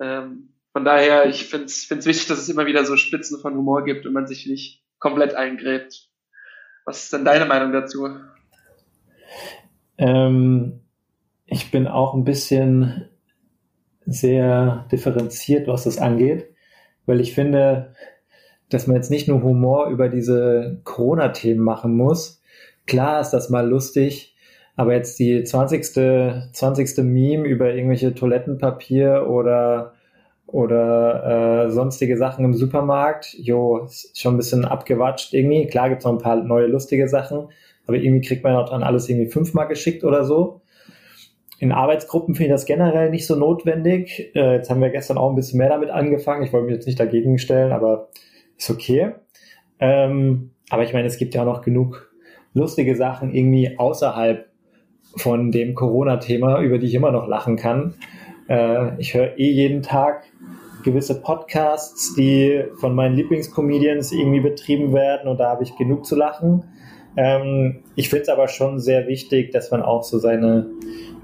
Ähm, 0.00 0.54
von 0.72 0.84
daher, 0.84 1.28
ich 1.28 1.46
finde 1.46 1.66
es 1.66 1.90
wichtig, 1.90 2.26
dass 2.26 2.38
es 2.38 2.48
immer 2.48 2.66
wieder 2.66 2.84
so 2.84 2.96
Spitzen 2.96 3.40
von 3.40 3.56
Humor 3.56 3.84
gibt 3.84 4.06
und 4.06 4.12
man 4.12 4.26
sich 4.26 4.46
nicht 4.46 4.84
komplett 4.98 5.34
eingräbt. 5.34 6.08
Was 6.84 7.04
ist 7.04 7.12
denn 7.12 7.24
deine 7.24 7.46
Meinung 7.46 7.72
dazu? 7.72 8.08
Ähm, 9.98 10.80
ich 11.46 11.70
bin 11.70 11.88
auch 11.88 12.14
ein 12.14 12.24
bisschen 12.24 13.08
sehr 14.06 14.86
differenziert, 14.90 15.68
was 15.68 15.84
das 15.84 15.98
angeht, 15.98 16.48
weil 17.06 17.20
ich 17.20 17.34
finde, 17.34 17.94
dass 18.68 18.86
man 18.86 18.96
jetzt 18.96 19.10
nicht 19.10 19.28
nur 19.28 19.42
Humor 19.42 19.88
über 19.88 20.08
diese 20.08 20.80
Corona-Themen 20.84 21.62
machen 21.62 21.96
muss. 21.96 22.42
Klar 22.86 23.20
ist 23.20 23.30
das 23.30 23.50
mal 23.50 23.68
lustig, 23.68 24.34
aber 24.76 24.94
jetzt 24.94 25.18
die 25.18 25.44
20. 25.44 26.52
20. 26.52 26.98
Meme 27.04 27.46
über 27.46 27.74
irgendwelche 27.74 28.14
Toilettenpapier 28.14 29.26
oder 29.28 29.94
oder 30.52 31.66
äh, 31.66 31.70
sonstige 31.70 32.16
Sachen 32.16 32.44
im 32.44 32.54
Supermarkt, 32.54 33.34
jo, 33.38 33.84
ist 33.84 34.18
schon 34.18 34.34
ein 34.34 34.36
bisschen 34.36 34.64
abgewatscht 34.64 35.32
irgendwie. 35.32 35.66
Klar 35.66 35.90
gibt's 35.90 36.04
noch 36.04 36.12
ein 36.12 36.18
paar 36.18 36.36
neue 36.36 36.66
lustige 36.66 37.08
Sachen, 37.08 37.48
aber 37.86 37.96
irgendwie 37.96 38.26
kriegt 38.26 38.42
man 38.42 38.56
auch 38.56 38.68
dann 38.68 38.82
alles 38.82 39.08
irgendwie 39.08 39.30
fünfmal 39.30 39.68
geschickt 39.68 40.02
oder 40.02 40.24
so. 40.24 40.59
In 41.60 41.72
Arbeitsgruppen 41.72 42.34
finde 42.34 42.46
ich 42.46 42.54
das 42.54 42.64
generell 42.64 43.10
nicht 43.10 43.26
so 43.26 43.36
notwendig. 43.36 44.32
Äh, 44.34 44.54
jetzt 44.54 44.70
haben 44.70 44.80
wir 44.80 44.88
gestern 44.88 45.18
auch 45.18 45.28
ein 45.28 45.36
bisschen 45.36 45.58
mehr 45.58 45.68
damit 45.68 45.90
angefangen. 45.90 46.42
Ich 46.42 46.54
wollte 46.54 46.66
mich 46.66 46.74
jetzt 46.74 46.86
nicht 46.86 46.98
dagegen 46.98 47.38
stellen, 47.38 47.70
aber 47.70 48.08
ist 48.56 48.70
okay. 48.70 49.12
Ähm, 49.78 50.52
aber 50.70 50.84
ich 50.84 50.94
meine, 50.94 51.06
es 51.06 51.18
gibt 51.18 51.34
ja 51.34 51.42
auch 51.42 51.46
noch 51.46 51.60
genug 51.60 52.10
lustige 52.54 52.96
Sachen 52.96 53.34
irgendwie 53.34 53.78
außerhalb 53.78 54.46
von 55.16 55.52
dem 55.52 55.74
Corona-Thema, 55.74 56.62
über 56.62 56.78
die 56.78 56.86
ich 56.86 56.94
immer 56.94 57.12
noch 57.12 57.28
lachen 57.28 57.56
kann. 57.56 57.92
Äh, 58.48 58.98
ich 58.98 59.12
höre 59.12 59.38
eh 59.38 59.50
jeden 59.50 59.82
Tag 59.82 60.24
gewisse 60.82 61.20
Podcasts, 61.20 62.14
die 62.14 62.64
von 62.80 62.94
meinen 62.94 63.16
Lieblingscomedians 63.16 64.12
irgendwie 64.12 64.40
betrieben 64.40 64.94
werden 64.94 65.28
und 65.28 65.38
da 65.38 65.50
habe 65.50 65.62
ich 65.62 65.76
genug 65.76 66.06
zu 66.06 66.16
lachen. 66.16 66.64
Ähm, 67.16 67.82
ich 67.96 68.08
finde 68.08 68.22
es 68.22 68.28
aber 68.28 68.48
schon 68.48 68.78
sehr 68.78 69.06
wichtig, 69.06 69.50
dass 69.52 69.70
man 69.70 69.82
auch 69.82 70.02
so 70.02 70.18
seine 70.18 70.70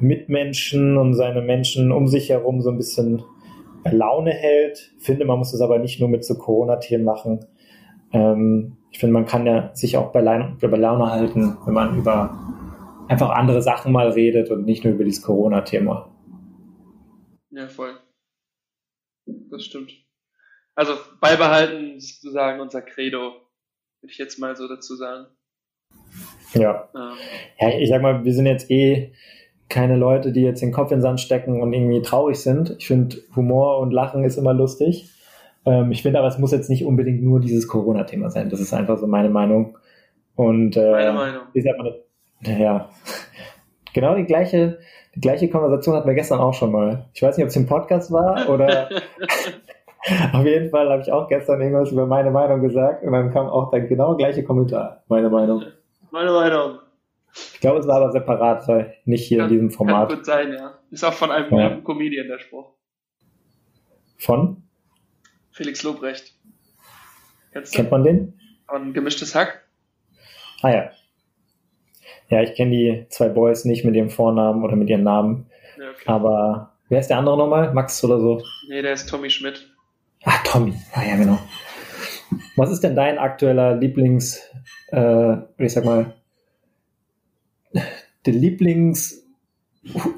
Mitmenschen 0.00 0.96
und 0.96 1.14
seine 1.14 1.42
Menschen 1.42 1.92
um 1.92 2.08
sich 2.08 2.30
herum 2.30 2.60
so 2.60 2.70
ein 2.70 2.76
bisschen 2.76 3.22
bei 3.84 3.92
Laune 3.92 4.32
hält. 4.32 4.92
Ich 4.98 5.04
finde, 5.04 5.24
man 5.24 5.38
muss 5.38 5.52
das 5.52 5.60
aber 5.60 5.78
nicht 5.78 6.00
nur 6.00 6.08
mit 6.08 6.24
so 6.24 6.36
Corona-Themen 6.36 7.04
machen. 7.04 7.46
Ähm, 8.12 8.76
ich 8.90 8.98
finde, 8.98 9.12
man 9.12 9.26
kann 9.26 9.46
ja 9.46 9.74
sich 9.74 9.96
auch 9.96 10.12
bei 10.12 10.20
Laune, 10.20 10.56
bei 10.60 10.76
Laune 10.76 11.10
halten, 11.10 11.56
wenn 11.64 11.74
man 11.74 11.98
über 11.98 12.36
einfach 13.08 13.30
andere 13.30 13.62
Sachen 13.62 13.92
mal 13.92 14.10
redet 14.10 14.50
und 14.50 14.64
nicht 14.64 14.84
nur 14.84 14.94
über 14.94 15.04
dieses 15.04 15.22
Corona-Thema. 15.22 16.10
Ja, 17.50 17.68
voll. 17.68 17.94
Das 19.50 19.64
stimmt. 19.64 19.92
Also 20.74 20.94
beibehalten 21.20 22.00
sozusagen 22.00 22.60
unser 22.60 22.82
Credo, 22.82 23.32
würde 24.00 24.12
ich 24.12 24.18
jetzt 24.18 24.38
mal 24.38 24.56
so 24.56 24.68
dazu 24.68 24.94
sagen. 24.96 25.26
Ja. 26.54 26.88
Ähm. 26.94 27.12
Ja, 27.60 27.68
ich 27.78 27.88
sag 27.88 28.02
mal, 28.02 28.24
wir 28.24 28.32
sind 28.34 28.46
jetzt 28.46 28.70
eh 28.70 29.12
keine 29.68 29.96
Leute, 29.96 30.32
die 30.32 30.42
jetzt 30.42 30.62
den 30.62 30.72
Kopf 30.72 30.90
in 30.90 30.98
den 30.98 31.02
Sand 31.02 31.20
stecken 31.20 31.60
und 31.60 31.72
irgendwie 31.72 32.02
traurig 32.02 32.38
sind. 32.38 32.76
Ich 32.78 32.86
finde, 32.86 33.16
Humor 33.34 33.80
und 33.80 33.90
Lachen 33.90 34.24
ist 34.24 34.36
immer 34.36 34.54
lustig. 34.54 35.10
Ähm, 35.64 35.90
ich 35.90 36.02
finde 36.02 36.18
aber, 36.18 36.28
es 36.28 36.38
muss 36.38 36.52
jetzt 36.52 36.70
nicht 36.70 36.84
unbedingt 36.84 37.22
nur 37.22 37.40
dieses 37.40 37.66
Corona-Thema 37.66 38.30
sein. 38.30 38.48
Das 38.48 38.60
ist 38.60 38.72
einfach 38.72 38.98
so 38.98 39.06
meine 39.06 39.28
Meinung. 39.28 39.76
Und 40.36 40.76
äh, 40.76 40.90
meine 40.90 41.12
Meinung. 41.12 41.42
Ich 41.52 41.64
sag 41.64 41.76
mal, 41.78 42.00
ja, 42.42 42.90
genau 43.92 44.14
die 44.14 44.24
gleiche, 44.24 44.78
die 45.14 45.20
gleiche 45.20 45.48
Konversation 45.48 45.96
hatten 45.96 46.06
wir 46.06 46.14
gestern 46.14 46.38
auch 46.38 46.54
schon 46.54 46.70
mal. 46.70 47.06
Ich 47.14 47.22
weiß 47.22 47.36
nicht, 47.36 47.44
ob 47.44 47.48
es 47.48 47.56
im 47.56 47.66
Podcast 47.66 48.12
war 48.12 48.48
oder 48.48 48.88
auf 50.32 50.44
jeden 50.44 50.70
Fall 50.70 50.88
habe 50.88 51.02
ich 51.02 51.10
auch 51.10 51.28
gestern 51.28 51.60
irgendwas 51.60 51.90
über 51.90 52.06
meine 52.06 52.30
Meinung 52.30 52.60
gesagt 52.60 53.02
und 53.02 53.12
dann 53.12 53.32
kam 53.32 53.48
auch 53.48 53.70
der 53.70 53.80
genau 53.80 54.16
gleiche 54.16 54.44
Kommentar. 54.44 55.02
Meine 55.08 55.30
Meinung. 55.30 55.64
Meine 56.16 56.32
Meinung. 56.32 56.78
Ich 57.52 57.60
glaube, 57.60 57.80
es 57.80 57.86
war 57.86 57.96
aber 57.96 58.10
separat, 58.10 58.66
weil 58.68 58.96
nicht 59.04 59.28
hier 59.28 59.36
kann, 59.36 59.48
in 59.48 59.52
diesem 59.52 59.70
Format. 59.70 60.08
Kann 60.08 60.16
gut 60.16 60.24
sein, 60.24 60.50
ja. 60.50 60.78
Ist 60.90 61.04
auch 61.04 61.12
von 61.12 61.30
einem 61.30 61.54
ja. 61.54 61.78
Comedian 61.82 62.26
der 62.26 62.38
Spruch. 62.38 62.72
Von? 64.16 64.62
Felix 65.50 65.82
Lobrecht. 65.82 66.32
Kennst 67.52 67.74
Kennt 67.74 67.90
man 67.90 68.02
den? 68.02 68.40
Von 68.66 68.94
Gemischtes 68.94 69.34
Hack. 69.34 69.68
Ah 70.62 70.70
ja. 70.70 70.90
Ja, 72.30 72.40
ich 72.40 72.54
kenne 72.54 72.70
die 72.70 73.06
zwei 73.10 73.28
Boys 73.28 73.66
nicht 73.66 73.84
mit 73.84 73.94
ihrem 73.94 74.08
Vornamen 74.08 74.64
oder 74.64 74.74
mit 74.74 74.88
ihren 74.88 75.02
Namen. 75.02 75.50
Ja, 75.78 75.90
okay. 75.90 76.02
Aber 76.06 76.72
wer 76.88 77.00
ist 77.00 77.08
der 77.08 77.18
andere 77.18 77.36
nochmal? 77.36 77.74
Max 77.74 78.02
oder 78.02 78.18
so? 78.20 78.42
Nee, 78.70 78.80
der 78.80 78.94
ist 78.94 79.06
Tommy 79.06 79.28
Schmidt. 79.28 79.70
Ah, 80.24 80.38
Tommy. 80.46 80.72
Ah, 80.94 81.02
ja, 81.04 81.16
genau. 81.16 81.38
Was 82.56 82.70
ist 82.70 82.80
denn 82.80 82.96
dein 82.96 83.18
aktueller 83.18 83.76
Lieblings, 83.76 84.40
äh, 84.88 85.36
ich 85.58 85.72
sag 85.72 85.84
mal, 85.84 86.14
der 88.24 88.32
Lieblings, 88.32 89.24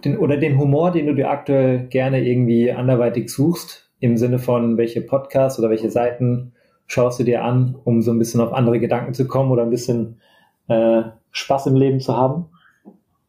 den, 0.04 0.18
oder 0.18 0.36
den 0.36 0.58
Humor, 0.58 0.92
den 0.92 1.06
du 1.06 1.14
dir 1.14 1.30
aktuell 1.30 1.86
gerne 1.88 2.24
irgendwie 2.24 2.72
anderweitig 2.72 3.30
suchst? 3.30 3.90
Im 4.00 4.16
Sinne 4.16 4.38
von, 4.38 4.76
welche 4.76 5.00
Podcasts 5.00 5.58
oder 5.58 5.70
welche 5.70 5.90
Seiten 5.90 6.52
schaust 6.86 7.18
du 7.18 7.24
dir 7.24 7.42
an, 7.42 7.76
um 7.84 8.00
so 8.00 8.12
ein 8.12 8.18
bisschen 8.18 8.40
auf 8.40 8.52
andere 8.52 8.78
Gedanken 8.78 9.12
zu 9.12 9.26
kommen 9.26 9.50
oder 9.50 9.62
ein 9.62 9.70
bisschen 9.70 10.20
äh, 10.68 11.02
Spaß 11.32 11.66
im 11.66 11.76
Leben 11.76 12.00
zu 12.00 12.16
haben? 12.16 12.46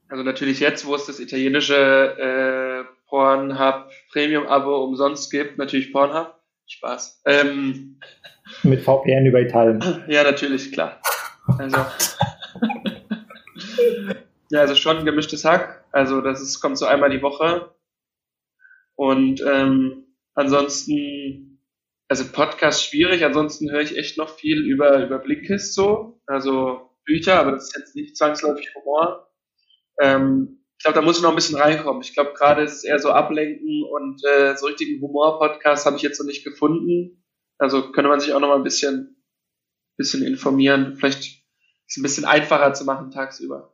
Also 0.07 0.23
natürlich 0.23 0.59
jetzt, 0.59 0.85
wo 0.85 0.95
es 0.95 1.05
das 1.05 1.19
italienische 1.19 2.85
äh, 2.85 3.09
Pornhub 3.09 3.89
Premium-Abo 4.11 4.83
umsonst 4.83 5.31
gibt, 5.31 5.57
natürlich 5.57 5.91
Pornhub. 5.91 6.39
Spaß. 6.69 7.23
Ähm, 7.25 7.97
Mit 8.63 8.81
VPN 8.81 9.25
über 9.25 9.39
Italien. 9.41 10.03
Ja, 10.07 10.23
natürlich, 10.23 10.71
klar. 10.71 11.01
Also, 11.57 11.77
ja, 14.49 14.59
also 14.61 14.75
schon 14.75 14.97
ein 14.97 15.05
gemischtes 15.05 15.45
Hack. 15.45 15.85
Also 15.91 16.21
das 16.21 16.41
ist, 16.41 16.59
kommt 16.59 16.77
so 16.77 16.85
einmal 16.85 17.09
die 17.09 17.21
Woche. 17.21 17.73
Und 18.95 19.41
ähm, 19.47 20.07
ansonsten, 20.33 21.63
also 22.07 22.25
Podcast 22.31 22.83
schwierig, 22.83 23.23
ansonsten 23.23 23.71
höre 23.71 23.81
ich 23.81 23.97
echt 23.97 24.17
noch 24.17 24.29
viel 24.29 24.65
über, 24.65 25.03
über 25.03 25.19
Blinkist 25.19 25.73
so. 25.73 26.21
Also 26.25 26.89
Bücher, 27.05 27.39
aber 27.39 27.53
das 27.53 27.69
ist 27.69 27.77
jetzt 27.77 27.95
nicht 27.95 28.17
zwangsläufig 28.17 28.73
Humor. 28.75 29.31
Ähm, 30.01 30.63
ich 30.77 30.83
glaube, 30.83 30.99
da 30.99 31.01
muss 31.01 31.17
ich 31.17 31.23
noch 31.23 31.31
ein 31.31 31.35
bisschen 31.35 31.57
reinkommen. 31.57 32.01
Ich 32.01 32.13
glaube, 32.13 32.33
gerade 32.33 32.63
ist 32.63 32.73
es 32.73 32.83
eher 32.83 32.99
so 32.99 33.11
Ablenken 33.11 33.83
und 33.83 34.21
äh, 34.23 34.55
so 34.55 34.67
richtigen 34.67 35.01
Humor-Podcast 35.01 35.85
habe 35.85 35.97
ich 35.97 36.03
jetzt 36.03 36.19
noch 36.19 36.27
nicht 36.27 36.43
gefunden. 36.45 37.18
Also 37.59 37.91
könnte 37.91 38.09
man 38.09 38.19
sich 38.19 38.33
auch 38.33 38.39
noch 38.39 38.47
mal 38.47 38.55
ein 38.55 38.63
bisschen, 38.63 39.17
bisschen 39.97 40.25
informieren. 40.25 40.95
Vielleicht 40.95 41.19
ist 41.19 41.43
es 41.87 41.97
ein 41.97 42.03
bisschen 42.03 42.25
einfacher 42.25 42.73
zu 42.73 42.85
machen 42.85 43.11
tagsüber. 43.11 43.73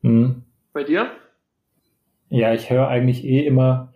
Mhm. 0.00 0.42
Bei 0.72 0.82
dir? 0.82 1.10
Ja, 2.30 2.54
ich 2.54 2.70
höre 2.70 2.88
eigentlich 2.88 3.24
eh 3.24 3.46
immer 3.46 3.92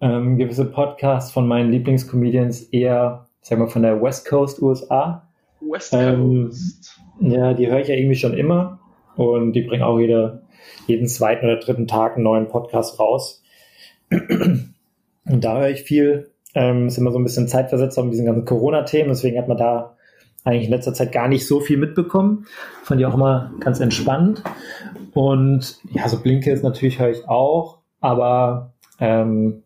ähm, 0.00 0.38
gewisse 0.38 0.64
Podcasts 0.64 1.30
von 1.30 1.46
meinen 1.46 1.70
Lieblingscomedians 1.70 2.62
eher, 2.70 3.28
sag 3.42 3.58
mal, 3.58 3.68
von 3.68 3.82
der 3.82 4.02
West 4.02 4.26
Coast 4.26 4.60
USA. 4.62 5.28
West 5.60 5.92
ähm, 5.92 6.46
Coast. 6.46 6.98
Ähm, 7.20 7.30
ja, 7.30 7.52
die 7.52 7.68
höre 7.68 7.80
ich 7.80 7.88
ja 7.88 7.94
irgendwie 7.94 8.16
schon 8.16 8.34
immer 8.34 8.80
und 9.16 9.52
die 9.52 9.62
bringen 9.62 9.82
auch 9.82 9.98
jede, 9.98 10.42
jeden 10.86 11.06
zweiten 11.06 11.44
oder 11.44 11.56
dritten 11.56 11.86
Tag 11.86 12.14
einen 12.14 12.24
neuen 12.24 12.48
Podcast 12.48 12.98
raus. 12.98 13.42
Und 14.10 15.42
da 15.42 15.58
höre 15.58 15.70
ich 15.70 15.82
viel. 15.82 16.33
Ähm, 16.54 16.86
ist 16.86 16.98
immer 16.98 17.10
so 17.10 17.18
ein 17.18 17.24
bisschen 17.24 17.48
zeitversetzt 17.48 17.98
auf 17.98 18.08
diesen 18.10 18.26
ganzen 18.26 18.44
Corona-Themen, 18.44 19.08
deswegen 19.08 19.38
hat 19.38 19.48
man 19.48 19.56
da 19.56 19.96
eigentlich 20.44 20.66
in 20.66 20.70
letzter 20.70 20.94
Zeit 20.94 21.10
gar 21.10 21.26
nicht 21.26 21.46
so 21.46 21.60
viel 21.60 21.78
mitbekommen. 21.78 22.46
Fand 22.82 23.00
ich 23.00 23.06
auch 23.06 23.14
immer 23.14 23.52
ganz 23.60 23.80
entspannt. 23.80 24.42
Und 25.14 25.78
ja, 25.90 26.08
so 26.08 26.20
Blinke 26.20 26.52
ist 26.52 26.62
natürlich 26.62 26.98
höre 26.98 27.10
ich 27.10 27.26
auch, 27.28 27.78
aber 28.00 28.74
ähm, 29.00 29.62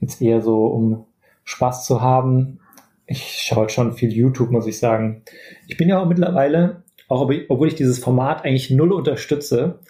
jetzt 0.00 0.22
eher 0.22 0.40
so, 0.40 0.66
um 0.66 1.06
Spaß 1.44 1.84
zu 1.84 2.00
haben. 2.00 2.60
ich 3.06 3.44
schaue 3.46 3.68
schon 3.68 3.92
viel 3.92 4.12
YouTube, 4.12 4.50
muss 4.50 4.66
ich 4.66 4.78
sagen. 4.78 5.22
Ich 5.66 5.76
bin 5.76 5.88
ja 5.88 6.00
auch 6.00 6.06
mittlerweile, 6.06 6.84
auch 7.08 7.28
obwohl 7.48 7.68
ich 7.68 7.74
dieses 7.74 7.98
Format 7.98 8.44
eigentlich 8.44 8.70
null 8.70 8.92
unterstütze, 8.92 9.80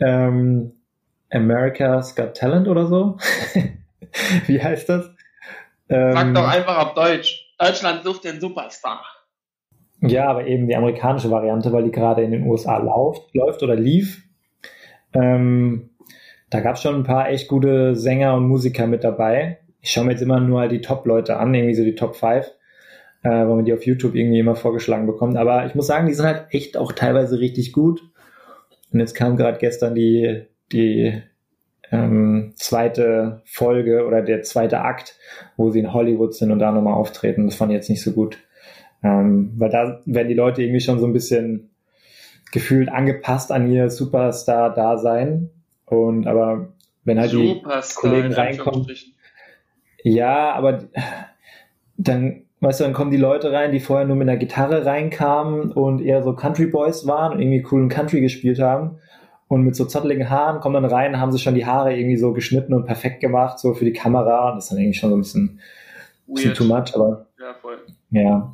ähm, 0.00 0.72
America's 1.30 2.14
Got 2.14 2.36
Talent 2.36 2.68
oder 2.68 2.86
so. 2.86 3.16
Wie 4.46 4.62
heißt 4.62 4.88
das? 4.88 5.10
Ähm, 5.88 6.12
Sag 6.12 6.34
doch 6.34 6.48
einfach 6.48 6.78
auf 6.86 6.94
Deutsch. 6.94 7.54
Deutschland 7.58 8.04
sucht 8.04 8.24
den 8.24 8.40
Superstar. 8.40 9.04
Ja, 10.02 10.28
aber 10.28 10.46
eben 10.46 10.68
die 10.68 10.76
amerikanische 10.76 11.30
Variante, 11.30 11.72
weil 11.72 11.84
die 11.84 11.90
gerade 11.90 12.22
in 12.22 12.32
den 12.32 12.46
USA 12.46 12.76
läuft, 12.78 13.34
läuft 13.34 13.62
oder 13.62 13.74
lief. 13.74 14.22
Ähm, 15.14 15.90
da 16.50 16.60
gab 16.60 16.76
es 16.76 16.82
schon 16.82 16.94
ein 16.94 17.04
paar 17.04 17.30
echt 17.30 17.48
gute 17.48 17.96
Sänger 17.96 18.34
und 18.34 18.46
Musiker 18.46 18.86
mit 18.86 19.04
dabei. 19.04 19.58
Ich 19.80 19.90
schaue 19.90 20.04
mir 20.04 20.12
jetzt 20.12 20.22
immer 20.22 20.40
nur 20.40 20.60
halt 20.60 20.72
die 20.72 20.80
Top-Leute 20.80 21.38
an, 21.38 21.54
irgendwie 21.54 21.74
so 21.74 21.84
die 21.84 21.94
Top 21.94 22.14
5, 22.16 22.46
äh, 23.22 23.28
weil 23.28 23.46
man 23.46 23.64
die 23.64 23.72
auf 23.72 23.86
YouTube 23.86 24.14
irgendwie 24.14 24.40
immer 24.40 24.54
vorgeschlagen 24.54 25.06
bekommt. 25.06 25.36
Aber 25.36 25.64
ich 25.66 25.74
muss 25.74 25.86
sagen, 25.86 26.06
die 26.06 26.14
sind 26.14 26.26
halt 26.26 26.46
echt 26.50 26.76
auch 26.76 26.92
teilweise 26.92 27.40
richtig 27.40 27.72
gut. 27.72 28.02
Und 28.92 29.00
jetzt 29.00 29.14
kam 29.14 29.36
gerade 29.36 29.58
gestern 29.58 29.94
die, 29.94 30.46
die 30.72 31.22
ähm, 31.92 32.52
zweite 32.56 33.42
Folge 33.44 34.06
oder 34.06 34.22
der 34.22 34.42
zweite 34.42 34.80
Akt, 34.80 35.16
wo 35.56 35.70
sie 35.70 35.80
in 35.80 35.92
Hollywood 35.92 36.34
sind 36.34 36.50
und 36.50 36.58
da 36.58 36.72
nochmal 36.72 36.94
auftreten. 36.94 37.46
Das 37.46 37.56
fand 37.56 37.72
ich 37.72 37.76
jetzt 37.76 37.90
nicht 37.90 38.02
so 38.02 38.12
gut. 38.12 38.38
Ähm, 39.02 39.52
weil 39.56 39.70
da 39.70 40.00
werden 40.04 40.28
die 40.28 40.34
Leute 40.34 40.62
irgendwie 40.62 40.80
schon 40.80 40.98
so 40.98 41.06
ein 41.06 41.12
bisschen 41.12 41.70
gefühlt 42.52 42.88
angepasst 42.88 43.52
an 43.52 43.70
ihr 43.70 43.90
Superstar-Dasein. 43.90 45.50
Und 45.84 46.26
aber 46.26 46.68
wenn 47.04 47.20
halt 47.20 47.30
Superstar 47.30 47.82
die 47.82 48.16
Kollegen 48.16 48.34
reinkommen. 48.34 48.86
Ja, 50.02 50.52
aber 50.52 50.84
dann, 51.96 52.42
weißt 52.60 52.80
du, 52.80 52.84
dann 52.84 52.92
kommen 52.92 53.10
die 53.10 53.16
Leute 53.16 53.52
rein, 53.52 53.72
die 53.72 53.80
vorher 53.80 54.06
nur 54.06 54.16
mit 54.16 54.28
einer 54.28 54.38
Gitarre 54.38 54.84
reinkamen 54.84 55.72
und 55.72 56.00
eher 56.00 56.22
so 56.22 56.34
Country 56.34 56.66
Boys 56.66 57.06
waren 57.06 57.32
und 57.32 57.40
irgendwie 57.40 57.62
coolen 57.62 57.88
Country 57.88 58.20
gespielt 58.20 58.60
haben. 58.60 58.98
Und 59.48 59.62
mit 59.62 59.76
so 59.76 59.84
zotteligen 59.84 60.28
Haaren 60.28 60.60
kommen 60.60 60.74
dann 60.74 60.90
rein, 60.90 61.20
haben 61.20 61.30
sie 61.30 61.38
schon 61.38 61.54
die 61.54 61.66
Haare 61.66 61.96
irgendwie 61.96 62.16
so 62.16 62.32
geschnitten 62.32 62.74
und 62.74 62.84
perfekt 62.84 63.20
gemacht, 63.20 63.58
so 63.58 63.74
für 63.74 63.84
die 63.84 63.92
Kamera. 63.92 64.50
Und 64.50 64.56
das 64.56 64.64
ist 64.64 64.70
dann 64.72 64.78
irgendwie 64.78 64.98
schon 64.98 65.10
so 65.10 65.16
ein 65.16 65.20
bisschen, 65.20 65.60
bisschen 66.26 66.54
too 66.54 66.64
much, 66.64 66.94
aber. 66.94 67.26
Ja, 67.38 67.54
voll. 67.60 67.78
Ja. 68.10 68.52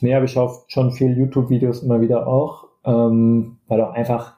Nee, 0.00 0.14
aber 0.14 0.26
ich 0.26 0.32
schaue 0.32 0.62
schon 0.68 0.92
viel 0.92 1.16
YouTube-Videos 1.16 1.82
immer 1.82 2.00
wieder 2.00 2.28
auch, 2.28 2.68
ähm, 2.84 3.56
weil 3.66 3.80
auch 3.80 3.94
einfach, 3.94 4.34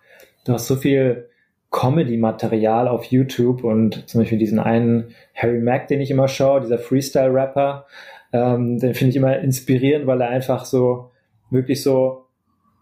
du 0.46 0.55
hast 0.55 0.66
so 0.66 0.76
viel 0.76 1.28
Comedy-Material 1.70 2.88
auf 2.88 3.05
YouTube 3.05 3.62
und 3.62 4.09
zum 4.09 4.22
Beispiel 4.22 4.38
diesen 4.38 4.59
einen 4.59 5.14
Harry 5.34 5.61
Mack, 5.61 5.88
den 5.88 6.01
ich 6.01 6.11
immer 6.11 6.28
schaue, 6.28 6.62
dieser 6.62 6.78
Freestyle-Rapper, 6.78 7.86
ähm, 8.32 8.78
den 8.78 8.94
finde 8.94 9.11
ich 9.11 9.16
immer 9.16 9.38
inspirierend, 9.38 10.07
weil 10.07 10.20
er 10.20 10.30
einfach 10.30 10.64
so 10.64 11.11
wirklich 11.51 11.82
so 11.82 12.26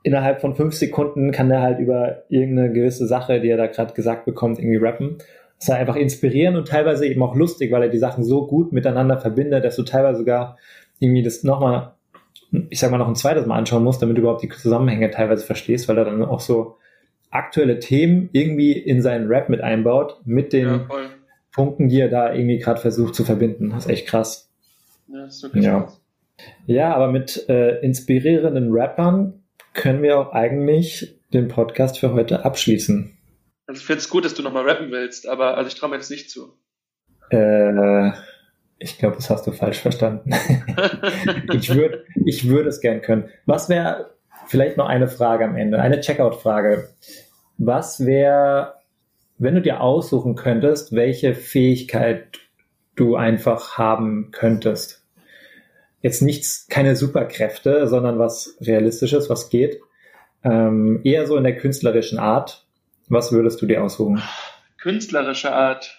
innerhalb 0.03 0.41
von 0.41 0.55
fünf 0.55 0.75
Sekunden 0.75 1.33
kann 1.33 1.51
er 1.51 1.63
halt 1.63 1.79
über 1.79 2.25
irgendeine 2.29 2.73
gewisse 2.73 3.07
Sache, 3.07 3.41
die 3.41 3.49
er 3.49 3.57
da 3.57 3.67
gerade 3.67 3.95
gesagt 3.95 4.25
bekommt, 4.25 4.59
irgendwie 4.59 4.77
rappen. 4.77 5.19
Das 5.59 5.69
ist 5.69 5.75
einfach 5.75 5.97
inspirierend 5.97 6.57
und 6.57 6.69
teilweise 6.69 7.07
eben 7.07 7.23
auch 7.23 7.35
lustig, 7.35 7.73
weil 7.73 7.83
er 7.83 7.89
die 7.89 7.99
Sachen 7.99 8.23
so 8.25 8.47
gut 8.47 8.73
miteinander 8.73 9.19
verbindet, 9.19 9.65
dass 9.65 9.77
du 9.77 9.83
teilweise 9.83 10.19
sogar 10.19 10.57
irgendwie 11.01 11.23
das 11.23 11.43
nochmal 11.43 11.95
ich 12.71 12.79
sag 12.79 12.91
mal, 12.91 12.99
noch 12.99 13.09
ein 13.09 13.17
zweites 13.17 13.47
Mal 13.47 13.57
anschauen 13.57 13.85
musst, 13.85 14.01
damit 14.01 14.17
du 14.17 14.23
überhaupt 14.23 14.43
die 14.43 14.49
Zusammenhänge 14.49 15.11
teilweise 15.11 15.45
verstehst, 15.45 15.89
weil 15.89 15.99
er 15.99 16.05
dann 16.05 16.23
auch 16.25 16.41
so 16.41 16.77
aktuelle 17.31 17.79
Themen 17.79 18.31
irgendwie 18.33 18.73
in 18.73 19.03
seinen 19.03 19.29
Rap 19.29 19.49
mit 19.49 19.61
einbaut, 19.61 20.21
mit 20.25 20.53
den 20.53 20.67
ja, 20.67 20.89
Punkten, 21.53 21.89
die 21.89 22.01
er 22.01 22.09
da 22.09 22.33
irgendwie 22.33 22.59
gerade 22.59 22.81
versucht 22.81 23.15
zu 23.15 23.25
verbinden. 23.25 23.71
Das 23.71 23.85
ist 23.85 23.91
echt 23.91 24.07
krass. 24.07 24.51
Ja, 25.09 25.27
ist 25.27 25.43
wirklich 25.43 25.65
ja. 25.65 25.81
krass. 25.81 26.01
Ja, 26.67 26.95
aber 26.95 27.11
mit 27.11 27.49
äh, 27.49 27.81
inspirierenden 27.81 28.73
Rappern 28.73 29.43
können 29.79 30.03
wir 30.03 30.18
auch 30.18 30.33
eigentlich 30.33 31.18
den 31.33 31.49
Podcast 31.49 31.99
für 31.99 32.12
heute 32.12 32.45
abschließen. 32.45 33.16
Also 33.66 33.81
ich 33.81 33.87
finde 33.87 34.01
es 34.01 34.09
gut, 34.09 34.24
dass 34.24 34.35
du 34.35 34.43
nochmal 34.43 34.68
rappen 34.68 34.91
willst, 34.91 35.29
aber 35.29 35.57
also 35.57 35.68
ich 35.68 35.74
traue 35.74 35.91
mir 35.91 35.97
jetzt 35.97 36.11
nicht 36.11 36.31
zu. 36.31 36.53
Äh, 37.31 38.11
ich 38.79 38.99
glaube, 38.99 39.16
das 39.16 39.31
hast 39.31 39.47
du 39.47 39.53
falsch 39.53 39.79
verstanden. 39.79 40.31
ich 41.53 41.74
würde 41.74 42.05
ich 42.24 42.49
würde 42.49 42.68
es 42.68 42.81
gern 42.81 43.03
können. 43.03 43.31
Was 43.47 43.68
wäre, 43.68 44.11
vielleicht 44.49 44.76
noch 44.76 44.87
eine 44.87 45.09
Frage 45.09 45.45
am 45.45 45.57
Ende, 45.57 45.81
eine 45.81 46.01
Checkout-Frage. 46.01 46.89
Was 47.59 48.05
wäre, 48.05 48.74
wenn 49.37 49.55
du 49.55 49.62
dir 49.62 49.81
aussuchen 49.81 50.35
könntest, 50.35 50.93
welche 50.93 51.35
Fähigkeit 51.35 52.39
du 52.97 53.16
einfach 53.16 53.79
haben 53.79 54.31
könntest? 54.33 54.98
Jetzt 56.01 56.23
nichts, 56.23 56.67
keine 56.69 56.95
Superkräfte, 56.97 57.89
sondern 57.89 58.19
was 58.19 58.57
Realistisches, 58.61 59.29
was 59.29 59.51
geht. 59.51 59.81
Ähm, 60.45 61.01
eher 61.05 61.27
so 61.27 61.37
in 61.37 61.45
der 61.45 61.57
künstlerischen 61.57 62.19
Art. 62.19 62.67
Was 63.09 63.33
würdest 63.33 63.61
du 63.61 63.67
dir 63.67 63.83
aussuchen? 63.83 64.23
Künstlerische 64.79 65.53
Art. 65.53 65.99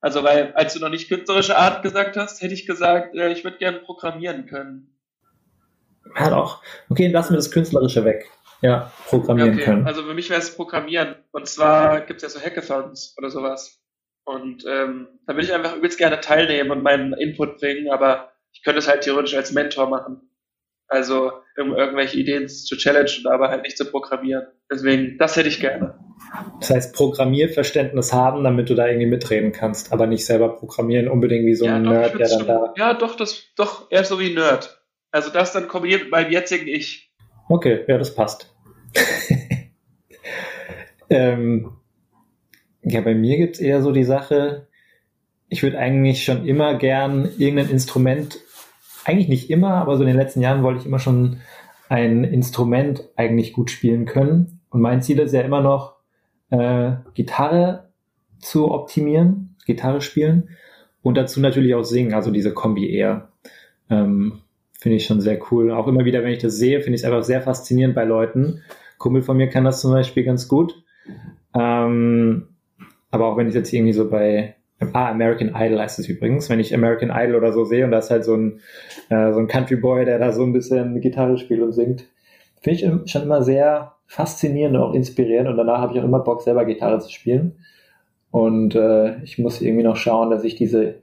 Also, 0.00 0.22
weil, 0.22 0.52
als 0.54 0.74
du 0.74 0.80
noch 0.80 0.88
nicht 0.88 1.08
künstlerische 1.08 1.56
Art 1.56 1.82
gesagt 1.82 2.16
hast, 2.16 2.40
hätte 2.40 2.54
ich 2.54 2.66
gesagt, 2.66 3.14
äh, 3.16 3.32
ich 3.32 3.44
würde 3.44 3.58
gerne 3.58 3.78
programmieren 3.78 4.46
können. 4.46 4.96
Ja, 6.16 6.30
doch. 6.30 6.62
Okay, 6.88 7.08
lassen 7.08 7.32
wir 7.32 7.36
das 7.36 7.50
Künstlerische 7.50 8.04
weg. 8.04 8.30
Ja, 8.62 8.92
programmieren 9.06 9.54
okay. 9.54 9.64
können. 9.64 9.86
Also 9.86 10.02
für 10.02 10.14
mich 10.14 10.28
wäre 10.30 10.40
es 10.40 10.54
Programmieren. 10.54 11.16
Und 11.32 11.48
zwar 11.48 12.00
gibt 12.02 12.22
es 12.22 12.22
ja 12.22 12.28
so 12.28 12.44
Hackathons 12.44 13.14
oder 13.16 13.30
sowas. 13.30 13.80
Und 14.24 14.64
ähm, 14.66 15.08
da 15.26 15.34
würde 15.34 15.46
ich 15.46 15.54
einfach 15.54 15.76
übelst 15.76 15.98
gerne 15.98 16.20
teilnehmen 16.20 16.70
und 16.70 16.82
meinen 16.82 17.14
Input 17.14 17.58
bringen, 17.58 17.90
aber 17.90 18.29
ich 18.52 18.62
könnte 18.62 18.78
es 18.78 18.88
halt 18.88 19.02
theoretisch 19.02 19.34
als 19.34 19.52
Mentor 19.52 19.88
machen. 19.88 20.30
Also 20.88 21.30
um 21.56 21.74
irgendwelche 21.74 22.18
Ideen 22.18 22.48
zu 22.48 22.76
challengen, 22.76 23.26
aber 23.26 23.48
halt 23.48 23.62
nicht 23.62 23.78
zu 23.78 23.84
programmieren. 23.84 24.46
Deswegen, 24.70 25.18
das 25.18 25.36
hätte 25.36 25.48
ich 25.48 25.60
gerne. 25.60 25.98
Das 26.58 26.70
heißt, 26.70 26.94
Programmierverständnis 26.94 28.12
haben, 28.12 28.44
damit 28.44 28.70
du 28.70 28.74
da 28.74 28.86
irgendwie 28.86 29.06
mitreden 29.06 29.52
kannst, 29.52 29.92
aber 29.92 30.06
nicht 30.06 30.24
selber 30.24 30.56
programmieren, 30.56 31.08
unbedingt 31.08 31.46
wie 31.46 31.54
so 31.54 31.66
ja, 31.66 31.76
ein 31.76 31.84
doch, 31.84 31.92
Nerd, 31.92 32.18
der 32.18 32.28
dann 32.28 32.46
da. 32.46 32.74
Ja, 32.76 32.94
doch, 32.94 33.16
das, 33.16 33.44
doch, 33.56 33.90
eher 33.90 34.04
so 34.04 34.20
wie 34.20 34.34
Nerd. 34.34 34.82
Also 35.10 35.30
das 35.30 35.52
dann 35.52 35.68
kombiniert 35.68 36.02
mit 36.02 36.10
meinem 36.10 36.32
jetzigen 36.32 36.68
Ich. 36.68 37.12
Okay, 37.48 37.84
ja, 37.86 37.98
das 37.98 38.14
passt. 38.14 38.54
ähm, 41.10 41.72
ja, 42.82 43.00
bei 43.00 43.14
mir 43.14 43.36
gibt 43.36 43.56
es 43.56 43.60
eher 43.60 43.82
so 43.82 43.92
die 43.92 44.04
Sache, 44.04 44.68
ich 45.50 45.62
würde 45.62 45.78
eigentlich 45.78 46.24
schon 46.24 46.46
immer 46.46 46.74
gern 46.76 47.28
irgendein 47.36 47.68
Instrument, 47.68 48.38
eigentlich 49.04 49.28
nicht 49.28 49.50
immer, 49.50 49.74
aber 49.74 49.96
so 49.96 50.02
in 50.04 50.08
den 50.08 50.16
letzten 50.16 50.40
Jahren 50.40 50.62
wollte 50.62 50.80
ich 50.80 50.86
immer 50.86 51.00
schon 51.00 51.38
ein 51.88 52.24
Instrument 52.24 53.02
eigentlich 53.16 53.52
gut 53.52 53.70
spielen 53.70 54.06
können. 54.06 54.60
Und 54.70 54.80
mein 54.80 55.02
Ziel 55.02 55.18
ist 55.18 55.34
ja 55.34 55.40
immer 55.40 55.60
noch, 55.60 55.96
äh, 56.50 56.92
Gitarre 57.14 57.90
zu 58.38 58.70
optimieren, 58.70 59.56
Gitarre 59.66 60.00
spielen 60.00 60.50
und 61.02 61.16
dazu 61.16 61.40
natürlich 61.40 61.74
auch 61.74 61.82
singen, 61.82 62.14
also 62.14 62.30
diese 62.30 62.54
Kombi 62.54 62.88
eher. 62.88 63.28
Ähm, 63.90 64.38
finde 64.78 64.96
ich 64.96 65.04
schon 65.04 65.20
sehr 65.20 65.40
cool. 65.50 65.72
Auch 65.72 65.88
immer 65.88 66.04
wieder, 66.04 66.22
wenn 66.22 66.32
ich 66.32 66.42
das 66.42 66.56
sehe, 66.56 66.80
finde 66.80 66.94
ich 66.94 67.02
es 67.02 67.04
einfach 67.04 67.24
sehr 67.24 67.42
faszinierend 67.42 67.96
bei 67.96 68.04
Leuten. 68.04 68.62
Kumpel 68.98 69.22
von 69.22 69.36
mir 69.36 69.48
kann 69.48 69.64
das 69.64 69.80
zum 69.80 69.90
Beispiel 69.90 70.22
ganz 70.22 70.46
gut. 70.46 70.84
Ähm, 71.58 72.48
aber 73.10 73.26
auch 73.26 73.36
wenn 73.36 73.48
ich 73.48 73.54
jetzt 73.54 73.72
irgendwie 73.72 73.92
so 73.92 74.08
bei 74.08 74.54
Ah, 74.92 75.10
American 75.10 75.54
Idol 75.54 75.78
heißt 75.78 75.98
es 75.98 76.08
übrigens. 76.08 76.48
Wenn 76.48 76.60
ich 76.60 76.74
American 76.74 77.10
Idol 77.10 77.36
oder 77.36 77.52
so 77.52 77.64
sehe 77.64 77.84
und 77.84 77.90
da 77.90 77.98
ist 77.98 78.10
halt 78.10 78.24
so 78.24 78.34
ein, 78.34 78.60
äh, 79.10 79.32
so 79.32 79.38
ein 79.38 79.46
Country 79.46 79.76
Boy, 79.76 80.04
der 80.04 80.18
da 80.18 80.32
so 80.32 80.42
ein 80.42 80.52
bisschen 80.52 81.00
Gitarre 81.00 81.36
spielt 81.36 81.60
und 81.60 81.72
singt, 81.72 82.04
finde 82.60 83.02
ich 83.04 83.10
schon 83.10 83.22
immer 83.22 83.42
sehr 83.42 83.92
faszinierend 84.06 84.76
und 84.76 84.82
auch 84.82 84.94
inspirierend 84.94 85.48
und 85.48 85.56
danach 85.56 85.78
habe 85.78 85.92
ich 85.92 86.00
auch 86.00 86.04
immer 86.04 86.20
Bock, 86.20 86.42
selber 86.42 86.64
Gitarre 86.64 86.98
zu 86.98 87.10
spielen. 87.10 87.58
Und 88.30 88.74
äh, 88.74 89.22
ich 89.22 89.38
muss 89.38 89.60
irgendwie 89.60 89.82
noch 89.82 89.96
schauen, 89.96 90.30
dass 90.30 90.44
ich 90.44 90.54
diese 90.54 90.96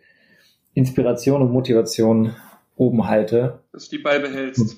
Inspiration 0.73 1.41
und 1.41 1.51
Motivation 1.51 2.35
oben 2.75 3.07
halte. 3.07 3.59
Dass 3.73 3.89
du 3.89 3.97
die 3.97 4.03
beibehältst. 4.03 4.77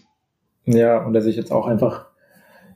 Ja, 0.66 1.06
und 1.06 1.14
dass 1.14 1.26
ich 1.26 1.36
jetzt 1.36 1.52
auch 1.52 1.68
einfach 1.68 2.08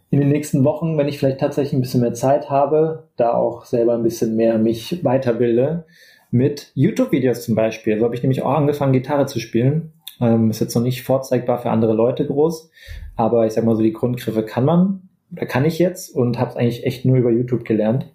in 0.09 0.19
den 0.19 0.29
nächsten 0.29 0.63
Wochen, 0.63 0.97
wenn 0.97 1.07
ich 1.07 1.17
vielleicht 1.17 1.39
tatsächlich 1.39 1.73
ein 1.73 1.81
bisschen 1.81 2.01
mehr 2.01 2.13
Zeit 2.13 2.49
habe, 2.49 3.07
da 3.15 3.33
auch 3.33 3.65
selber 3.65 3.95
ein 3.95 4.03
bisschen 4.03 4.35
mehr 4.35 4.57
mich 4.57 5.03
weiterbilde 5.03 5.85
mit 6.33 6.71
YouTube-Videos 6.73 7.43
zum 7.43 7.53
Beispiel. 7.53 7.97
So 7.99 8.05
habe 8.05 8.15
ich 8.15 8.23
nämlich 8.23 8.41
auch 8.41 8.53
angefangen, 8.53 8.91
Gitarre 8.91 9.27
zu 9.27 9.39
spielen. 9.39 9.93
Ähm, 10.19 10.49
ist 10.49 10.59
jetzt 10.59 10.75
noch 10.75 10.81
nicht 10.81 11.03
vorzeigbar 11.03 11.59
für 11.59 11.69
andere 11.69 11.93
Leute 11.93 12.25
groß, 12.25 12.71
aber 13.15 13.45
ich 13.45 13.53
sag 13.53 13.63
mal 13.63 13.75
so, 13.75 13.83
die 13.83 13.93
Grundgriffe 13.93 14.43
kann 14.43 14.65
man 14.65 15.09
oder 15.31 15.45
kann 15.45 15.63
ich 15.63 15.79
jetzt 15.79 16.15
und 16.15 16.39
habe 16.39 16.51
es 16.51 16.55
eigentlich 16.55 16.85
echt 16.85 17.05
nur 17.05 17.17
über 17.17 17.29
YouTube 17.29 17.65
gelernt. 17.65 18.11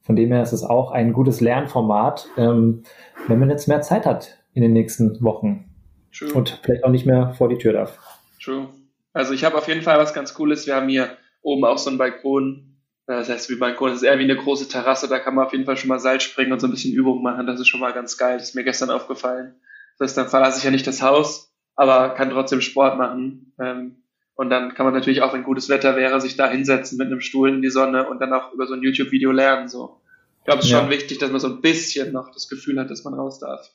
Von 0.00 0.16
dem 0.16 0.32
her 0.32 0.42
ist 0.42 0.52
es 0.52 0.64
auch 0.64 0.90
ein 0.90 1.12
gutes 1.12 1.40
Lernformat, 1.40 2.28
ähm, 2.38 2.82
wenn 3.28 3.38
man 3.38 3.50
jetzt 3.50 3.68
mehr 3.68 3.82
Zeit 3.82 4.06
hat 4.06 4.38
in 4.54 4.62
den 4.62 4.72
nächsten 4.72 5.22
Wochen 5.22 5.70
True. 6.16 6.32
und 6.32 6.60
vielleicht 6.62 6.84
auch 6.84 6.90
nicht 6.90 7.06
mehr 7.06 7.34
vor 7.34 7.48
die 7.48 7.58
Tür 7.58 7.74
darf. 7.74 7.98
True. 8.42 8.68
Also 9.12 9.34
ich 9.34 9.44
habe 9.44 9.58
auf 9.58 9.68
jeden 9.68 9.82
Fall 9.82 9.98
was 9.98 10.14
ganz 10.14 10.32
Cooles. 10.34 10.66
Wir 10.66 10.76
haben 10.76 10.88
hier 10.88 11.10
oben 11.42 11.64
auch 11.64 11.78
so 11.78 11.90
einen 11.90 11.98
Balkon. 11.98 12.69
Das 13.16 13.28
heißt, 13.28 13.50
wie 13.50 13.56
Balkon, 13.56 13.88
das 13.88 13.98
ist 13.98 14.02
eher 14.04 14.18
wie 14.18 14.24
eine 14.24 14.36
große 14.36 14.68
Terrasse. 14.68 15.08
Da 15.08 15.18
kann 15.18 15.34
man 15.34 15.46
auf 15.46 15.52
jeden 15.52 15.64
Fall 15.64 15.76
schon 15.76 15.88
mal 15.88 15.98
Seil 15.98 16.20
springen 16.20 16.52
und 16.52 16.60
so 16.60 16.68
ein 16.68 16.70
bisschen 16.70 16.94
Übung 16.94 17.22
machen. 17.22 17.46
Das 17.46 17.58
ist 17.58 17.66
schon 17.66 17.80
mal 17.80 17.92
ganz 17.92 18.16
geil. 18.16 18.38
Das 18.38 18.50
ist 18.50 18.54
mir 18.54 18.62
gestern 18.62 18.90
aufgefallen. 18.90 19.56
Das 19.98 20.14
dann 20.14 20.28
verlasse 20.28 20.58
ich 20.58 20.64
ja 20.64 20.70
nicht 20.70 20.86
das 20.86 21.02
Haus, 21.02 21.52
aber 21.74 22.10
kann 22.10 22.30
trotzdem 22.30 22.60
Sport 22.60 22.98
machen. 22.98 23.52
Ähm, 23.60 23.96
und 24.36 24.48
dann 24.48 24.74
kann 24.74 24.86
man 24.86 24.94
natürlich 24.94 25.22
auch, 25.22 25.34
wenn 25.34 25.42
gutes 25.42 25.68
Wetter 25.68 25.96
wäre, 25.96 26.20
sich 26.20 26.36
da 26.36 26.48
hinsetzen 26.48 26.98
mit 26.98 27.08
einem 27.08 27.20
Stuhl 27.20 27.48
in 27.48 27.62
die 27.62 27.68
Sonne 27.68 28.08
und 28.08 28.20
dann 28.20 28.32
auch 28.32 28.52
über 28.52 28.66
so 28.66 28.74
ein 28.74 28.82
YouTube-Video 28.82 29.32
lernen. 29.32 29.68
So. 29.68 30.00
Ich 30.38 30.44
glaube, 30.44 30.60
es 30.60 30.66
ist 30.66 30.70
ja. 30.70 30.80
schon 30.80 30.90
wichtig, 30.90 31.18
dass 31.18 31.30
man 31.30 31.40
so 31.40 31.48
ein 31.48 31.60
bisschen 31.60 32.12
noch 32.12 32.30
das 32.32 32.48
Gefühl 32.48 32.78
hat, 32.78 32.90
dass 32.90 33.02
man 33.02 33.14
raus 33.14 33.40
darf. 33.40 33.70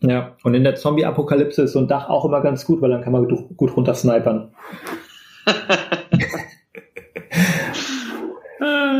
Ja, 0.00 0.36
und 0.42 0.54
in 0.54 0.64
der 0.64 0.74
Zombie-Apokalypse 0.74 1.62
ist 1.62 1.72
so 1.72 1.78
ein 1.78 1.88
Dach 1.88 2.08
auch 2.08 2.24
immer 2.24 2.42
ganz 2.42 2.64
gut, 2.66 2.82
weil 2.82 2.90
dann 2.90 3.02
kann 3.02 3.12
man 3.12 3.26
gut 3.28 3.76
runter 3.76 3.94
snipern. 3.94 4.52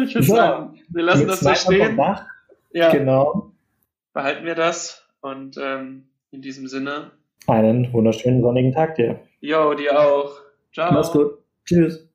ich 0.05 0.15
würde 0.15 0.27
so, 0.27 0.35
sagen, 0.35 0.79
wir 0.89 1.03
lassen 1.03 1.27
das 1.27 1.41
so 1.41 1.55
stehen. 1.55 1.99
Ja. 2.73 2.93
Genau. 2.93 3.53
Behalten 4.13 4.45
wir 4.45 4.55
das 4.55 5.07
und 5.21 5.57
ähm, 5.61 6.09
in 6.31 6.43
diesem 6.43 6.67
Sinne. 6.67 7.13
Einen 7.47 7.93
wunderschönen 7.93 8.43
sonnigen 8.43 8.73
Tag 8.73 8.97
dir. 8.97 9.21
Jo, 9.41 9.75
dir 9.75 9.99
auch. 10.01 10.33
Ciao. 10.73 10.93
Mach's 10.93 11.13
gut. 11.13 11.39
Tschüss. 11.65 12.06